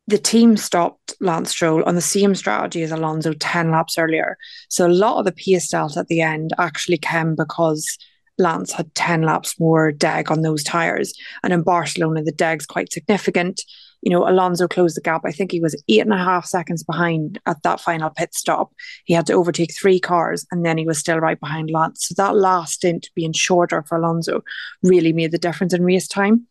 the 0.06 0.18
team 0.18 0.56
stopped 0.56 1.14
Lance 1.20 1.50
Stroll 1.50 1.82
on 1.84 1.94
the 1.94 2.00
same 2.00 2.34
strategy 2.34 2.82
as 2.82 2.92
Alonso 2.92 3.32
10 3.32 3.70
laps 3.70 3.96
earlier. 3.96 4.36
So 4.68 4.86
a 4.86 4.88
lot 4.88 5.18
of 5.18 5.24
the 5.24 5.32
pace 5.32 5.68
delta 5.68 6.00
at 6.00 6.08
the 6.08 6.20
end 6.20 6.52
actually 6.58 6.98
came 6.98 7.34
because 7.34 7.98
Lance 8.36 8.72
had 8.72 8.94
10 8.94 9.22
laps 9.22 9.58
more 9.58 9.92
deg 9.92 10.30
on 10.30 10.42
those 10.42 10.62
tyres. 10.62 11.14
And 11.42 11.52
in 11.52 11.62
Barcelona, 11.62 12.22
the 12.22 12.32
deg's 12.32 12.66
quite 12.66 12.92
significant. 12.92 13.62
You 14.02 14.10
know, 14.10 14.28
Alonso 14.28 14.68
closed 14.68 14.96
the 14.96 15.00
gap. 15.00 15.22
I 15.24 15.32
think 15.32 15.50
he 15.50 15.60
was 15.60 15.82
eight 15.88 16.02
and 16.02 16.12
a 16.12 16.18
half 16.18 16.44
seconds 16.44 16.82
behind 16.82 17.40
at 17.46 17.62
that 17.62 17.80
final 17.80 18.10
pit 18.10 18.34
stop. 18.34 18.74
He 19.04 19.14
had 19.14 19.26
to 19.26 19.32
overtake 19.32 19.72
three 19.74 19.98
cars 19.98 20.46
and 20.50 20.66
then 20.66 20.76
he 20.76 20.84
was 20.84 20.98
still 20.98 21.18
right 21.18 21.40
behind 21.40 21.70
Lance. 21.70 22.08
So 22.08 22.14
that 22.18 22.36
last 22.36 22.74
stint 22.74 23.08
being 23.14 23.32
shorter 23.32 23.82
for 23.88 23.96
Alonso 23.96 24.42
really 24.82 25.14
made 25.14 25.32
the 25.32 25.38
difference 25.38 25.72
in 25.72 25.82
race 25.82 26.08
time. 26.08 26.46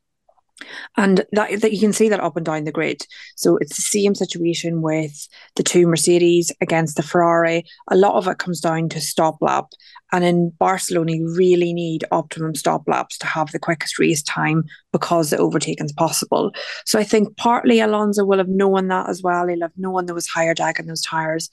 And 0.97 1.25
that, 1.31 1.61
that 1.61 1.71
you 1.73 1.79
can 1.79 1.93
see 1.93 2.09
that 2.09 2.19
up 2.19 2.37
and 2.37 2.45
down 2.45 2.63
the 2.63 2.71
grid. 2.71 3.05
So 3.35 3.57
it's 3.57 3.75
the 3.75 3.81
same 3.81 4.15
situation 4.15 4.81
with 4.81 5.27
the 5.55 5.63
two 5.63 5.87
Mercedes 5.87 6.51
against 6.61 6.95
the 6.95 7.03
Ferrari. 7.03 7.65
A 7.89 7.95
lot 7.95 8.15
of 8.15 8.27
it 8.27 8.37
comes 8.37 8.59
down 8.59 8.89
to 8.89 9.01
stop 9.01 9.37
lap. 9.41 9.67
And 10.11 10.23
in 10.23 10.51
Barcelona, 10.59 11.13
you 11.13 11.33
really 11.35 11.73
need 11.73 12.05
optimum 12.11 12.53
stop 12.53 12.83
laps 12.87 13.17
to 13.19 13.25
have 13.25 13.51
the 13.51 13.59
quickest 13.59 13.97
race 13.97 14.21
time 14.21 14.63
because 14.91 15.31
the 15.31 15.37
overtaking 15.37 15.85
is 15.85 15.91
possible. 15.91 16.51
So 16.85 16.99
I 16.99 17.03
think 17.03 17.35
partly 17.37 17.79
Alonso 17.79 18.23
will 18.23 18.37
have 18.37 18.47
known 18.47 18.89
that 18.89 19.09
as 19.09 19.23
well. 19.23 19.47
He'll 19.47 19.61
have 19.61 19.71
known 19.75 20.05
there 20.05 20.13
was 20.13 20.27
higher 20.27 20.53
drag 20.53 20.79
in 20.79 20.85
those 20.85 21.01
tyres 21.01 21.49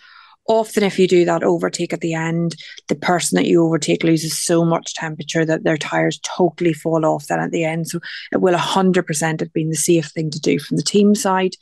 often 0.49 0.83
if 0.83 0.99
you 0.99 1.07
do 1.07 1.25
that 1.25 1.43
overtake 1.43 1.93
at 1.93 2.01
the 2.01 2.15
end 2.15 2.57
the 2.89 2.97
person 2.97 3.37
that 3.37 3.47
you 3.47 3.65
overtake 3.65 4.03
loses 4.03 4.37
so 4.43 4.65
much 4.65 4.95
temperature 4.95 5.45
that 5.45 5.65
their 5.65 5.77
tires 5.77 6.19
totally 6.25 6.73
fall 6.73 7.05
off 7.05 7.27
then 7.27 7.41
at 7.41 7.51
the 7.51 7.65
end 7.65 7.87
so 7.87 8.01
it 8.33 8.41
will 8.41 8.57
100% 8.57 9.41
have 9.41 9.53
been 9.53 9.71
the 9.71 9.77
safe 9.77 10.07
thing 10.07 10.31
to 10.31 10.41
do 10.41 10.59
from 10.59 10.77
the 10.77 10.83
team 10.83 11.15
side 11.15 11.55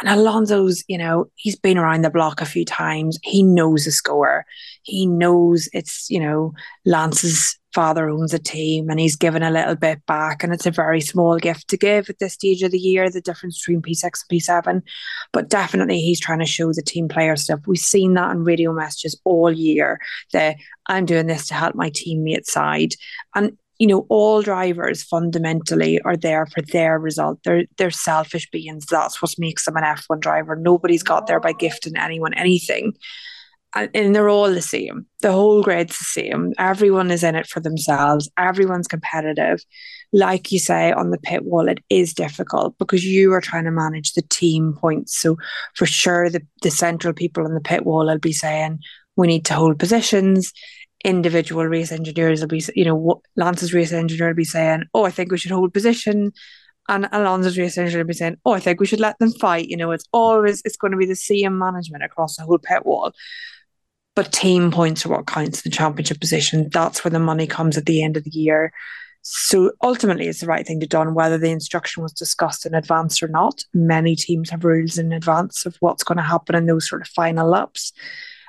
and 0.00 0.08
Alonso's, 0.08 0.84
you 0.86 0.96
know, 0.96 1.26
he's 1.34 1.56
been 1.56 1.76
around 1.76 2.02
the 2.02 2.10
block 2.10 2.40
a 2.40 2.46
few 2.46 2.64
times. 2.64 3.18
He 3.24 3.42
knows 3.42 3.84
the 3.84 3.90
score. 3.90 4.44
He 4.82 5.06
knows 5.06 5.68
it's, 5.72 6.08
you 6.08 6.20
know, 6.20 6.52
Lance's 6.84 7.58
father 7.78 8.10
owns 8.10 8.34
a 8.34 8.40
team 8.40 8.90
and 8.90 8.98
he's 8.98 9.14
given 9.14 9.40
a 9.40 9.52
little 9.52 9.76
bit 9.76 10.04
back. 10.04 10.42
And 10.42 10.52
it's 10.52 10.66
a 10.66 10.70
very 10.72 11.00
small 11.00 11.38
gift 11.38 11.68
to 11.68 11.76
give 11.76 12.10
at 12.10 12.18
this 12.18 12.32
stage 12.32 12.60
of 12.64 12.72
the 12.72 12.78
year, 12.78 13.08
the 13.08 13.20
difference 13.20 13.64
between 13.64 13.82
P6 13.82 14.02
and 14.02 14.12
P7. 14.40 14.82
But 15.32 15.48
definitely 15.48 16.00
he's 16.00 16.18
trying 16.18 16.40
to 16.40 16.44
show 16.44 16.72
the 16.72 16.82
team 16.82 17.06
player 17.06 17.36
stuff. 17.36 17.60
We've 17.68 17.78
seen 17.78 18.14
that 18.14 18.32
in 18.32 18.42
radio 18.42 18.72
messages 18.72 19.20
all 19.22 19.52
year 19.52 20.00
that 20.32 20.56
I'm 20.88 21.06
doing 21.06 21.28
this 21.28 21.46
to 21.46 21.54
help 21.54 21.76
my 21.76 21.90
teammate 21.90 22.46
side. 22.46 22.94
And 23.36 23.56
you 23.78 23.86
know, 23.86 24.06
all 24.08 24.42
drivers 24.42 25.04
fundamentally 25.04 26.00
are 26.00 26.16
there 26.16 26.46
for 26.46 26.62
their 26.62 26.98
result. 26.98 27.38
They're 27.44 27.62
they're 27.76 27.92
selfish 27.92 28.50
beings. 28.50 28.86
That's 28.86 29.22
what 29.22 29.32
makes 29.38 29.66
them 29.66 29.76
an 29.76 29.84
F1 29.84 30.18
driver. 30.18 30.56
Nobody's 30.56 31.04
got 31.04 31.28
there 31.28 31.38
by 31.38 31.52
gifting 31.52 31.96
anyone 31.96 32.34
anything. 32.34 32.94
And, 33.74 34.14
they're 34.14 34.28
all 34.28 34.50
the 34.50 34.62
same. 34.62 35.06
The 35.20 35.32
whole 35.32 35.62
grid's 35.62 35.98
the 35.98 36.04
same. 36.04 36.52
Everyone 36.58 37.10
is 37.10 37.22
in 37.22 37.34
it 37.34 37.46
for 37.46 37.60
themselves. 37.60 38.30
Everyone's 38.38 38.88
competitive. 38.88 39.62
Like 40.12 40.50
you 40.50 40.58
say 40.58 40.90
on 40.90 41.10
the 41.10 41.18
pit 41.18 41.44
wall, 41.44 41.68
it 41.68 41.80
is 41.90 42.14
difficult 42.14 42.76
because 42.78 43.04
you 43.04 43.32
are 43.34 43.42
trying 43.42 43.64
to 43.64 43.70
manage 43.70 44.14
the 44.14 44.22
team 44.22 44.72
points. 44.72 45.18
So 45.18 45.36
for 45.74 45.84
sure, 45.84 46.30
the, 46.30 46.40
the 46.62 46.70
central 46.70 47.12
people 47.12 47.44
on 47.44 47.54
the 47.54 47.60
pit 47.60 47.84
wall 47.84 48.06
will 48.06 48.18
be 48.18 48.32
saying, 48.32 48.80
we 49.16 49.26
need 49.26 49.44
to 49.46 49.54
hold 49.54 49.78
positions 49.78 50.52
individual 51.04 51.64
race 51.64 51.92
engineers 51.92 52.40
will 52.40 52.48
be, 52.48 52.62
you 52.74 52.84
know, 52.84 53.22
Lance's 53.36 53.72
race 53.72 53.92
engineer 53.92 54.28
will 54.28 54.34
be 54.34 54.44
saying, 54.44 54.84
"Oh, 54.94 55.04
I 55.04 55.10
think 55.10 55.30
we 55.30 55.38
should 55.38 55.50
hold 55.52 55.72
position," 55.72 56.32
and 56.88 57.08
Alonso's 57.12 57.58
race 57.58 57.78
engineer 57.78 58.02
will 58.02 58.08
be 58.08 58.14
saying, 58.14 58.36
"Oh, 58.44 58.52
I 58.52 58.60
think 58.60 58.80
we 58.80 58.86
should 58.86 59.00
let 59.00 59.18
them 59.18 59.32
fight." 59.32 59.68
You 59.68 59.76
know, 59.76 59.92
it's 59.92 60.06
always 60.12 60.62
it's 60.64 60.76
going 60.76 60.92
to 60.92 60.96
be 60.96 61.06
the 61.06 61.16
same 61.16 61.58
management 61.58 62.04
across 62.04 62.36
the 62.36 62.44
whole 62.44 62.58
pit 62.58 62.84
wall. 62.84 63.12
But 64.18 64.32
team 64.32 64.72
points 64.72 65.06
are 65.06 65.10
what 65.10 65.28
counts 65.28 65.64
in 65.64 65.70
the 65.70 65.76
championship 65.76 66.18
position. 66.18 66.68
That's 66.72 67.04
where 67.04 67.10
the 67.12 67.20
money 67.20 67.46
comes 67.46 67.78
at 67.78 67.86
the 67.86 68.02
end 68.02 68.16
of 68.16 68.24
the 68.24 68.30
year. 68.30 68.72
So 69.22 69.70
ultimately, 69.80 70.26
it's 70.26 70.40
the 70.40 70.48
right 70.48 70.66
thing 70.66 70.80
to 70.80 70.88
do, 70.88 70.98
whether 71.10 71.38
the 71.38 71.50
instruction 71.50 72.02
was 72.02 72.12
discussed 72.14 72.66
in 72.66 72.74
advance 72.74 73.22
or 73.22 73.28
not. 73.28 73.62
Many 73.72 74.16
teams 74.16 74.50
have 74.50 74.64
rules 74.64 74.98
in 74.98 75.12
advance 75.12 75.64
of 75.66 75.76
what's 75.78 76.02
going 76.02 76.16
to 76.16 76.24
happen 76.24 76.56
in 76.56 76.66
those 76.66 76.88
sort 76.88 77.02
of 77.02 77.06
final 77.06 77.48
laps 77.48 77.92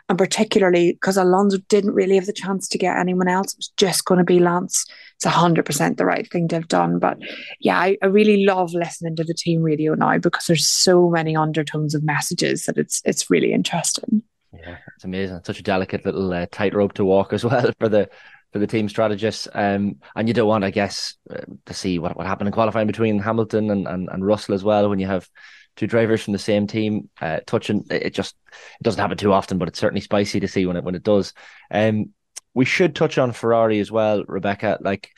and 0.09 0.17
particularly 0.17 0.93
because 0.93 1.17
Alonso 1.17 1.59
didn't 1.69 1.93
really 1.93 2.15
have 2.15 2.25
the 2.25 2.33
chance 2.33 2.67
to 2.69 2.79
get 2.79 2.97
anyone 2.97 3.27
else. 3.27 3.53
It 3.53 3.59
was 3.59 3.71
just 3.77 4.05
going 4.05 4.17
to 4.17 4.23
be 4.23 4.39
Lance. 4.39 4.87
It's 5.17 5.25
hundred 5.25 5.67
percent 5.67 5.99
the 5.99 6.05
right 6.05 6.27
thing 6.31 6.47
to 6.47 6.55
have 6.55 6.67
done. 6.67 6.97
But 6.97 7.19
yeah, 7.59 7.77
I, 7.77 7.95
I, 8.01 8.07
really 8.07 8.43
love 8.43 8.73
listening 8.73 9.15
to 9.17 9.23
the 9.23 9.35
team 9.35 9.61
radio 9.61 9.93
now 9.93 10.17
because 10.17 10.47
there's 10.47 10.65
so 10.65 11.11
many 11.11 11.35
undertones 11.35 11.93
of 11.93 12.03
messages 12.03 12.65
that 12.65 12.79
it's 12.79 13.03
it's 13.05 13.29
really 13.29 13.53
interesting. 13.53 14.23
Yeah, 14.53 14.77
it's 14.95 15.05
amazing. 15.05 15.41
Such 15.43 15.59
a 15.59 15.63
delicate 15.63 16.05
little 16.05 16.31
uh, 16.33 16.47
tightrope 16.51 16.93
to 16.93 17.05
walk 17.05 17.33
as 17.33 17.45
well 17.45 17.71
for 17.79 17.89
the 17.89 18.09
for 18.51 18.59
the 18.59 18.67
team 18.67 18.89
strategists. 18.89 19.47
Um, 19.53 19.97
and 20.15 20.27
you 20.27 20.33
don't 20.33 20.47
want, 20.47 20.63
I 20.63 20.71
guess, 20.71 21.15
uh, 21.29 21.41
to 21.65 21.73
see 21.73 21.99
what, 21.99 22.17
what 22.17 22.25
happened 22.25 22.47
in 22.47 22.53
qualifying 22.53 22.87
between 22.87 23.19
Hamilton 23.19 23.69
and, 23.69 23.87
and, 23.87 24.09
and 24.11 24.25
Russell 24.25 24.55
as 24.55 24.63
well 24.63 24.89
when 24.89 24.97
you 24.97 25.05
have 25.05 25.29
two 25.75 25.85
drivers 25.85 26.23
from 26.23 26.33
the 26.33 26.39
same 26.39 26.65
team 26.65 27.09
uh, 27.21 27.39
touching. 27.45 27.85
It 27.91 28.13
just 28.13 28.35
it 28.51 28.83
doesn't 28.83 28.99
happen 28.99 29.17
too 29.17 29.33
often, 29.33 29.57
but 29.57 29.67
it's 29.67 29.79
certainly 29.79 30.01
spicy 30.01 30.39
to 30.39 30.47
see 30.47 30.65
when 30.65 30.77
it 30.77 30.83
when 30.83 30.95
it 30.95 31.03
does. 31.03 31.33
Um, 31.69 32.13
we 32.53 32.65
should 32.65 32.95
touch 32.95 33.17
on 33.17 33.31
Ferrari 33.31 33.79
as 33.79 33.91
well, 33.91 34.23
Rebecca. 34.27 34.79
Like 34.81 35.11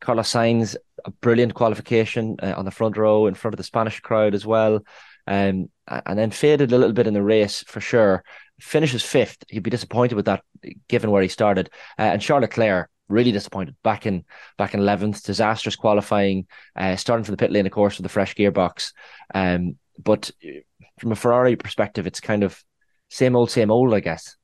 Carlos 0.00 0.32
Sainz, 0.32 0.76
a 1.04 1.10
brilliant 1.10 1.54
qualification 1.54 2.36
uh, 2.40 2.54
on 2.56 2.64
the 2.64 2.70
front 2.70 2.96
row 2.96 3.26
in 3.26 3.34
front 3.34 3.54
of 3.54 3.58
the 3.58 3.64
Spanish 3.64 4.00
crowd 4.00 4.34
as 4.34 4.46
well. 4.46 4.80
Um, 5.26 5.70
and 5.88 6.18
then 6.18 6.30
faded 6.30 6.72
a 6.72 6.78
little 6.78 6.92
bit 6.92 7.08
in 7.08 7.14
the 7.14 7.22
race 7.22 7.64
for 7.66 7.80
sure. 7.80 8.22
Finishes 8.60 9.02
fifth. 9.02 9.44
He'd 9.48 9.62
be 9.62 9.70
disappointed 9.70 10.14
with 10.14 10.24
that, 10.24 10.42
given 10.88 11.10
where 11.10 11.22
he 11.22 11.28
started. 11.28 11.70
Uh, 11.98 12.02
and 12.02 12.22
Charles 12.22 12.42
Leclerc 12.42 12.90
really 13.08 13.30
disappointed 13.30 13.76
back 13.82 14.06
in 14.06 14.24
back 14.56 14.74
in 14.74 14.80
eleventh. 14.80 15.22
Disastrous 15.22 15.76
qualifying, 15.76 16.46
uh, 16.74 16.96
starting 16.96 17.24
from 17.24 17.34
the 17.34 17.36
pit 17.36 17.52
lane, 17.52 17.66
of 17.66 17.72
course, 17.72 17.98
with 17.98 18.04
the 18.04 18.08
fresh 18.08 18.34
gearbox. 18.34 18.92
Um, 19.34 19.76
but 20.02 20.30
uh, 20.44 20.60
from 20.98 21.12
a 21.12 21.16
Ferrari 21.16 21.56
perspective, 21.56 22.06
it's 22.06 22.20
kind 22.20 22.42
of 22.42 22.62
same 23.10 23.36
old, 23.36 23.50
same 23.50 23.70
old, 23.70 23.92
I 23.94 24.00
guess. 24.00 24.36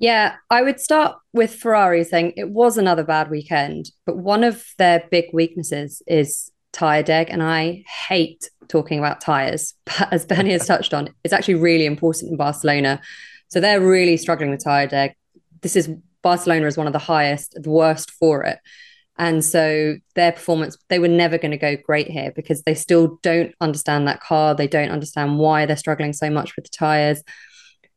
Yeah, 0.00 0.36
I 0.48 0.62
would 0.62 0.78
start 0.78 1.16
with 1.32 1.54
Ferrari 1.54 2.04
saying 2.04 2.34
it 2.36 2.50
was 2.50 2.78
another 2.78 3.02
bad 3.02 3.30
weekend, 3.30 3.90
but 4.06 4.16
one 4.16 4.44
of 4.44 4.64
their 4.78 5.02
big 5.10 5.24
weaknesses 5.32 6.02
is 6.06 6.52
tire 6.72 7.02
deg, 7.02 7.30
and 7.30 7.42
I 7.42 7.84
hate 8.08 8.48
talking 8.68 8.98
about 8.98 9.20
tires. 9.20 9.74
But 9.86 10.12
as 10.12 10.26
Bernie 10.26 10.52
has 10.52 10.66
touched 10.66 10.94
on, 10.94 11.10
it's 11.24 11.34
actually 11.34 11.54
really 11.54 11.86
important 11.86 12.30
in 12.30 12.36
Barcelona. 12.36 13.00
So 13.48 13.60
they're 13.60 13.80
really 13.80 14.16
struggling 14.16 14.50
with 14.50 14.62
tire 14.62 14.86
deg. 14.86 15.12
This 15.62 15.76
is 15.76 15.90
Barcelona 16.22 16.66
is 16.66 16.76
one 16.76 16.86
of 16.86 16.92
the 16.92 16.98
highest, 16.98 17.54
the 17.60 17.70
worst 17.70 18.10
for 18.10 18.44
it. 18.44 18.58
And 19.18 19.44
so 19.44 19.96
their 20.14 20.32
performance, 20.32 20.76
they 20.88 21.00
were 21.00 21.08
never 21.08 21.38
going 21.38 21.50
to 21.50 21.56
go 21.56 21.76
great 21.76 22.08
here 22.08 22.32
because 22.34 22.62
they 22.62 22.74
still 22.74 23.18
don't 23.22 23.52
understand 23.60 24.06
that 24.06 24.20
car. 24.20 24.54
They 24.54 24.68
don't 24.68 24.90
understand 24.90 25.38
why 25.38 25.66
they're 25.66 25.76
struggling 25.76 26.12
so 26.12 26.30
much 26.30 26.54
with 26.54 26.66
the 26.66 26.70
tires. 26.70 27.22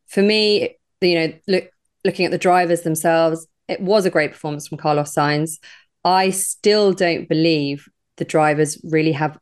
For 0.07 0.23
me, 0.23 0.77
you 0.99 1.15
know, 1.15 1.33
look, 1.47 1.69
looking 2.03 2.25
at 2.25 2.31
the 2.31 2.39
drivers 2.39 2.81
themselves, 2.81 3.47
it 3.67 3.81
was 3.81 4.05
a 4.05 4.09
great 4.09 4.31
performance 4.31 4.67
from 4.67 4.79
Carlos 4.79 5.13
Sainz. 5.13 5.59
I 6.03 6.31
still 6.31 6.91
don't 6.91 7.29
believe 7.29 7.87
the 8.21 8.25
drivers 8.25 8.79
really 8.83 9.13
have 9.13 9.35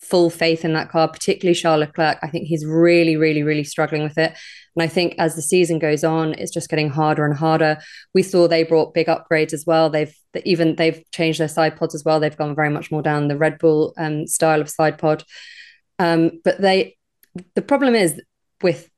full 0.00 0.30
faith 0.30 0.64
in 0.64 0.72
that 0.74 0.88
car, 0.88 1.08
particularly 1.08 1.52
Charles 1.52 1.80
Leclerc. 1.80 2.16
I 2.22 2.28
think 2.28 2.46
he's 2.46 2.64
really, 2.64 3.16
really, 3.16 3.42
really 3.42 3.64
struggling 3.64 4.04
with 4.04 4.16
it. 4.16 4.38
And 4.76 4.82
I 4.84 4.86
think 4.86 5.16
as 5.18 5.34
the 5.34 5.42
season 5.42 5.80
goes 5.80 6.04
on, 6.04 6.34
it's 6.34 6.52
just 6.52 6.70
getting 6.70 6.90
harder 6.90 7.24
and 7.24 7.36
harder. 7.36 7.78
We 8.14 8.22
saw 8.22 8.46
they 8.46 8.62
brought 8.62 8.94
big 8.94 9.08
upgrades 9.08 9.52
as 9.52 9.64
well. 9.66 9.90
They've 9.90 10.14
even 10.44 10.76
they've 10.76 11.02
changed 11.10 11.40
their 11.40 11.48
side 11.48 11.76
pods 11.76 11.96
as 11.96 12.04
well. 12.04 12.20
They've 12.20 12.36
gone 12.36 12.54
very 12.54 12.70
much 12.70 12.92
more 12.92 13.02
down 13.02 13.26
the 13.26 13.36
Red 13.36 13.58
Bull 13.58 13.92
um, 13.98 14.28
style 14.28 14.60
of 14.60 14.70
side 14.70 14.96
pod. 14.96 15.24
Um, 15.98 16.40
but 16.44 16.60
they, 16.60 16.96
the 17.56 17.62
problem 17.62 17.96
is 17.96 18.22
with 18.62 18.88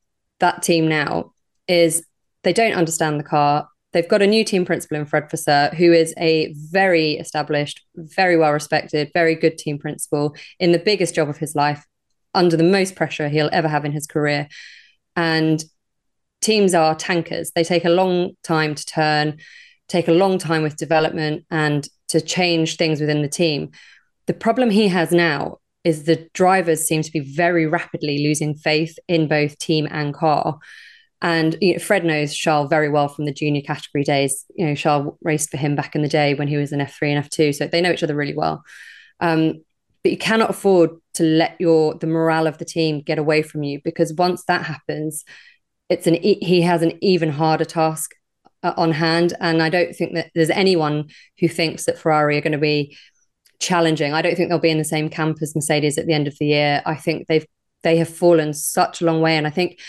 that 0.41 0.63
team 0.63 0.89
now 0.89 1.33
is 1.67 2.05
they 2.43 2.53
don't 2.53 2.75
understand 2.75 3.19
the 3.19 3.25
car. 3.25 3.67
They've 3.93 4.09
got 4.09 4.23
a 4.23 4.27
new 4.27 4.45
team 4.45 4.65
principal 4.65 4.99
in 4.99 5.07
Fred 5.07 5.31
Vasseur, 5.31 5.71
who 5.77 5.93
is 5.93 6.15
a 6.19 6.53
very 6.55 7.13
established, 7.13 7.85
very 7.97 8.37
well 8.37 8.53
respected, 8.53 9.11
very 9.13 9.35
good 9.35 9.59
team 9.59 9.79
principal 9.79 10.37
in 10.59 10.73
the 10.73 10.79
biggest 10.79 11.15
job 11.15 11.29
of 11.29 11.39
his 11.39 11.55
life, 11.55 11.85
under 12.35 12.57
the 12.57 12.63
most 12.63 12.95
pressure 12.95 13.29
he'll 13.29 13.51
ever 13.53 13.69
have 13.69 13.85
in 13.85 13.93
his 13.93 14.07
career. 14.07 14.49
And 15.17 15.63
teams 16.41 16.75
are 16.75 16.95
tankers. 16.95 17.51
They 17.53 17.65
take 17.65 17.85
a 17.85 17.91
long 17.91 18.33
time 18.43 18.75
to 18.75 18.85
turn, 18.87 19.39
take 19.89 20.09
a 20.09 20.13
long 20.13 20.39
time 20.39 20.63
with 20.63 20.77
development 20.77 21.45
and 21.51 21.89
to 22.09 22.21
change 22.21 22.77
things 22.77 23.01
within 23.01 23.23
the 23.23 23.29
team. 23.29 23.71
The 24.27 24.35
problem 24.35 24.71
he 24.71 24.89
has 24.89 25.11
now 25.11 25.59
is 25.83 26.05
the 26.05 26.29
drivers 26.35 26.87
seem 26.87 27.03
to 27.03 27.11
be 27.11 27.21
very 27.21 27.67
rapidly 27.67 28.19
losing 28.19 28.55
faith 28.55 28.99
in 29.09 29.27
both 29.27 29.59
team 29.59 29.89
and 29.91 30.15
car. 30.15 30.59
And 31.23 31.57
you 31.61 31.75
know, 31.75 31.79
Fred 31.79 32.05
knows 32.05 32.35
Charles 32.35 32.71
very 32.71 32.89
well 32.89 33.09
from 33.09 33.27
the 33.27 33.33
junior 33.33 33.61
category 33.61 34.05
days. 34.05 34.45
You 34.55 34.67
know, 34.67 34.75
Charles 34.75 35.17
raced 35.23 35.51
for 35.51 35.59
him 35.59 35.77
back 35.77 35.95
in 35.95 36.03
the 36.03 36.09
day 36.09 36.35
when 36.35 36.49
he 36.49 36.57
was 36.57 36.73
in 36.73 36.81
F3 36.81 37.17
and 37.17 37.25
F2, 37.25 37.55
so 37.55 37.67
they 37.67 37.81
know 37.81 37.93
each 37.93 38.03
other 38.03 38.17
really 38.17 38.35
well. 38.35 38.63
Um, 39.21 39.63
but 40.03 40.13
you 40.13 40.19
cannot 40.19 40.51
afford 40.51 40.91
to 41.15 41.23
let 41.23 41.57
your 41.61 41.95
the 41.95 42.07
morale 42.07 42.47
of 42.47 42.59
the 42.59 42.65
team 42.65 43.03
get 43.03 43.19
away 43.19 43.43
from 43.43 43.63
you 43.63 43.81
because 43.85 44.15
once 44.15 44.45
that 44.45 44.65
happens, 44.65 45.25
it's 45.91 46.07
an 46.07 46.15
he 46.15 46.63
has 46.63 46.83
an 46.83 46.99
even 47.03 47.29
harder 47.31 47.67
task 47.67 48.13
uh, 48.63 48.73
on 48.77 48.93
hand. 48.93 49.35
And 49.41 49.63
I 49.63 49.69
don't 49.69 49.95
think 49.95 50.15
that 50.15 50.31
there's 50.35 50.51
anyone 50.51 51.11
who 51.39 51.49
thinks 51.49 51.85
that 51.85 51.99
Ferrari 51.99 52.39
are 52.39 52.43
going 52.43 52.53
to 52.53 52.59
be 52.59 52.97
challenging. 53.59 54.15
I 54.15 54.23
don't 54.23 54.37
think 54.37 54.49
they'll 54.49 54.59
be 54.59 54.71
in 54.71 54.79
the 54.79 54.85
same 54.85 55.11
camp 55.11 55.39
as 55.43 55.55
Mercedes 55.55 55.99
at 55.99 56.07
the 56.07 56.15
end 56.15 56.27
of 56.27 56.37
the 56.39 56.47
year. 56.47 56.83
I 56.87 56.95
think 56.95 57.27
they've 57.27 57.47
they 57.83 57.97
have 57.97 58.09
fallen 58.09 58.53
such 58.53 59.01
a 59.01 59.05
long 59.05 59.21
way, 59.21 59.37
and 59.37 59.47
I 59.47 59.51
think 59.51 59.81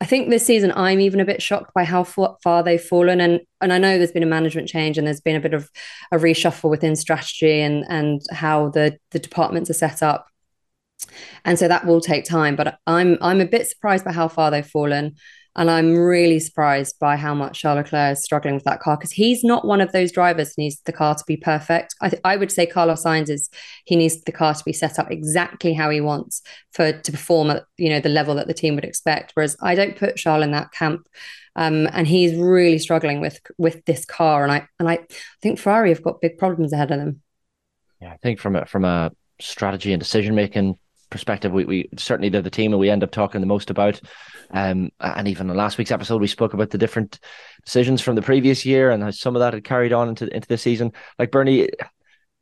I 0.00 0.04
think 0.04 0.28
this 0.28 0.44
season 0.44 0.72
I'm 0.76 1.00
even 1.00 1.20
a 1.20 1.24
bit 1.24 1.40
shocked 1.40 1.72
by 1.74 1.84
how 1.84 2.04
far 2.04 2.62
they've 2.62 2.82
fallen, 2.82 3.20
and 3.20 3.40
and 3.60 3.72
I 3.72 3.78
know 3.78 3.96
there's 3.96 4.12
been 4.12 4.22
a 4.22 4.26
management 4.26 4.68
change 4.68 4.98
and 4.98 5.06
there's 5.06 5.22
been 5.22 5.36
a 5.36 5.40
bit 5.40 5.54
of 5.54 5.70
a 6.12 6.16
reshuffle 6.18 6.68
within 6.68 6.96
strategy 6.96 7.60
and 7.60 7.84
and 7.88 8.20
how 8.30 8.68
the 8.70 8.98
the 9.10 9.18
departments 9.18 9.70
are 9.70 9.74
set 9.74 10.02
up, 10.02 10.26
and 11.44 11.58
so 11.58 11.66
that 11.68 11.86
will 11.86 12.00
take 12.00 12.24
time. 12.24 12.56
But 12.56 12.78
I'm 12.86 13.16
I'm 13.22 13.40
a 13.40 13.46
bit 13.46 13.68
surprised 13.68 14.04
by 14.04 14.12
how 14.12 14.28
far 14.28 14.50
they've 14.50 14.66
fallen. 14.66 15.16
And 15.56 15.70
I'm 15.70 15.96
really 15.96 16.38
surprised 16.38 16.98
by 16.98 17.16
how 17.16 17.34
much 17.34 17.60
Charles 17.60 17.78
Leclerc 17.78 18.12
is 18.12 18.22
struggling 18.22 18.54
with 18.54 18.64
that 18.64 18.80
car 18.80 18.96
because 18.96 19.10
he's 19.10 19.42
not 19.42 19.66
one 19.66 19.80
of 19.80 19.90
those 19.92 20.12
drivers 20.12 20.54
who 20.54 20.62
needs 20.62 20.80
the 20.84 20.92
car 20.92 21.14
to 21.14 21.24
be 21.26 21.36
perfect. 21.36 21.94
I, 22.02 22.10
th- 22.10 22.20
I 22.24 22.36
would 22.36 22.52
say 22.52 22.66
Carlos 22.66 23.04
Sainz 23.04 23.30
is 23.30 23.48
he 23.86 23.96
needs 23.96 24.20
the 24.20 24.32
car 24.32 24.54
to 24.54 24.64
be 24.64 24.74
set 24.74 24.98
up 24.98 25.10
exactly 25.10 25.72
how 25.72 25.88
he 25.88 26.02
wants 26.02 26.42
for 26.72 26.92
to 26.92 27.12
perform 27.12 27.50
at 27.50 27.64
you 27.78 27.88
know 27.88 28.00
the 28.00 28.10
level 28.10 28.34
that 28.34 28.46
the 28.46 28.54
team 28.54 28.74
would 28.74 28.84
expect. 28.84 29.32
Whereas 29.34 29.56
I 29.62 29.74
don't 29.74 29.96
put 29.96 30.16
Charles 30.16 30.44
in 30.44 30.50
that 30.52 30.72
camp. 30.72 31.08
Um, 31.58 31.88
and 31.92 32.06
he's 32.06 32.34
really 32.36 32.78
struggling 32.78 33.22
with 33.22 33.40
with 33.56 33.82
this 33.86 34.04
car, 34.04 34.42
and 34.42 34.52
I 34.52 34.68
and 34.78 34.90
I 34.90 34.98
think 35.40 35.58
Ferrari 35.58 35.88
have 35.88 36.02
got 36.02 36.20
big 36.20 36.36
problems 36.36 36.74
ahead 36.74 36.90
of 36.90 36.98
them. 36.98 37.22
Yeah, 38.02 38.12
I 38.12 38.18
think 38.18 38.40
from 38.40 38.56
a 38.56 38.66
from 38.66 38.84
a 38.84 39.10
strategy 39.40 39.94
and 39.94 40.00
decision 40.00 40.34
making 40.34 40.78
perspective, 41.10 41.52
we, 41.52 41.64
we 41.64 41.88
certainly 41.96 42.28
they're 42.28 42.42
the 42.42 42.50
team 42.50 42.70
that 42.70 42.78
we 42.78 42.90
end 42.90 43.02
up 43.02 43.10
talking 43.10 43.40
the 43.40 43.46
most 43.46 43.70
about. 43.70 44.00
Um, 44.50 44.90
and 45.00 45.28
even 45.28 45.50
in 45.50 45.56
last 45.56 45.78
week's 45.78 45.90
episode, 45.90 46.20
we 46.20 46.26
spoke 46.26 46.54
about 46.54 46.70
the 46.70 46.78
different 46.78 47.18
decisions 47.64 48.00
from 48.00 48.14
the 48.14 48.22
previous 48.22 48.64
year 48.64 48.90
and 48.90 49.02
how 49.02 49.10
some 49.10 49.36
of 49.36 49.40
that 49.40 49.54
had 49.54 49.64
carried 49.64 49.92
on 49.92 50.08
into 50.08 50.34
into 50.34 50.48
the 50.48 50.58
season. 50.58 50.92
Like 51.18 51.30
Bernie, 51.30 51.68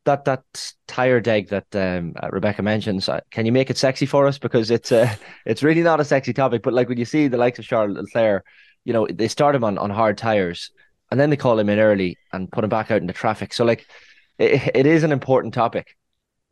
that 0.05 0.25
that 0.27 0.73
tire 0.87 1.21
deg 1.21 1.49
that 1.49 1.75
um, 1.75 2.15
uh, 2.23 2.29
Rebecca 2.31 2.63
mentions, 2.63 3.09
uh, 3.09 3.21
can 3.31 3.47
you 3.47 3.53
make 3.53 3.71
it 3.71 3.79
sexy 3.79 4.07
for 4.07 4.27
us? 4.27 4.39
Because 4.39 4.71
it's 4.71 4.93
uh, 4.93 5.15
it's 5.47 5.63
really 5.63 5.83
not 5.83 6.01
a 6.01 6.05
sexy 6.05 6.33
topic. 6.33 6.63
But 6.63 6.75
like 6.75 6.89
when 6.89 6.99
you 6.99 7.05
see 7.05 7.29
the 7.29 7.39
likes 7.39 7.59
of 7.59 7.65
Charles 7.65 7.97
Leclerc, 7.97 8.45
you 8.85 8.93
know 8.93 9.07
they 9.07 9.29
start 9.29 9.55
him 9.55 9.65
on 9.65 9.79
on 9.79 9.91
hard 9.91 10.19
tires, 10.19 10.71
and 11.11 11.19
then 11.19 11.31
they 11.31 11.37
call 11.37 11.59
him 11.59 11.69
in 11.69 11.79
early 11.79 12.19
and 12.33 12.51
put 12.51 12.65
him 12.65 12.71
back 12.71 12.91
out 12.91 13.01
in 13.01 13.07
the 13.07 13.13
traffic. 13.13 13.55
So 13.55 13.65
like, 13.65 13.87
it, 14.39 14.71
it 14.75 14.87
is 14.87 15.05
an 15.05 15.13
important 15.13 15.55
topic. 15.55 15.97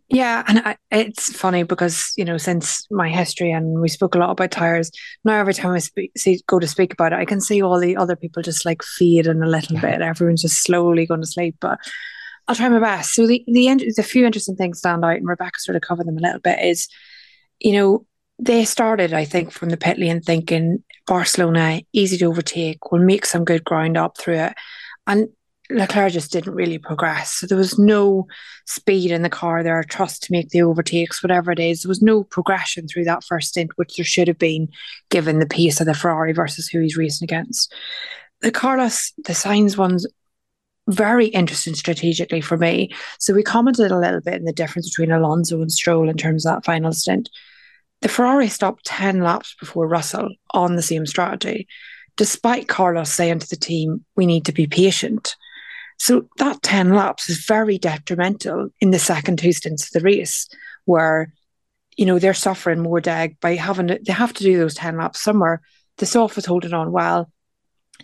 Yeah, 0.09 0.45
and 0.47 0.59
I, 0.61 0.77
it's 0.91 1.35
funny 1.35 1.63
because 1.63 2.13
you 2.17 2.25
know 2.25 2.37
since 2.37 2.87
my 2.91 3.09
history 3.09 3.51
and 3.51 3.81
we 3.81 3.89
spoke 3.89 4.15
a 4.15 4.19
lot 4.19 4.31
about 4.31 4.51
tires. 4.51 4.91
Now 5.25 5.39
every 5.39 5.55
time 5.55 5.73
I 5.73 5.79
speak, 5.79 6.13
see, 6.19 6.41
go 6.47 6.59
to 6.59 6.69
speak 6.69 6.93
about 6.93 7.13
it, 7.13 7.19
I 7.19 7.25
can 7.25 7.41
see 7.41 7.63
all 7.63 7.81
the 7.81 7.97
other 7.97 8.17
people 8.17 8.43
just 8.43 8.67
like 8.67 8.83
feeding 8.83 9.43
a 9.43 9.47
little 9.47 9.79
bit. 9.81 10.03
Everyone's 10.03 10.43
just 10.43 10.63
slowly 10.63 11.07
going 11.07 11.23
to 11.23 11.27
sleep, 11.27 11.57
but 11.61 11.79
I'll 12.49 12.55
try 12.57 12.69
my 12.69 12.81
best. 12.81 13.15
So 13.15 13.27
the 13.27 13.45
the 13.47 13.93
the 13.97 14.03
few 14.03 14.27
interesting 14.27 14.57
things 14.57 14.79
stand 14.79 15.05
out, 15.05 15.17
and 15.17 15.29
Rebecca 15.29 15.59
sort 15.61 15.77
of 15.77 15.83
covered 15.83 16.07
them 16.07 16.19
a 16.19 16.23
little 16.23 16.41
bit. 16.41 16.61
Is 16.63 16.89
you 17.61 17.73
know 17.73 18.07
they 18.39 18.65
started, 18.65 19.13
I 19.15 19.25
think, 19.25 19.53
from 19.53 19.71
the 19.71 19.77
pit 19.77 19.99
lane 19.99 20.21
thinking 20.21 20.83
Barcelona 21.07 21.81
easy 21.93 22.19
to 22.19 22.27
overtake, 22.27 22.91
will 22.91 22.99
make 23.01 23.25
some 23.27 23.45
good 23.45 23.65
ground 23.65 23.97
up 23.97 24.19
through 24.19 24.39
it, 24.39 24.55
and 25.07 25.29
Leclerc 25.71 26.13
just 26.13 26.33
didn't 26.33 26.55
really 26.55 26.79
progress. 26.79 27.35
So 27.35 27.47
there 27.47 27.59
was 27.59 27.79
no 27.79 28.27
speed 28.67 29.11
in 29.11 29.23
the 29.23 29.31
car 29.31 29.63
there, 29.63 29.83
trust 29.85 30.23
to 30.25 30.33
make 30.33 30.51
the 30.51 30.63
overtakes, 30.63 31.23
whatever 31.23 31.51
it 31.53 31.59
is. 31.59 31.83
There 31.83 31.89
was 31.89 32.03
no 32.03 32.25
progression 32.25 32.89
through 32.89 33.05
that 33.05 33.25
first 33.25 33.51
stint, 33.51 33.71
which 33.77 33.97
there 33.97 34.05
should 34.05 34.29
have 34.29 34.39
been 34.39 34.69
given 35.09 35.39
the 35.39 35.47
pace 35.47 35.81
of 35.81 35.87
the 35.87 35.95
Ferrari 35.95 36.33
versus 36.33 36.69
who 36.69 36.81
he's 36.81 36.97
racing 36.97 37.27
against. 37.27 37.73
The 38.41 38.51
Carlos, 38.51 39.13
the 39.25 39.33
Sainz 39.33 39.77
one's 39.77 40.07
very 40.89 41.27
interesting 41.27 41.75
strategically 41.75 42.41
for 42.41 42.57
me. 42.57 42.91
So 43.19 43.33
we 43.33 43.43
commented 43.43 43.93
a 43.93 43.99
little 43.99 44.21
bit 44.21 44.35
in 44.35 44.45
the 44.45 44.53
difference 44.53 44.91
between 44.91 45.13
Alonso 45.13 45.61
and 45.61 45.71
Stroll 45.71 46.09
in 46.09 46.17
terms 46.17 46.45
of 46.45 46.55
that 46.55 46.65
final 46.65 46.93
stint. 46.93 47.31
The 48.01 48.09
Ferrari 48.09 48.49
stopped 48.49 48.85
10 48.87 49.21
laps 49.21 49.55
before 49.61 49.87
Russell 49.87 50.29
on 50.51 50.75
the 50.75 50.83
same 50.83 51.07
strategy, 51.07 51.69
despite 52.17 52.67
Carlos 52.67 53.13
saying 53.13 53.39
to 53.39 53.49
the 53.49 53.57
team, 53.57 54.05
we 54.17 54.27
need 54.27 54.45
to 54.47 54.53
be 54.53 54.67
patient. 54.67 55.37
So 55.99 56.28
that 56.38 56.62
10 56.62 56.95
laps 56.95 57.28
is 57.28 57.45
very 57.45 57.78
detrimental 57.78 58.68
in 58.80 58.90
the 58.90 58.99
second 58.99 59.38
two 59.38 59.53
stints 59.53 59.86
of 59.86 59.93
the 59.93 60.05
race, 60.05 60.49
where, 60.84 61.32
you 61.97 62.07
know, 62.07 62.18
they're 62.18 62.34
suffering 62.34 62.80
more 62.80 63.01
deg 63.01 63.38
by 63.40 63.55
having 63.55 63.88
to, 63.88 64.01
they 64.05 64.12
have 64.12 64.32
to 64.34 64.45
do 64.45 64.59
those 64.59 64.74
10 64.74 64.97
laps 64.97 65.22
somewhere. 65.22 65.61
The 65.99 66.07
soft 66.07 66.36
was 66.36 66.47
holding 66.47 66.74
on 66.74 66.93
well. 66.93 67.30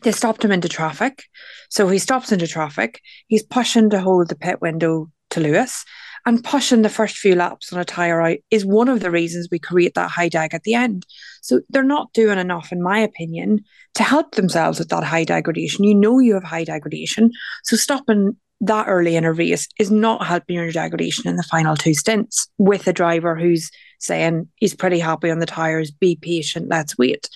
They 0.02 0.12
stopped 0.12 0.44
him 0.44 0.52
into 0.52 0.68
traffic. 0.68 1.24
So 1.70 1.88
he 1.88 1.98
stops 1.98 2.30
into 2.30 2.46
traffic. 2.46 3.00
He's 3.26 3.42
pushing 3.42 3.90
to 3.90 4.00
hold 4.00 4.28
the 4.28 4.36
pit 4.36 4.60
window 4.60 5.10
to 5.30 5.40
Lewis 5.40 5.84
and 6.28 6.44
pushing 6.44 6.82
the 6.82 6.90
first 6.90 7.16
few 7.16 7.34
laps 7.34 7.72
on 7.72 7.80
a 7.80 7.86
tyre 7.86 8.20
out 8.20 8.36
is 8.50 8.62
one 8.62 8.90
of 8.90 9.00
the 9.00 9.10
reasons 9.10 9.48
we 9.50 9.58
create 9.58 9.94
that 9.94 10.10
high 10.10 10.28
deg 10.28 10.52
at 10.52 10.62
the 10.64 10.74
end. 10.74 11.06
So 11.40 11.62
they're 11.70 11.82
not 11.82 12.12
doing 12.12 12.38
enough, 12.38 12.70
in 12.70 12.82
my 12.82 12.98
opinion, 12.98 13.64
to 13.94 14.02
help 14.02 14.34
themselves 14.34 14.78
with 14.78 14.90
that 14.90 15.04
high 15.04 15.24
degradation. 15.24 15.86
You 15.86 15.94
know 15.94 16.18
you 16.18 16.34
have 16.34 16.44
high 16.44 16.64
degradation. 16.64 17.30
So 17.64 17.78
stopping 17.78 18.36
that 18.60 18.88
early 18.88 19.16
in 19.16 19.24
a 19.24 19.32
race 19.32 19.68
is 19.78 19.90
not 19.90 20.26
helping 20.26 20.56
your 20.56 20.70
degradation 20.70 21.30
in 21.30 21.36
the 21.36 21.42
final 21.44 21.76
two 21.76 21.94
stints 21.94 22.46
with 22.58 22.86
a 22.86 22.92
driver 22.92 23.34
who's 23.34 23.70
saying 23.98 24.48
he's 24.56 24.74
pretty 24.74 24.98
happy 24.98 25.30
on 25.30 25.38
the 25.38 25.46
tyres, 25.46 25.90
be 25.90 26.14
patient, 26.14 26.68
let's 26.68 26.98
wait. 26.98 27.30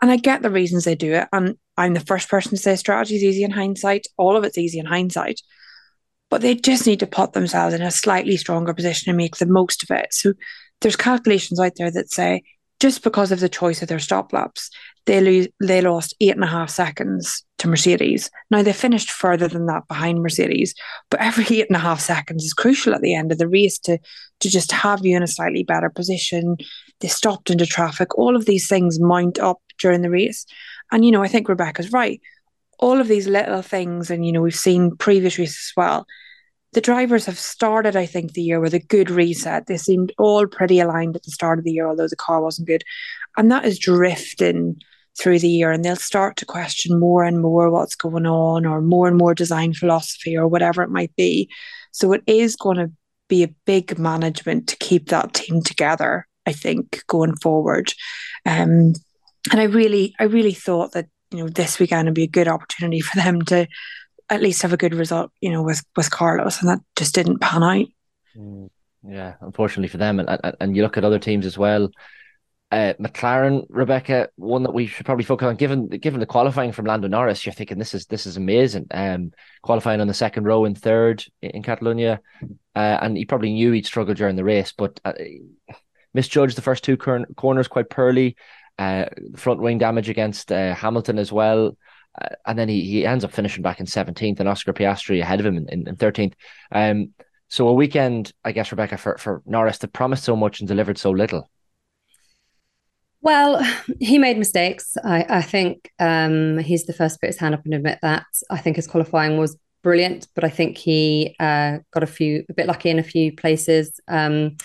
And 0.00 0.10
I 0.10 0.16
get 0.16 0.40
the 0.40 0.50
reasons 0.50 0.84
they 0.84 0.94
do 0.94 1.12
it. 1.12 1.28
And 1.30 1.58
I'm 1.76 1.92
the 1.92 2.00
first 2.00 2.30
person 2.30 2.52
to 2.52 2.56
say 2.56 2.76
strategy 2.76 3.16
is 3.16 3.22
easy 3.22 3.42
in 3.42 3.50
hindsight. 3.50 4.06
All 4.16 4.34
of 4.34 4.44
it's 4.44 4.56
easy 4.56 4.78
in 4.78 4.86
hindsight 4.86 5.42
but 6.34 6.40
they 6.40 6.56
just 6.56 6.84
need 6.84 6.98
to 6.98 7.06
put 7.06 7.32
themselves 7.32 7.72
in 7.76 7.80
a 7.80 7.92
slightly 7.92 8.36
stronger 8.36 8.74
position 8.74 9.08
and 9.08 9.16
make 9.16 9.36
the 9.36 9.46
most 9.46 9.84
of 9.84 9.96
it. 9.96 10.12
So 10.12 10.32
there's 10.80 10.96
calculations 10.96 11.60
out 11.60 11.74
there 11.76 11.92
that 11.92 12.10
say 12.10 12.42
just 12.80 13.04
because 13.04 13.30
of 13.30 13.38
the 13.38 13.48
choice 13.48 13.82
of 13.82 13.88
their 13.88 14.00
stop 14.00 14.32
laps, 14.32 14.68
they 15.06 15.20
lose 15.20 15.46
they 15.62 15.80
lost 15.80 16.12
eight 16.20 16.34
and 16.34 16.42
a 16.42 16.48
half 16.48 16.70
seconds 16.70 17.44
to 17.58 17.68
Mercedes. 17.68 18.32
Now 18.50 18.64
they 18.64 18.72
finished 18.72 19.12
further 19.12 19.46
than 19.46 19.66
that 19.66 19.86
behind 19.86 20.22
Mercedes, 20.22 20.74
but 21.08 21.20
every 21.20 21.44
eight 21.56 21.68
and 21.68 21.76
a 21.76 21.78
half 21.78 22.00
seconds 22.00 22.42
is 22.42 22.52
crucial 22.52 22.96
at 22.96 23.00
the 23.00 23.14
end 23.14 23.30
of 23.30 23.38
the 23.38 23.46
race 23.46 23.78
to 23.84 23.98
to 24.40 24.50
just 24.50 24.72
have 24.72 25.06
you 25.06 25.16
in 25.16 25.22
a 25.22 25.28
slightly 25.28 25.62
better 25.62 25.88
position. 25.88 26.56
They 26.98 27.06
stopped 27.06 27.48
into 27.48 27.64
traffic. 27.64 28.18
All 28.18 28.34
of 28.34 28.46
these 28.46 28.66
things 28.66 28.98
mount 28.98 29.38
up 29.38 29.58
during 29.78 30.02
the 30.02 30.10
race. 30.10 30.46
And 30.90 31.04
you 31.04 31.12
know, 31.12 31.22
I 31.22 31.28
think 31.28 31.48
Rebecca's 31.48 31.92
right 31.92 32.20
all 32.78 33.00
of 33.00 33.08
these 33.08 33.26
little 33.26 33.62
things, 33.62 34.10
and 34.10 34.26
you 34.26 34.32
know, 34.32 34.42
we've 34.42 34.54
seen 34.54 34.96
previous 34.96 35.38
races 35.38 35.70
as 35.70 35.76
well. 35.76 36.06
The 36.74 36.80
drivers 36.80 37.24
have 37.26 37.38
started, 37.38 37.94
I 37.94 38.04
think, 38.04 38.32
the 38.32 38.42
year 38.42 38.60
with 38.60 38.74
a 38.74 38.80
good 38.80 39.08
reset. 39.08 39.66
They 39.66 39.76
seemed 39.76 40.12
all 40.18 40.46
pretty 40.46 40.80
aligned 40.80 41.14
at 41.14 41.22
the 41.22 41.30
start 41.30 41.58
of 41.58 41.64
the 41.64 41.70
year, 41.70 41.86
although 41.86 42.08
the 42.08 42.16
car 42.16 42.42
wasn't 42.42 42.66
good. 42.66 42.82
And 43.36 43.50
that 43.50 43.64
is 43.64 43.78
drifting 43.78 44.76
through 45.16 45.38
the 45.38 45.48
year, 45.48 45.70
and 45.70 45.84
they'll 45.84 45.94
start 45.94 46.36
to 46.36 46.44
question 46.44 46.98
more 46.98 47.22
and 47.22 47.40
more 47.40 47.70
what's 47.70 47.94
going 47.94 48.26
on, 48.26 48.66
or 48.66 48.80
more 48.80 49.06
and 49.06 49.16
more 49.16 49.34
design 49.34 49.72
philosophy, 49.72 50.36
or 50.36 50.48
whatever 50.48 50.82
it 50.82 50.90
might 50.90 51.14
be. 51.16 51.48
So 51.92 52.12
it 52.12 52.22
is 52.26 52.56
going 52.56 52.78
to 52.78 52.90
be 53.28 53.44
a 53.44 53.54
big 53.64 53.96
management 53.96 54.68
to 54.68 54.76
keep 54.76 55.08
that 55.08 55.32
team 55.32 55.62
together. 55.62 56.26
I 56.46 56.52
think 56.52 57.04
going 57.06 57.36
forward, 57.36 57.92
um, 58.44 58.94
and 59.52 59.60
I 59.60 59.64
really, 59.64 60.14
I 60.18 60.24
really 60.24 60.52
thought 60.52 60.92
that 60.92 61.06
you 61.30 61.38
know 61.38 61.48
this 61.48 61.78
weekend 61.78 62.06
would 62.06 62.14
be 62.14 62.24
a 62.24 62.28
good 62.28 62.48
opportunity 62.48 63.00
for 63.00 63.16
them 63.16 63.42
to 63.42 63.68
at 64.30 64.42
least 64.42 64.62
have 64.62 64.72
a 64.72 64.78
good 64.78 64.94
result, 64.94 65.30
you 65.40 65.50
know, 65.50 65.62
with 65.62 65.82
with 65.96 66.10
Carlos, 66.10 66.60
and 66.60 66.68
that 66.68 66.80
just 66.96 67.14
didn't 67.14 67.40
pan 67.40 67.62
out. 67.62 67.86
Mm, 68.36 68.68
yeah, 69.06 69.34
unfortunately 69.40 69.88
for 69.88 69.98
them, 69.98 70.20
and, 70.20 70.28
and 70.28 70.56
and 70.60 70.76
you 70.76 70.82
look 70.82 70.96
at 70.96 71.04
other 71.04 71.18
teams 71.18 71.46
as 71.46 71.58
well. 71.58 71.90
Uh, 72.70 72.92
McLaren, 72.94 73.64
Rebecca, 73.68 74.28
one 74.34 74.64
that 74.64 74.74
we 74.74 74.86
should 74.86 75.06
probably 75.06 75.24
focus 75.24 75.46
on. 75.46 75.54
Given 75.54 75.86
given 75.88 76.18
the 76.18 76.26
qualifying 76.26 76.72
from 76.72 76.86
Lando 76.86 77.06
Norris, 77.06 77.46
you're 77.46 77.52
thinking 77.52 77.78
this 77.78 77.94
is 77.94 78.06
this 78.06 78.26
is 78.26 78.36
amazing. 78.36 78.86
Um, 78.90 79.32
qualifying 79.62 80.00
on 80.00 80.08
the 80.08 80.14
second 80.14 80.44
row 80.44 80.64
in 80.64 80.74
third 80.74 81.24
in, 81.40 81.50
in 81.50 81.62
Catalonia, 81.62 82.20
uh, 82.74 82.98
and 83.00 83.16
he 83.16 83.26
probably 83.26 83.52
knew 83.52 83.70
he'd 83.70 83.86
struggle 83.86 84.14
during 84.14 84.36
the 84.36 84.42
race, 84.42 84.72
but 84.76 84.98
uh, 85.04 85.12
misjudged 86.14 86.56
the 86.56 86.62
first 86.62 86.82
two 86.82 86.96
cor- 86.96 87.26
corners 87.36 87.68
quite 87.68 87.90
poorly. 87.90 88.36
Uh, 88.76 89.04
front 89.36 89.60
wing 89.60 89.78
damage 89.78 90.08
against 90.08 90.50
uh, 90.50 90.74
Hamilton 90.74 91.18
as 91.18 91.30
well. 91.30 91.76
Uh, 92.20 92.34
and 92.46 92.58
then 92.58 92.68
he, 92.68 92.82
he 92.82 93.06
ends 93.06 93.24
up 93.24 93.32
finishing 93.32 93.62
back 93.62 93.80
in 93.80 93.86
17th 93.86 94.40
and 94.40 94.48
Oscar 94.48 94.72
Piastri 94.72 95.20
ahead 95.20 95.40
of 95.40 95.46
him 95.46 95.56
in, 95.56 95.68
in, 95.68 95.88
in 95.88 95.96
13th. 95.96 96.34
Um, 96.72 97.10
so 97.48 97.68
a 97.68 97.72
weekend, 97.72 98.32
I 98.44 98.52
guess, 98.52 98.72
Rebecca, 98.72 98.96
for, 98.96 99.18
for 99.18 99.42
Norris 99.46 99.78
that 99.78 99.92
promised 99.92 100.24
so 100.24 100.36
much 100.36 100.60
and 100.60 100.68
delivered 100.68 100.98
so 100.98 101.10
little. 101.10 101.50
Well, 103.20 103.64
he 104.00 104.18
made 104.18 104.38
mistakes. 104.38 104.96
I, 105.02 105.24
I 105.28 105.42
think 105.42 105.90
um, 105.98 106.58
he's 106.58 106.84
the 106.84 106.92
first 106.92 107.14
to 107.14 107.20
put 107.20 107.28
his 107.28 107.38
hand 107.38 107.54
up 107.54 107.64
and 107.64 107.74
admit 107.74 107.98
that. 108.02 108.26
I 108.50 108.58
think 108.58 108.76
his 108.76 108.86
qualifying 108.86 109.38
was 109.38 109.56
brilliant, 109.82 110.28
but 110.34 110.44
I 110.44 110.50
think 110.50 110.76
he 110.76 111.34
uh, 111.40 111.78
got 111.92 112.02
a 112.02 112.06
few, 112.06 112.44
a 112.48 112.54
bit 112.54 112.66
lucky 112.66 112.90
in 112.90 112.98
a 112.98 113.04
few 113.04 113.32
places. 113.32 113.98
Um, 114.08 114.56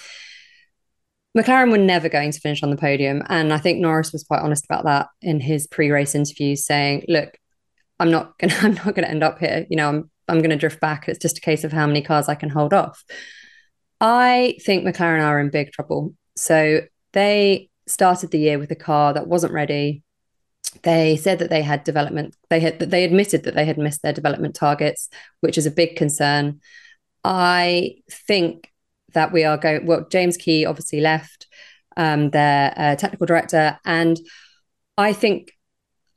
McLaren 1.38 1.72
were 1.72 1.78
never 1.78 2.10
going 2.10 2.32
to 2.32 2.40
finish 2.40 2.64
on 2.64 2.72
the 2.72 2.78
podium. 2.78 3.22
And 3.30 3.54
I 3.54 3.60
think 3.60 3.80
Norris 3.80 4.12
was 4.12 4.24
quite 4.24 4.42
honest 4.42 4.66
about 4.66 4.86
that 4.86 5.08
in 5.22 5.40
his 5.40 5.68
pre-race 5.68 6.16
interview, 6.16 6.56
saying, 6.56 7.06
look, 7.08 7.38
I'm 8.00 8.12
not 8.12 8.38
gonna 8.40 8.56
I'm 8.62 8.74
not 8.76 8.96
gonna 8.96 9.08
end 9.08 9.24
up 9.24 9.40
here. 9.40 9.66
You 9.70 9.78
know, 9.78 9.90
I'm 9.90 10.12
I'm 10.28 10.42
gonna 10.42 10.56
drift 10.56 10.80
back. 10.80 11.08
It's 11.08 11.20
just 11.20 11.38
a 11.38 11.42
case 11.42 11.64
of 11.64 11.72
how 11.72 11.86
many 11.86 12.02
cars 12.02 12.30
I 12.30 12.36
can 12.36 12.50
hold 12.50 12.74
off. 12.74 13.04
I 14.02 14.58
think 14.64 14.86
McLaren 14.86 15.22
are 15.22 15.40
in 15.40 15.50
big 15.50 15.72
trouble. 15.72 16.16
So 16.36 16.82
they 17.12 17.70
started 17.88 18.32
the 18.32 18.40
year 18.40 18.58
with 18.60 18.72
a 18.72 18.76
car 18.76 19.14
that 19.14 19.28
wasn't 19.28 19.54
ready. 19.54 20.04
They 20.84 21.18
said 21.18 21.40
that 21.40 21.50
they 21.50 21.62
had 21.62 21.84
development, 21.84 22.36
they 22.50 22.60
had 22.60 22.80
that 22.80 22.90
they 22.92 23.04
admitted 23.04 23.44
that 23.44 23.56
they 23.56 23.66
had 23.66 23.78
missed 23.78 24.02
their 24.02 24.14
development 24.14 24.56
targets, 24.56 25.10
which 25.42 25.58
is 25.58 25.66
a 25.66 25.72
big 25.72 25.96
concern. 25.96 26.62
I 27.24 27.96
think 28.10 28.69
that 29.14 29.32
we 29.32 29.44
are 29.44 29.58
going. 29.58 29.86
Well, 29.86 30.08
James 30.10 30.38
Key 30.38 30.66
obviously 30.66 31.02
left, 31.02 31.48
um, 31.98 32.30
their 32.32 32.74
uh, 32.76 32.96
technical 32.96 33.26
director, 33.26 33.80
and 33.86 34.18
I 34.98 35.14
think 35.14 35.52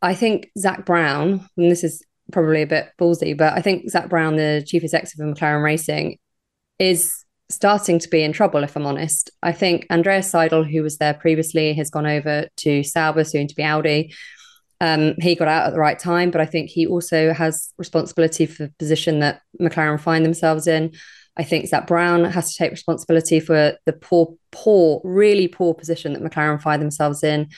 I 0.03 0.14
think 0.14 0.51
Zak 0.59 0.84
Brown, 0.84 1.49
and 1.57 1.70
this 1.70 1.84
is 1.84 2.05
probably 2.32 2.62
a 2.62 2.66
bit 2.66 2.90
ballsy, 3.01 3.36
but 3.36 3.53
I 3.53 3.62
think 3.62 3.88
Zak 3.88 4.09
Brown, 4.09 4.36
the 4.36 4.64
chief 4.66 4.82
executive 4.82 5.20
of 5.20 5.34
McLaren 5.34 5.62
Racing, 5.62 6.18
is 6.78 7.24
starting 7.49 7.99
to 8.01 8.09
be 8.09 8.22
in 8.22 8.32
trouble, 8.32 8.64
if 8.64 8.76
I'm 8.76 8.86
honest. 8.86 9.30
I 9.43 9.53
think 9.53 9.86
Andreas 9.90 10.32
Seidl, 10.32 10.68
who 10.68 10.82
was 10.82 10.99
there 10.99 11.14
previously, 11.14 11.74
has 11.74 11.90
gone 11.90 12.07
over 12.07 12.49
to 12.59 12.82
Sauber, 12.82 13.24
soon 13.24 13.47
to 13.47 13.55
be 13.55 13.62
Audi. 13.62 14.14
Um, 14.80 15.14
he 15.20 15.36
got 15.36 15.47
out 15.47 15.66
at 15.66 15.72
the 15.72 15.78
right 15.78 15.99
time, 15.99 16.32
but 16.32 16.40
I 16.40 16.47
think 16.47 16.70
he 16.70 16.86
also 16.86 17.32
has 17.32 17.72
responsibility 17.78 18.47
for 18.47 18.64
the 18.64 18.72
position 18.80 19.20
that 19.20 19.43
McLaren 19.61 20.01
find 20.01 20.24
themselves 20.24 20.66
in. 20.66 20.93
I 21.37 21.45
think 21.45 21.66
Zak 21.66 21.87
Brown 21.87 22.24
has 22.24 22.53
to 22.53 22.59
take 22.59 22.70
responsibility 22.70 23.41
for 23.41 23.74
the 23.87 23.93
poor, 23.93 24.35
poor, 24.51 25.01
really 25.03 25.49
poor 25.49 25.74
position 25.74 26.12
that 26.12 26.22
McLaren 26.22 26.61
find 26.61 26.83
themselves 26.83 27.22
in. 27.24 27.49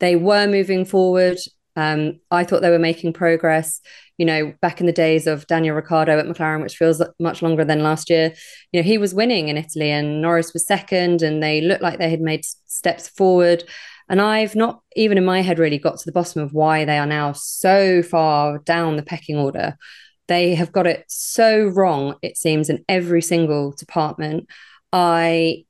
They 0.00 0.16
were 0.16 0.46
moving 0.46 0.84
forward. 0.84 1.38
Um, 1.76 2.20
I 2.30 2.44
thought 2.44 2.62
they 2.62 2.70
were 2.70 2.78
making 2.78 3.12
progress. 3.12 3.80
You 4.18 4.26
know, 4.26 4.54
back 4.62 4.78
in 4.78 4.86
the 4.86 4.92
days 4.92 5.26
of 5.26 5.46
Daniel 5.48 5.74
Ricciardo 5.74 6.16
at 6.16 6.26
McLaren, 6.26 6.62
which 6.62 6.76
feels 6.76 7.02
much 7.18 7.42
longer 7.42 7.64
than 7.64 7.82
last 7.82 8.08
year, 8.08 8.32
you 8.70 8.80
know, 8.80 8.84
he 8.84 8.98
was 8.98 9.12
winning 9.12 9.48
in 9.48 9.56
Italy 9.56 9.90
and 9.90 10.22
Norris 10.22 10.52
was 10.52 10.66
second, 10.66 11.20
and 11.20 11.42
they 11.42 11.60
looked 11.60 11.82
like 11.82 11.98
they 11.98 12.10
had 12.10 12.20
made 12.20 12.44
steps 12.44 13.08
forward. 13.08 13.64
And 14.08 14.20
I've 14.20 14.54
not 14.54 14.82
even 14.94 15.18
in 15.18 15.24
my 15.24 15.40
head 15.42 15.58
really 15.58 15.78
got 15.78 15.98
to 15.98 16.04
the 16.04 16.12
bottom 16.12 16.42
of 16.42 16.52
why 16.52 16.84
they 16.84 16.98
are 16.98 17.06
now 17.06 17.32
so 17.32 18.02
far 18.02 18.58
down 18.58 18.96
the 18.96 19.02
pecking 19.02 19.36
order. 19.36 19.76
They 20.28 20.54
have 20.54 20.72
got 20.72 20.86
it 20.86 21.04
so 21.08 21.66
wrong, 21.66 22.16
it 22.22 22.36
seems, 22.36 22.70
in 22.70 22.84
every 22.88 23.22
single 23.22 23.72
department. 23.72 24.48
I 24.92 25.64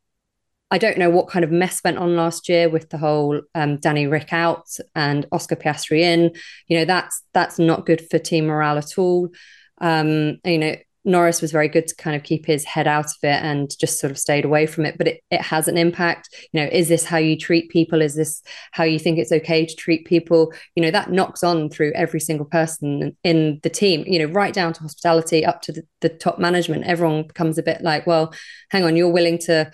I 0.70 0.78
don't 0.78 0.98
know 0.98 1.10
what 1.10 1.28
kind 1.28 1.44
of 1.44 1.52
mess 1.52 1.80
went 1.84 1.98
on 1.98 2.16
last 2.16 2.48
year 2.48 2.68
with 2.68 2.90
the 2.90 2.98
whole 2.98 3.40
um, 3.54 3.76
Danny 3.78 4.06
Ric 4.06 4.32
out 4.32 4.66
and 4.94 5.26
Oscar 5.30 5.56
Piastri 5.56 6.00
in. 6.00 6.32
You 6.68 6.78
know 6.78 6.84
that's 6.84 7.22
that's 7.32 7.58
not 7.58 7.86
good 7.86 8.08
for 8.10 8.18
team 8.18 8.46
morale 8.46 8.78
at 8.78 8.98
all. 8.98 9.28
Um, 9.80 10.38
you 10.44 10.58
know 10.58 10.74
Norris 11.04 11.42
was 11.42 11.52
very 11.52 11.68
good 11.68 11.86
to 11.86 11.94
kind 11.96 12.16
of 12.16 12.22
keep 12.22 12.46
his 12.46 12.64
head 12.64 12.86
out 12.86 13.06
of 13.06 13.18
it 13.22 13.42
and 13.42 13.70
just 13.78 14.00
sort 14.00 14.10
of 14.10 14.18
stayed 14.18 14.44
away 14.44 14.66
from 14.66 14.86
it. 14.86 14.96
But 14.96 15.08
it, 15.08 15.20
it 15.30 15.42
has 15.42 15.68
an 15.68 15.76
impact. 15.76 16.28
You 16.52 16.60
know, 16.60 16.68
is 16.70 16.88
this 16.88 17.04
how 17.04 17.18
you 17.18 17.38
treat 17.38 17.70
people? 17.70 18.00
Is 18.00 18.14
this 18.14 18.42
how 18.72 18.84
you 18.84 18.98
think 18.98 19.18
it's 19.18 19.32
okay 19.32 19.66
to 19.66 19.76
treat 19.76 20.06
people? 20.06 20.52
You 20.74 20.82
know, 20.82 20.90
that 20.90 21.10
knocks 21.10 21.44
on 21.44 21.68
through 21.68 21.92
every 21.94 22.20
single 22.20 22.46
person 22.46 23.16
in 23.22 23.60
the 23.62 23.70
team, 23.70 24.04
you 24.06 24.18
know, 24.18 24.32
right 24.32 24.54
down 24.54 24.72
to 24.72 24.80
hospitality 24.80 25.44
up 25.44 25.62
to 25.62 25.72
the, 25.72 25.82
the 26.00 26.08
top 26.08 26.38
management. 26.38 26.84
Everyone 26.84 27.26
becomes 27.26 27.58
a 27.58 27.62
bit 27.62 27.82
like, 27.82 28.06
well, 28.06 28.34
hang 28.70 28.84
on, 28.84 28.96
you're 28.96 29.12
willing 29.12 29.38
to 29.38 29.70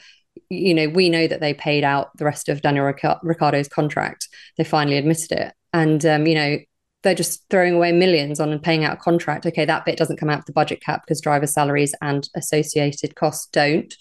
you 0.48 0.74
know, 0.74 0.88
we 0.88 1.08
know 1.08 1.26
that 1.26 1.40
they 1.40 1.54
paid 1.54 1.84
out 1.84 2.16
the 2.16 2.24
rest 2.24 2.48
of 2.48 2.60
Daniel 2.60 2.84
Ricciardo's 3.22 3.68
contract. 3.68 4.28
They 4.56 4.64
finally 4.64 4.96
admitted 4.96 5.32
it. 5.32 5.52
And, 5.72 6.04
um, 6.04 6.26
you 6.26 6.34
know, 6.34 6.58
they're 7.02 7.14
just 7.14 7.48
throwing 7.48 7.74
away 7.74 7.92
millions 7.92 8.40
on 8.40 8.50
and 8.50 8.62
paying 8.62 8.84
out 8.84 8.94
a 8.94 9.00
contract. 9.00 9.46
Okay, 9.46 9.64
that 9.64 9.84
bit 9.84 9.96
doesn't 9.96 10.18
come 10.18 10.28
out 10.28 10.40
of 10.40 10.44
the 10.44 10.52
budget 10.52 10.80
cap 10.80 11.02
because 11.02 11.20
driver 11.20 11.46
salaries 11.46 11.94
and 12.02 12.28
associated 12.34 13.14
costs 13.16 13.48
don't. 13.52 13.94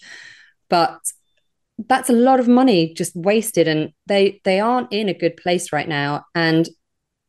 But 0.68 0.98
that's 1.88 2.10
a 2.10 2.14
lot 2.14 2.40
of 2.40 2.48
money 2.48 2.92
just 2.92 3.16
wasted, 3.16 3.66
and 3.66 3.92
they 4.06 4.40
they 4.44 4.60
aren't 4.60 4.92
in 4.92 5.08
a 5.08 5.14
good 5.14 5.36
place 5.36 5.72
right 5.72 5.88
now. 5.88 6.24
And 6.34 6.68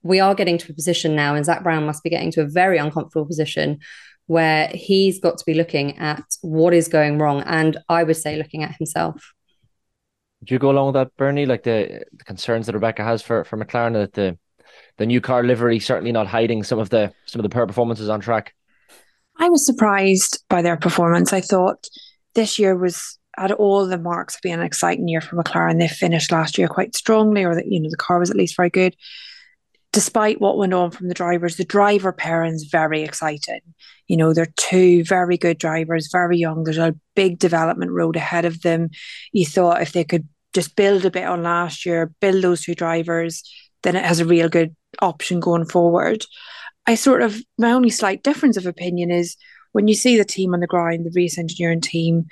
we 0.04 0.20
are 0.20 0.36
getting 0.36 0.58
to 0.58 0.72
a 0.72 0.76
position 0.76 1.16
now, 1.16 1.36
and 1.36 1.46
Zak 1.46 1.64
Brown 1.64 1.86
must 1.86 2.04
be 2.04 2.10
getting 2.10 2.32
to 2.32 2.42
a 2.42 2.48
very 2.48 2.78
uncomfortable 2.78 3.26
position 3.26 3.80
where 4.28 4.70
he's 4.70 5.20
got 5.20 5.38
to 5.38 5.46
be 5.46 5.54
looking 5.54 5.98
at 5.98 6.24
what 6.42 6.74
is 6.74 6.88
going 6.88 7.18
wrong, 7.18 7.42
and 7.44 7.78
I 7.88 8.04
would 8.04 8.18
say 8.18 8.38
looking 8.38 8.64
at 8.64 8.76
himself. 8.76 9.34
Do 10.44 10.56
you 10.56 10.60
go 10.60 10.72
along 10.72 10.88
with 10.88 10.96
that, 10.96 11.16
Bernie? 11.18 11.46
Like 11.46 11.64
the, 11.64 12.04
the 12.12 12.24
concerns 12.24 12.66
that 12.66 12.74
Rebecca 12.74 13.04
has 13.04 13.22
for 13.22 13.44
for 13.46 13.58
McLaren 13.58 13.94
that 13.94 14.14
the 14.14 14.38
the 14.98 15.06
new 15.06 15.22
car 15.22 15.44
livery 15.44 15.80
certainly 15.80 16.12
not 16.12 16.28
hiding 16.28 16.64
some 16.64 16.80
of 16.80 16.90
the 16.90 17.14
some 17.26 17.40
of 17.40 17.44
the 17.44 17.50
poor 17.50 17.68
performances 17.68 18.10
on 18.10 18.20
track. 18.20 18.54
I 19.38 19.50
was 19.50 19.66
surprised 19.66 20.44
by 20.50 20.62
their 20.62 20.78
performance. 20.78 21.34
I 21.34 21.42
thought 21.42 21.88
this 22.36 22.60
year 22.60 22.76
was 22.76 23.18
at 23.38 23.52
all 23.52 23.86
the 23.86 23.98
marks 23.98 24.36
of 24.36 24.42
being 24.42 24.56
an 24.56 24.62
exciting 24.62 25.08
year 25.08 25.22
for 25.22 25.36
McLaren. 25.36 25.80
They 25.80 25.88
finished 25.88 26.32
last 26.32 26.58
year 26.58 26.68
quite 26.68 26.96
strongly, 26.96 27.44
or 27.44 27.56
that 27.56 27.68
you 27.68 27.80
know 27.80 27.90
the 27.90 27.98
car 27.98 28.20
was 28.20 28.30
at 28.30 28.38
least 28.38 28.56
very 28.56 28.70
good. 28.70 28.96
Despite 29.94 30.40
what 30.40 30.58
went 30.58 30.74
on 30.74 30.92
from 30.92 31.10
the 31.10 31.14
drivers, 31.14 31.58
the 31.58 31.66
driver 31.66 32.14
pairings 32.14 32.72
very 32.72 33.02
exciting. 33.02 33.60
You 34.08 34.18
know, 34.18 34.34
they're 34.34 34.54
two 34.58 35.04
very 35.04 35.38
good 35.38 35.58
drivers, 35.58 36.10
very 36.12 36.38
young. 36.38 36.64
There's 36.64 36.78
a 36.78 36.96
big 37.16 37.40
development 37.40 37.92
road 37.92 38.16
ahead 38.16 38.46
of 38.46 38.62
them. 38.62 38.90
You 39.34 39.46
thought 39.46 39.82
if 39.82 39.92
they 39.92 40.06
could 40.06 40.28
just 40.54 40.76
build 40.76 41.06
a 41.06 41.12
bit 41.12 41.26
on 41.26 41.44
last 41.44 41.86
year, 41.86 42.14
build 42.20 42.44
those 42.44 42.62
two 42.62 42.76
drivers, 42.76 43.44
then 43.84 43.96
it 43.96 44.06
has 44.06 44.20
a 44.20 44.26
real 44.26 44.50
good 44.50 44.76
option 45.02 45.40
going 45.40 45.66
forward. 45.66 46.26
I 46.88 46.96
sort 46.96 47.22
of 47.22 47.42
my 47.58 47.72
only 47.72 47.90
slight 47.90 48.24
difference 48.24 48.58
of 48.58 48.66
opinion 48.66 49.12
is 49.12 49.38
when 49.72 49.88
you 49.88 49.96
see 49.96 50.18
the 50.18 50.26
team 50.26 50.54
on 50.54 50.60
the 50.60 50.68
ground, 50.68 51.06
the 51.06 51.12
race 51.16 51.38
engineering 51.38 51.82
team. 51.82 52.26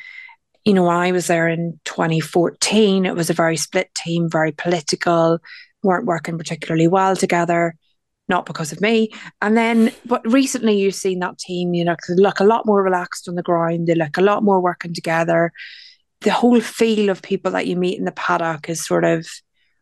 You 0.65 0.73
know, 0.73 0.87
I 0.87 1.11
was 1.11 1.27
there 1.27 1.47
in 1.47 1.79
2014. 1.85 3.05
It 3.05 3.15
was 3.15 3.29
a 3.29 3.33
very 3.33 3.55
split 3.57 3.93
team, 3.95 4.29
very 4.29 4.51
political, 4.51 5.39
weren't 5.83 6.05
working 6.05 6.37
particularly 6.37 6.87
well 6.87 7.15
together, 7.15 7.75
not 8.27 8.45
because 8.45 8.71
of 8.71 8.81
me. 8.81 9.11
And 9.41 9.55
then, 9.55 9.91
but 10.05 10.21
recently 10.29 10.77
you've 10.77 10.95
seen 10.95 11.19
that 11.19 11.37
team, 11.37 11.73
you 11.73 11.85
know, 11.85 11.95
look 12.09 12.39
a 12.39 12.45
lot 12.45 12.65
more 12.65 12.83
relaxed 12.83 13.27
on 13.29 13.35
the 13.35 13.43
ground. 13.43 13.87
They 13.87 13.95
look 13.95 14.17
a 14.17 14.21
lot 14.21 14.43
more 14.43 14.59
working 14.59 14.93
together. 14.93 15.51
The 16.21 16.33
whole 16.33 16.59
feel 16.59 17.09
of 17.09 17.21
people 17.21 17.51
that 17.51 17.67
you 17.67 17.77
meet 17.77 17.97
in 17.97 18.05
the 18.05 18.11
paddock 18.11 18.67
is 18.67 18.85
sort 18.85 19.05
of 19.05 19.27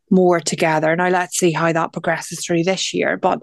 more 0.09 0.39
together. 0.39 0.95
Now 0.95 1.09
let's 1.09 1.37
see 1.37 1.51
how 1.51 1.71
that 1.73 1.93
progresses 1.93 2.45
through 2.45 2.63
this 2.63 2.93
year. 2.93 3.17
But 3.17 3.41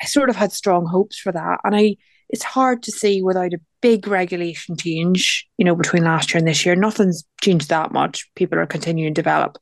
I 0.00 0.06
sort 0.06 0.30
of 0.30 0.36
had 0.36 0.52
strong 0.52 0.86
hopes 0.86 1.18
for 1.18 1.32
that. 1.32 1.60
And 1.64 1.74
I 1.74 1.96
it's 2.28 2.42
hard 2.42 2.82
to 2.82 2.92
see 2.92 3.22
without 3.22 3.52
a 3.52 3.60
big 3.80 4.06
regulation 4.06 4.76
change, 4.76 5.46
you 5.58 5.64
know, 5.64 5.76
between 5.76 6.04
last 6.04 6.32
year 6.32 6.38
and 6.38 6.48
this 6.48 6.64
year. 6.64 6.74
Nothing's 6.74 7.24
changed 7.40 7.68
that 7.68 7.92
much. 7.92 8.28
People 8.34 8.58
are 8.58 8.66
continuing 8.66 9.14
to 9.14 9.20
develop. 9.20 9.58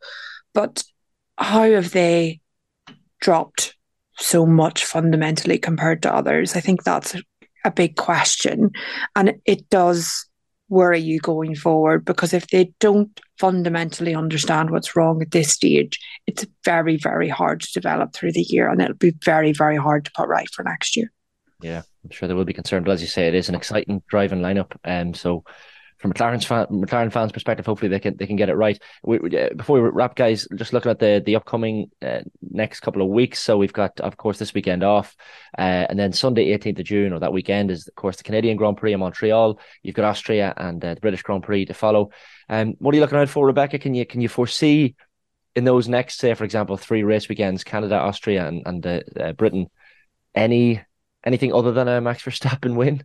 But 0.55 0.83
how 1.39 1.71
have 1.71 1.91
they 1.91 2.41
dropped 3.21 3.75
so 4.17 4.47
much 4.47 4.85
fundamentally 4.85 5.59
compared 5.59 6.03
to 6.03 6.15
others? 6.15 6.55
I 6.57 6.61
think 6.61 6.85
that's 6.85 7.15
a, 7.15 7.71
big 7.75 7.97
question. 7.97 8.71
And 9.15 9.35
it 9.45 9.69
does 9.71 10.27
worry 10.69 10.99
you 10.99 11.21
going 11.21 11.55
forward 11.55 12.05
because 12.05 12.33
if 12.33 12.47
they 12.49 12.73
don't 12.81 13.21
fundamentally 13.39 14.15
understand 14.15 14.71
what's 14.71 14.97
wrong 14.97 15.21
at 15.21 15.31
this 15.31 15.53
stage, 15.53 15.99
it's 16.27 16.47
very, 16.65 16.97
very 16.97 17.29
hard 17.29 17.61
to 17.61 17.73
develop 17.73 18.15
through 18.15 18.33
the 18.33 18.47
year 18.49 18.69
and 18.69 18.81
it'll 18.81 18.95
be 18.95 19.15
very, 19.25 19.53
very 19.53 19.77
hard 19.77 20.05
to 20.05 20.13
put 20.17 20.29
right 20.29 20.49
for 20.51 20.63
next 20.63 20.97
year. 20.97 21.13
Yeah, 21.61 21.83
I'm 22.05 22.11
sure 22.11 22.27
they 22.27 22.35
will 22.35 22.45
be 22.45 22.53
concerned. 22.53 22.85
But 22.87 22.93
as 22.93 23.03
you 23.03 23.09
say, 23.09 23.29
it 23.29 23.35
is 23.35 23.49
an 23.49 23.55
exciting 23.55 24.03
driving 24.09 24.41
lineup. 24.41 24.73
Um, 24.85 25.15
so 25.15 25.45
from 26.03 26.13
McLaren's 26.13 26.45
fan, 26.45 26.67
McLaren 26.67 27.13
fans' 27.13 27.31
perspective, 27.31 27.65
hopefully 27.65 27.89
they 27.89 28.01
can 28.01 28.17
they 28.17 28.27
can 28.27 28.35
get 28.35 28.49
it 28.49 28.55
right. 28.55 28.77
We, 29.05 29.19
uh, 29.19 29.55
before 29.55 29.81
we 29.81 29.89
wrap, 29.89 30.17
guys, 30.17 30.49
just 30.57 30.73
looking 30.73 30.91
at 30.91 30.99
the 30.99 31.23
the 31.25 31.37
upcoming 31.37 31.91
uh, 32.03 32.21
next 32.43 32.81
couple 32.81 33.03
of 33.03 33.09
weeks. 33.09 33.41
So 33.41 33.57
we've 33.57 33.73
got, 33.73 34.01
of 34.01 34.17
course, 34.17 34.39
this 34.39 34.53
weekend 34.53 34.83
off, 34.83 35.15
uh, 35.57 35.87
and 35.89 35.99
then 35.99 36.13
Sunday, 36.13 36.59
18th 36.59 36.81
of 36.81 36.85
June, 36.85 37.13
or 37.13 37.21
that 37.21 37.33
weekend 37.33 37.71
is, 37.71 37.87
of 37.87 37.95
course, 37.95 38.17
the 38.17 38.25
Canadian 38.25 38.57
Grand 38.57 38.77
Prix 38.77 38.93
in 38.93 39.01
Montreal. 39.01 39.61
You've 39.85 39.95
got 39.95 40.05
Austria 40.05 40.53
and 40.57 40.85
uh, 40.85 40.95
the 40.95 41.01
British 41.01 41.23
Grand 41.23 41.45
Prix 41.45 41.67
to 41.67 41.75
follow. 41.75 42.11
Um, 42.49 42.75
what 42.81 42.93
are 42.93 42.97
you 42.97 43.01
looking 43.01 43.19
out 43.19 43.29
for, 43.29 43.47
Rebecca? 43.47 43.79
Can 43.79 43.95
you 43.95 44.05
can 44.05 44.21
you 44.21 44.29
foresee 44.29 44.97
in 45.55 45.63
those 45.63 45.87
next, 45.87 46.19
say, 46.19 46.35
for 46.35 46.45
example, 46.45 46.77
three 46.77 47.05
race 47.05 47.29
weekends, 47.29 47.63
Canada, 47.63 47.95
Austria, 47.95 48.49
and 48.49 48.63
and 48.67 48.85
uh, 48.85 49.01
uh, 49.21 49.33
Britain, 49.35 49.71
any 50.35 50.83
anything 51.25 51.53
other 51.53 51.71
than 51.71 51.87
a 51.87 52.01
Max 52.01 52.25
Verstappen 52.25 52.75
win? 52.75 53.05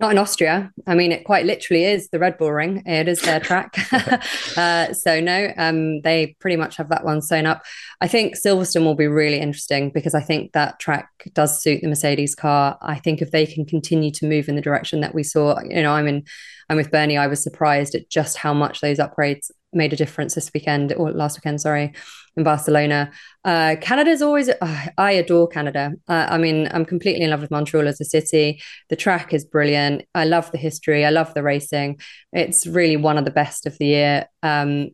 Not 0.00 0.10
in 0.10 0.18
Austria. 0.18 0.72
I 0.88 0.96
mean, 0.96 1.12
it 1.12 1.24
quite 1.24 1.46
literally 1.46 1.84
is 1.84 2.08
the 2.08 2.18
Red 2.18 2.36
Bull 2.36 2.50
Ring. 2.50 2.82
It 2.84 3.06
is 3.06 3.20
their 3.22 3.38
track. 3.38 3.76
uh, 4.56 4.92
so 4.92 5.20
no, 5.20 5.52
um, 5.56 6.00
they 6.00 6.34
pretty 6.40 6.56
much 6.56 6.76
have 6.78 6.88
that 6.88 7.04
one 7.04 7.22
sewn 7.22 7.46
up. 7.46 7.62
I 8.00 8.08
think 8.08 8.34
Silverstone 8.34 8.84
will 8.84 8.96
be 8.96 9.06
really 9.06 9.38
interesting 9.38 9.90
because 9.90 10.14
I 10.14 10.20
think 10.20 10.52
that 10.52 10.80
track 10.80 11.08
does 11.32 11.62
suit 11.62 11.80
the 11.80 11.88
Mercedes 11.88 12.34
car. 12.34 12.76
I 12.82 12.98
think 12.98 13.22
if 13.22 13.30
they 13.30 13.46
can 13.46 13.64
continue 13.64 14.10
to 14.12 14.26
move 14.26 14.48
in 14.48 14.56
the 14.56 14.60
direction 14.60 15.00
that 15.02 15.14
we 15.14 15.22
saw, 15.22 15.60
you 15.62 15.82
know, 15.82 15.92
I'm 15.92 16.08
in, 16.08 16.24
I'm 16.68 16.76
with 16.76 16.90
Bernie. 16.90 17.16
I 17.16 17.28
was 17.28 17.44
surprised 17.44 17.94
at 17.94 18.10
just 18.10 18.36
how 18.36 18.52
much 18.52 18.80
those 18.80 18.98
upgrades 18.98 19.48
made 19.74 19.92
a 19.92 19.96
difference 19.96 20.34
this 20.34 20.50
weekend 20.54 20.92
or 20.94 21.12
last 21.12 21.38
weekend, 21.38 21.60
sorry, 21.60 21.92
in 22.36 22.44
Barcelona. 22.44 23.10
Uh, 23.44 23.76
Canada's 23.80 24.22
always, 24.22 24.48
uh, 24.48 24.86
I 24.98 25.12
adore 25.12 25.48
Canada. 25.48 25.92
Uh, 26.08 26.26
I 26.30 26.38
mean, 26.38 26.68
I'm 26.72 26.84
completely 26.84 27.22
in 27.22 27.30
love 27.30 27.40
with 27.40 27.50
Montreal 27.50 27.88
as 27.88 28.00
a 28.00 28.04
city. 28.04 28.62
The 28.88 28.96
track 28.96 29.32
is 29.32 29.44
brilliant. 29.44 30.02
I 30.14 30.24
love 30.24 30.50
the 30.52 30.58
history. 30.58 31.04
I 31.04 31.10
love 31.10 31.34
the 31.34 31.42
racing. 31.42 32.00
It's 32.32 32.66
really 32.66 32.96
one 32.96 33.18
of 33.18 33.24
the 33.24 33.30
best 33.30 33.66
of 33.66 33.78
the 33.78 33.86
year. 33.86 34.26
Um, 34.42 34.90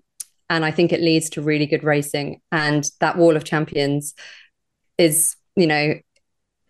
and 0.49 0.65
I 0.65 0.73
think 0.73 0.93
it 0.93 1.01
leads 1.01 1.31
to 1.31 1.43
really 1.43 1.67
good 1.67 1.85
racing. 1.85 2.41
And 2.51 2.85
that 3.01 3.17
wall 3.17 3.37
of 3.37 3.45
champions 3.45 4.15
is, 4.99 5.37
you 5.57 5.67
know, 5.67 5.95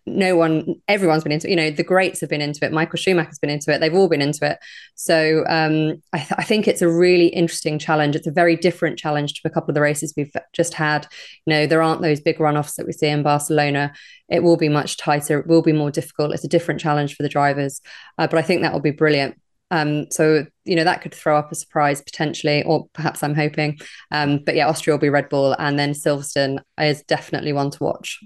no 0.05 0.35
one, 0.35 0.75
everyone's 0.87 1.23
been 1.23 1.31
into 1.31 1.47
it. 1.47 1.51
You 1.51 1.55
know, 1.55 1.71
the 1.71 1.83
greats 1.83 2.21
have 2.21 2.29
been 2.29 2.41
into 2.41 2.65
it. 2.65 2.71
Michael 2.71 2.97
Schumacher's 2.97 3.39
been 3.39 3.49
into 3.49 3.71
it. 3.71 3.79
They've 3.79 3.93
all 3.93 4.09
been 4.09 4.21
into 4.21 4.49
it. 4.49 4.57
So 4.95 5.43
um, 5.47 6.01
I, 6.11 6.17
th- 6.17 6.33
I, 6.37 6.43
think 6.43 6.67
it's 6.67 6.81
a 6.81 6.89
really 6.89 7.27
interesting 7.27 7.77
challenge. 7.77 8.15
It's 8.15 8.27
a 8.27 8.31
very 8.31 8.55
different 8.55 8.97
challenge 8.97 9.33
to 9.33 9.41
a 9.47 9.51
couple 9.51 9.69
of 9.69 9.75
the 9.75 9.81
races 9.81 10.13
we've 10.17 10.33
just 10.53 10.73
had. 10.73 11.07
You 11.45 11.53
know, 11.53 11.67
there 11.67 11.81
aren't 11.81 12.01
those 12.01 12.19
big 12.19 12.39
runoffs 12.39 12.75
that 12.75 12.87
we 12.87 12.93
see 12.93 13.07
in 13.07 13.23
Barcelona. 13.23 13.93
It 14.27 14.43
will 14.43 14.57
be 14.57 14.69
much 14.69 14.97
tighter. 14.97 15.39
It 15.39 15.47
will 15.47 15.61
be 15.61 15.73
more 15.73 15.91
difficult. 15.91 16.33
It's 16.33 16.43
a 16.43 16.49
different 16.49 16.81
challenge 16.81 17.15
for 17.15 17.23
the 17.23 17.29
drivers. 17.29 17.81
Uh, 18.17 18.27
but 18.27 18.39
I 18.39 18.41
think 18.41 18.61
that 18.61 18.73
will 18.73 18.81
be 18.81 18.91
brilliant. 18.91 19.39
Um, 19.69 20.11
so 20.11 20.45
you 20.65 20.75
know 20.75 20.83
that 20.83 21.01
could 21.01 21.15
throw 21.15 21.37
up 21.37 21.49
a 21.49 21.55
surprise 21.55 22.01
potentially, 22.01 22.61
or 22.63 22.87
perhaps 22.93 23.23
I'm 23.23 23.33
hoping. 23.33 23.79
Um, 24.11 24.39
but 24.45 24.55
yeah, 24.55 24.67
Austria 24.67 24.95
will 24.95 24.99
be 24.99 25.09
Red 25.09 25.29
Bull, 25.29 25.55
and 25.57 25.79
then 25.79 25.93
Silverstone 25.93 26.59
is 26.77 27.03
definitely 27.03 27.53
one 27.53 27.71
to 27.71 27.81
watch 27.81 28.19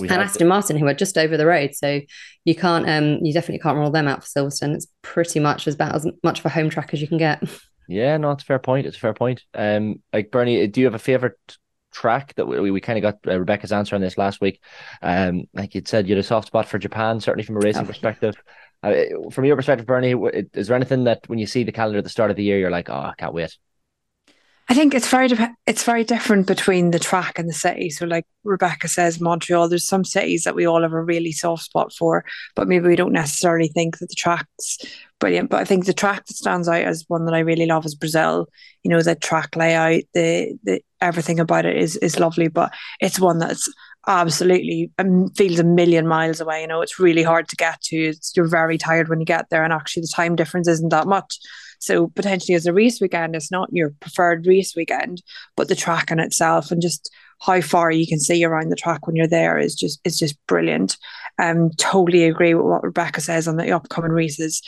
we 0.00 0.08
and 0.08 0.20
Aston 0.20 0.48
Martin, 0.48 0.76
who 0.76 0.86
are 0.86 0.94
just 0.94 1.18
over 1.18 1.36
the 1.36 1.46
road. 1.46 1.74
So 1.74 2.00
you 2.44 2.54
can't, 2.54 2.88
um, 2.88 3.24
you 3.24 3.32
definitely 3.32 3.60
can't 3.60 3.78
roll 3.78 3.90
them 3.90 4.08
out 4.08 4.24
for 4.24 4.28
Silverstone. 4.28 4.74
It's 4.74 4.86
pretty 5.02 5.40
much 5.40 5.66
as 5.68 5.74
about 5.74 5.94
as 5.94 6.06
much 6.22 6.40
of 6.40 6.46
a 6.46 6.50
home 6.50 6.70
track 6.70 6.92
as 6.92 7.00
you 7.00 7.08
can 7.08 7.18
get. 7.18 7.42
Yeah, 7.86 8.16
no, 8.16 8.30
it's 8.30 8.42
a 8.42 8.46
fair 8.46 8.58
point. 8.58 8.86
It's 8.86 8.96
a 8.96 9.00
fair 9.00 9.12
point. 9.12 9.42
Um, 9.52 10.02
like 10.10 10.30
Bernie, 10.30 10.66
do 10.68 10.80
you 10.80 10.86
have 10.86 10.94
a 10.94 10.98
favorite 10.98 11.36
track 11.92 12.34
that 12.36 12.46
we, 12.46 12.70
we 12.70 12.80
kind 12.80 12.96
of 12.98 13.02
got 13.02 13.30
uh, 13.32 13.38
Rebecca's 13.38 13.72
answer 13.72 13.94
on 13.94 14.00
this 14.00 14.16
last 14.16 14.40
week? 14.40 14.60
Um, 15.02 15.44
like 15.52 15.74
you 15.74 15.82
said, 15.84 16.08
you 16.08 16.14
had 16.14 16.24
a 16.24 16.26
soft 16.26 16.46
spot 16.46 16.66
for 16.66 16.78
Japan, 16.78 17.20
certainly 17.20 17.44
from 17.44 17.56
a 17.56 17.60
racing 17.60 17.82
oh. 17.82 17.86
perspective. 17.86 18.36
Uh, 18.82 19.30
from 19.30 19.44
your 19.44 19.56
perspective, 19.56 19.86
Bernie, 19.86 20.14
is 20.52 20.68
there 20.68 20.76
anything 20.76 21.04
that 21.04 21.28
when 21.28 21.38
you 21.38 21.46
see 21.46 21.64
the 21.64 21.72
calendar 21.72 21.98
at 21.98 22.04
the 22.04 22.10
start 22.10 22.30
of 22.30 22.36
the 22.36 22.42
year, 22.42 22.58
you're 22.58 22.70
like, 22.70 22.90
oh, 22.90 22.94
I 22.94 23.14
can't 23.16 23.34
wait? 23.34 23.56
I 24.68 24.74
think 24.74 24.94
it's 24.94 25.08
very 25.08 25.28
it's 25.66 25.84
very 25.84 26.04
different 26.04 26.46
between 26.46 26.90
the 26.90 26.98
track 26.98 27.38
and 27.38 27.48
the 27.48 27.52
city. 27.52 27.90
So, 27.90 28.06
like 28.06 28.26
Rebecca 28.44 28.88
says, 28.88 29.20
Montreal. 29.20 29.68
There's 29.68 29.86
some 29.86 30.04
cities 30.04 30.44
that 30.44 30.54
we 30.54 30.66
all 30.66 30.82
have 30.82 30.94
a 30.94 31.02
really 31.02 31.32
soft 31.32 31.64
spot 31.64 31.92
for, 31.92 32.24
but 32.54 32.66
maybe 32.66 32.88
we 32.88 32.96
don't 32.96 33.12
necessarily 33.12 33.68
think 33.68 33.98
that 33.98 34.08
the 34.08 34.14
track's 34.14 34.78
brilliant. 35.20 35.50
But 35.50 35.60
I 35.60 35.64
think 35.64 35.84
the 35.84 35.92
track 35.92 36.24
that 36.26 36.34
stands 36.34 36.68
out 36.68 36.82
as 36.82 37.04
one 37.08 37.26
that 37.26 37.34
I 37.34 37.40
really 37.40 37.66
love 37.66 37.84
is 37.84 37.94
Brazil. 37.94 38.48
You 38.82 38.90
know, 38.90 39.02
the 39.02 39.14
track 39.14 39.54
layout, 39.54 40.02
the 40.14 40.58
the 40.64 40.80
everything 41.00 41.40
about 41.40 41.66
it 41.66 41.76
is 41.76 41.96
is 41.96 42.18
lovely. 42.18 42.48
But 42.48 42.72
it's 43.00 43.20
one 43.20 43.38
that's 43.38 43.68
absolutely 44.06 44.90
um, 44.98 45.28
feels 45.30 45.58
a 45.58 45.64
million 45.64 46.06
miles 46.06 46.40
away. 46.40 46.62
You 46.62 46.68
know, 46.68 46.80
it's 46.80 46.98
really 46.98 47.22
hard 47.22 47.48
to 47.48 47.56
get 47.56 47.80
to. 47.82 47.96
It's, 47.96 48.32
you're 48.34 48.48
very 48.48 48.78
tired 48.78 49.08
when 49.08 49.20
you 49.20 49.26
get 49.26 49.50
there, 49.50 49.62
and 49.62 49.74
actually 49.74 50.02
the 50.02 50.12
time 50.14 50.36
difference 50.36 50.68
isn't 50.68 50.90
that 50.90 51.06
much. 51.06 51.38
So 51.80 52.08
potentially 52.08 52.54
as 52.54 52.66
a 52.66 52.72
race 52.72 53.00
weekend, 53.00 53.36
it's 53.36 53.50
not 53.50 53.72
your 53.72 53.90
preferred 54.00 54.46
race 54.46 54.74
weekend, 54.76 55.22
but 55.56 55.68
the 55.68 55.74
track 55.74 56.10
in 56.10 56.20
itself 56.20 56.70
and 56.70 56.80
just 56.80 57.10
how 57.40 57.60
far 57.60 57.90
you 57.90 58.06
can 58.06 58.20
see 58.20 58.44
around 58.44 58.70
the 58.70 58.76
track 58.76 59.06
when 59.06 59.16
you're 59.16 59.26
there 59.26 59.58
is 59.58 59.74
just 59.74 60.00
is 60.04 60.18
just 60.18 60.36
brilliant. 60.46 60.96
Um, 61.38 61.70
totally 61.78 62.24
agree 62.24 62.54
with 62.54 62.66
what 62.66 62.84
Rebecca 62.84 63.20
says 63.20 63.48
on 63.48 63.56
the 63.56 63.70
upcoming 63.70 64.12
races. 64.12 64.62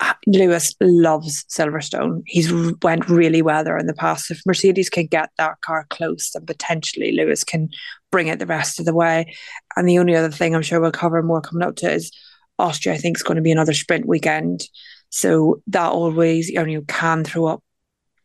Uh, 0.00 0.12
Lewis 0.28 0.74
loves 0.80 1.44
Silverstone. 1.46 2.22
He's 2.26 2.52
went 2.82 3.08
really 3.08 3.42
well 3.42 3.64
there 3.64 3.78
in 3.78 3.86
the 3.86 3.94
past. 3.94 4.30
If 4.30 4.42
Mercedes 4.46 4.88
can 4.88 5.06
get 5.06 5.30
that 5.38 5.60
car 5.62 5.86
close, 5.90 6.30
then 6.30 6.46
potentially 6.46 7.12
Lewis 7.12 7.42
can 7.42 7.68
bring 8.12 8.28
it 8.28 8.38
the 8.38 8.46
rest 8.46 8.78
of 8.78 8.86
the 8.86 8.94
way. 8.94 9.34
And 9.76 9.88
the 9.88 9.98
only 9.98 10.14
other 10.14 10.30
thing 10.30 10.54
I'm 10.54 10.62
sure 10.62 10.80
we'll 10.80 10.92
cover 10.92 11.20
more 11.22 11.40
coming 11.40 11.66
up 11.66 11.76
to 11.76 11.90
is 11.90 12.12
Austria. 12.60 12.94
I 12.94 12.98
think 12.98 13.16
is 13.16 13.24
going 13.24 13.36
to 13.36 13.42
be 13.42 13.50
another 13.50 13.74
sprint 13.74 14.06
weekend. 14.06 14.68
So 15.10 15.62
that 15.68 15.90
always, 15.90 16.48
you 16.48 16.64
know, 16.64 16.82
can 16.86 17.24
throw 17.24 17.46
up 17.46 17.62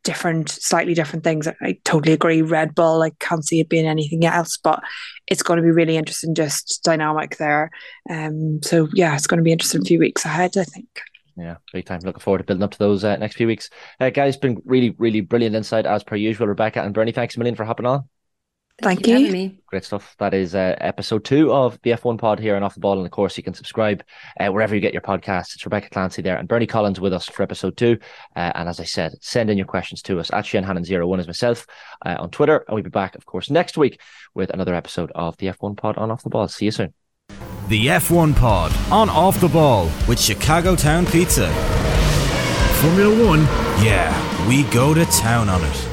different, 0.04 0.50
slightly 0.50 0.94
different 0.94 1.24
things. 1.24 1.48
I 1.48 1.78
totally 1.86 2.14
agree. 2.14 2.42
Red 2.42 2.76
Bull, 2.76 3.02
I 3.02 3.12
can't 3.20 3.46
see 3.46 3.60
it 3.60 3.70
being 3.70 3.88
anything 3.88 4.26
else, 4.26 4.58
but 4.58 4.84
it's 5.28 5.44
going 5.44 5.58
to 5.58 5.64
be 5.64 5.72
really 5.72 5.98
interesting, 5.98 6.36
just 6.36 6.82
dynamic 6.84 7.38
there. 7.38 7.72
Um, 8.10 8.62
so 8.62 8.90
yeah, 8.94 9.16
it's 9.16 9.28
going 9.28 9.38
to 9.38 9.44
be 9.44 9.52
interesting 9.52 9.84
few 9.84 10.00
weeks 10.00 10.26
ahead, 10.26 10.58
I 10.58 10.66
think. 10.66 11.02
Yeah, 11.36 11.56
big 11.72 11.86
time. 11.86 12.02
Looking 12.04 12.20
forward 12.20 12.40
to 12.40 12.44
building 12.44 12.64
up 12.64 12.72
to 12.72 12.80
those 12.80 13.04
uh, 13.04 13.16
next 13.16 13.38
few 13.38 13.48
weeks. 13.48 13.70
Uh, 14.00 14.12
guys, 14.12 14.38
been 14.38 14.62
really, 14.66 14.92
really 15.00 15.22
brilliant 15.22 15.56
insight 15.56 15.86
as 15.86 16.04
per 16.04 16.16
usual. 16.16 16.48
Rebecca 16.48 16.82
and 16.82 16.94
Bernie, 16.94 17.12
thanks 17.12 17.36
a 17.36 17.40
million 17.40 17.56
for 17.56 17.66
hopping 17.66 17.88
on. 17.88 18.08
Thank, 18.82 19.06
Thank 19.06 19.28
you. 19.28 19.36
you. 19.36 19.52
Great 19.68 19.86
stuff. 19.86 20.16
That 20.18 20.34
is 20.34 20.56
uh, 20.56 20.76
episode 20.82 21.24
two 21.24 21.54
of 21.54 21.80
the 21.84 21.92
F1 21.92 22.18
pod 22.18 22.40
here 22.40 22.56
and 22.56 22.66
Off 22.66 22.74
the 22.74 22.80
Ball. 22.80 22.98
And 22.98 23.06
of 23.06 23.12
course, 23.12 23.38
you 23.38 23.44
can 23.44 23.54
subscribe 23.54 24.04
uh, 24.40 24.48
wherever 24.48 24.74
you 24.74 24.82
get 24.82 24.94
your 24.94 25.02
podcasts. 25.02 25.54
It's 25.54 25.64
Rebecca 25.64 25.90
Clancy 25.90 26.24
there 26.24 26.38
and 26.38 26.48
Bernie 26.48 26.66
Collins 26.66 27.00
with 27.00 27.14
us 27.14 27.30
for 27.30 27.44
episode 27.44 27.78
two. 27.78 28.00
Uh, 28.36 28.52
and 28.56 28.68
as 28.68 28.80
I 28.80 28.84
said, 28.84 29.14
send 29.22 29.52
in 29.52 29.58
your 29.58 29.68
questions 29.68 30.02
to 30.04 30.20
us 30.20 30.34
at 30.34 30.46
ShaneHannon01 30.46 31.20
is 31.20 31.28
myself 31.28 31.68
uh, 32.04 32.16
on 32.18 32.32
Twitter. 32.32 32.66
And 32.68 32.74
we'll 32.74 32.84
be 32.84 32.90
back, 32.90 33.16
of 33.16 33.28
course, 33.28 33.52
next 33.52 33.78
week 33.78 34.02
with 34.34 34.50
another 34.50 34.74
episode 34.74 35.12
of 35.14 35.38
the 35.38 35.48
F1 35.48 35.78
pod 35.78 35.98
on 35.98 36.10
Off 36.10 36.24
the 36.24 36.30
Ball. 36.30 36.48
See 36.48 36.66
you 36.66 36.72
soon. 36.72 36.94
The 37.68 37.88
F1 37.88 38.36
pod 38.36 38.76
on 38.92 39.08
Off 39.10 39.40
the 39.40 39.50
Ball 39.50 39.86
with 40.08 40.20
Chicago 40.20 40.76
Town 40.76 41.06
Pizza. 41.06 41.48
Formula 42.82 43.28
One? 43.28 43.42
Yeah, 43.84 44.48
we 44.48 44.64
go 44.64 44.94
to 44.96 45.06
town 45.06 45.48
on 45.48 45.64
it. 45.64 45.93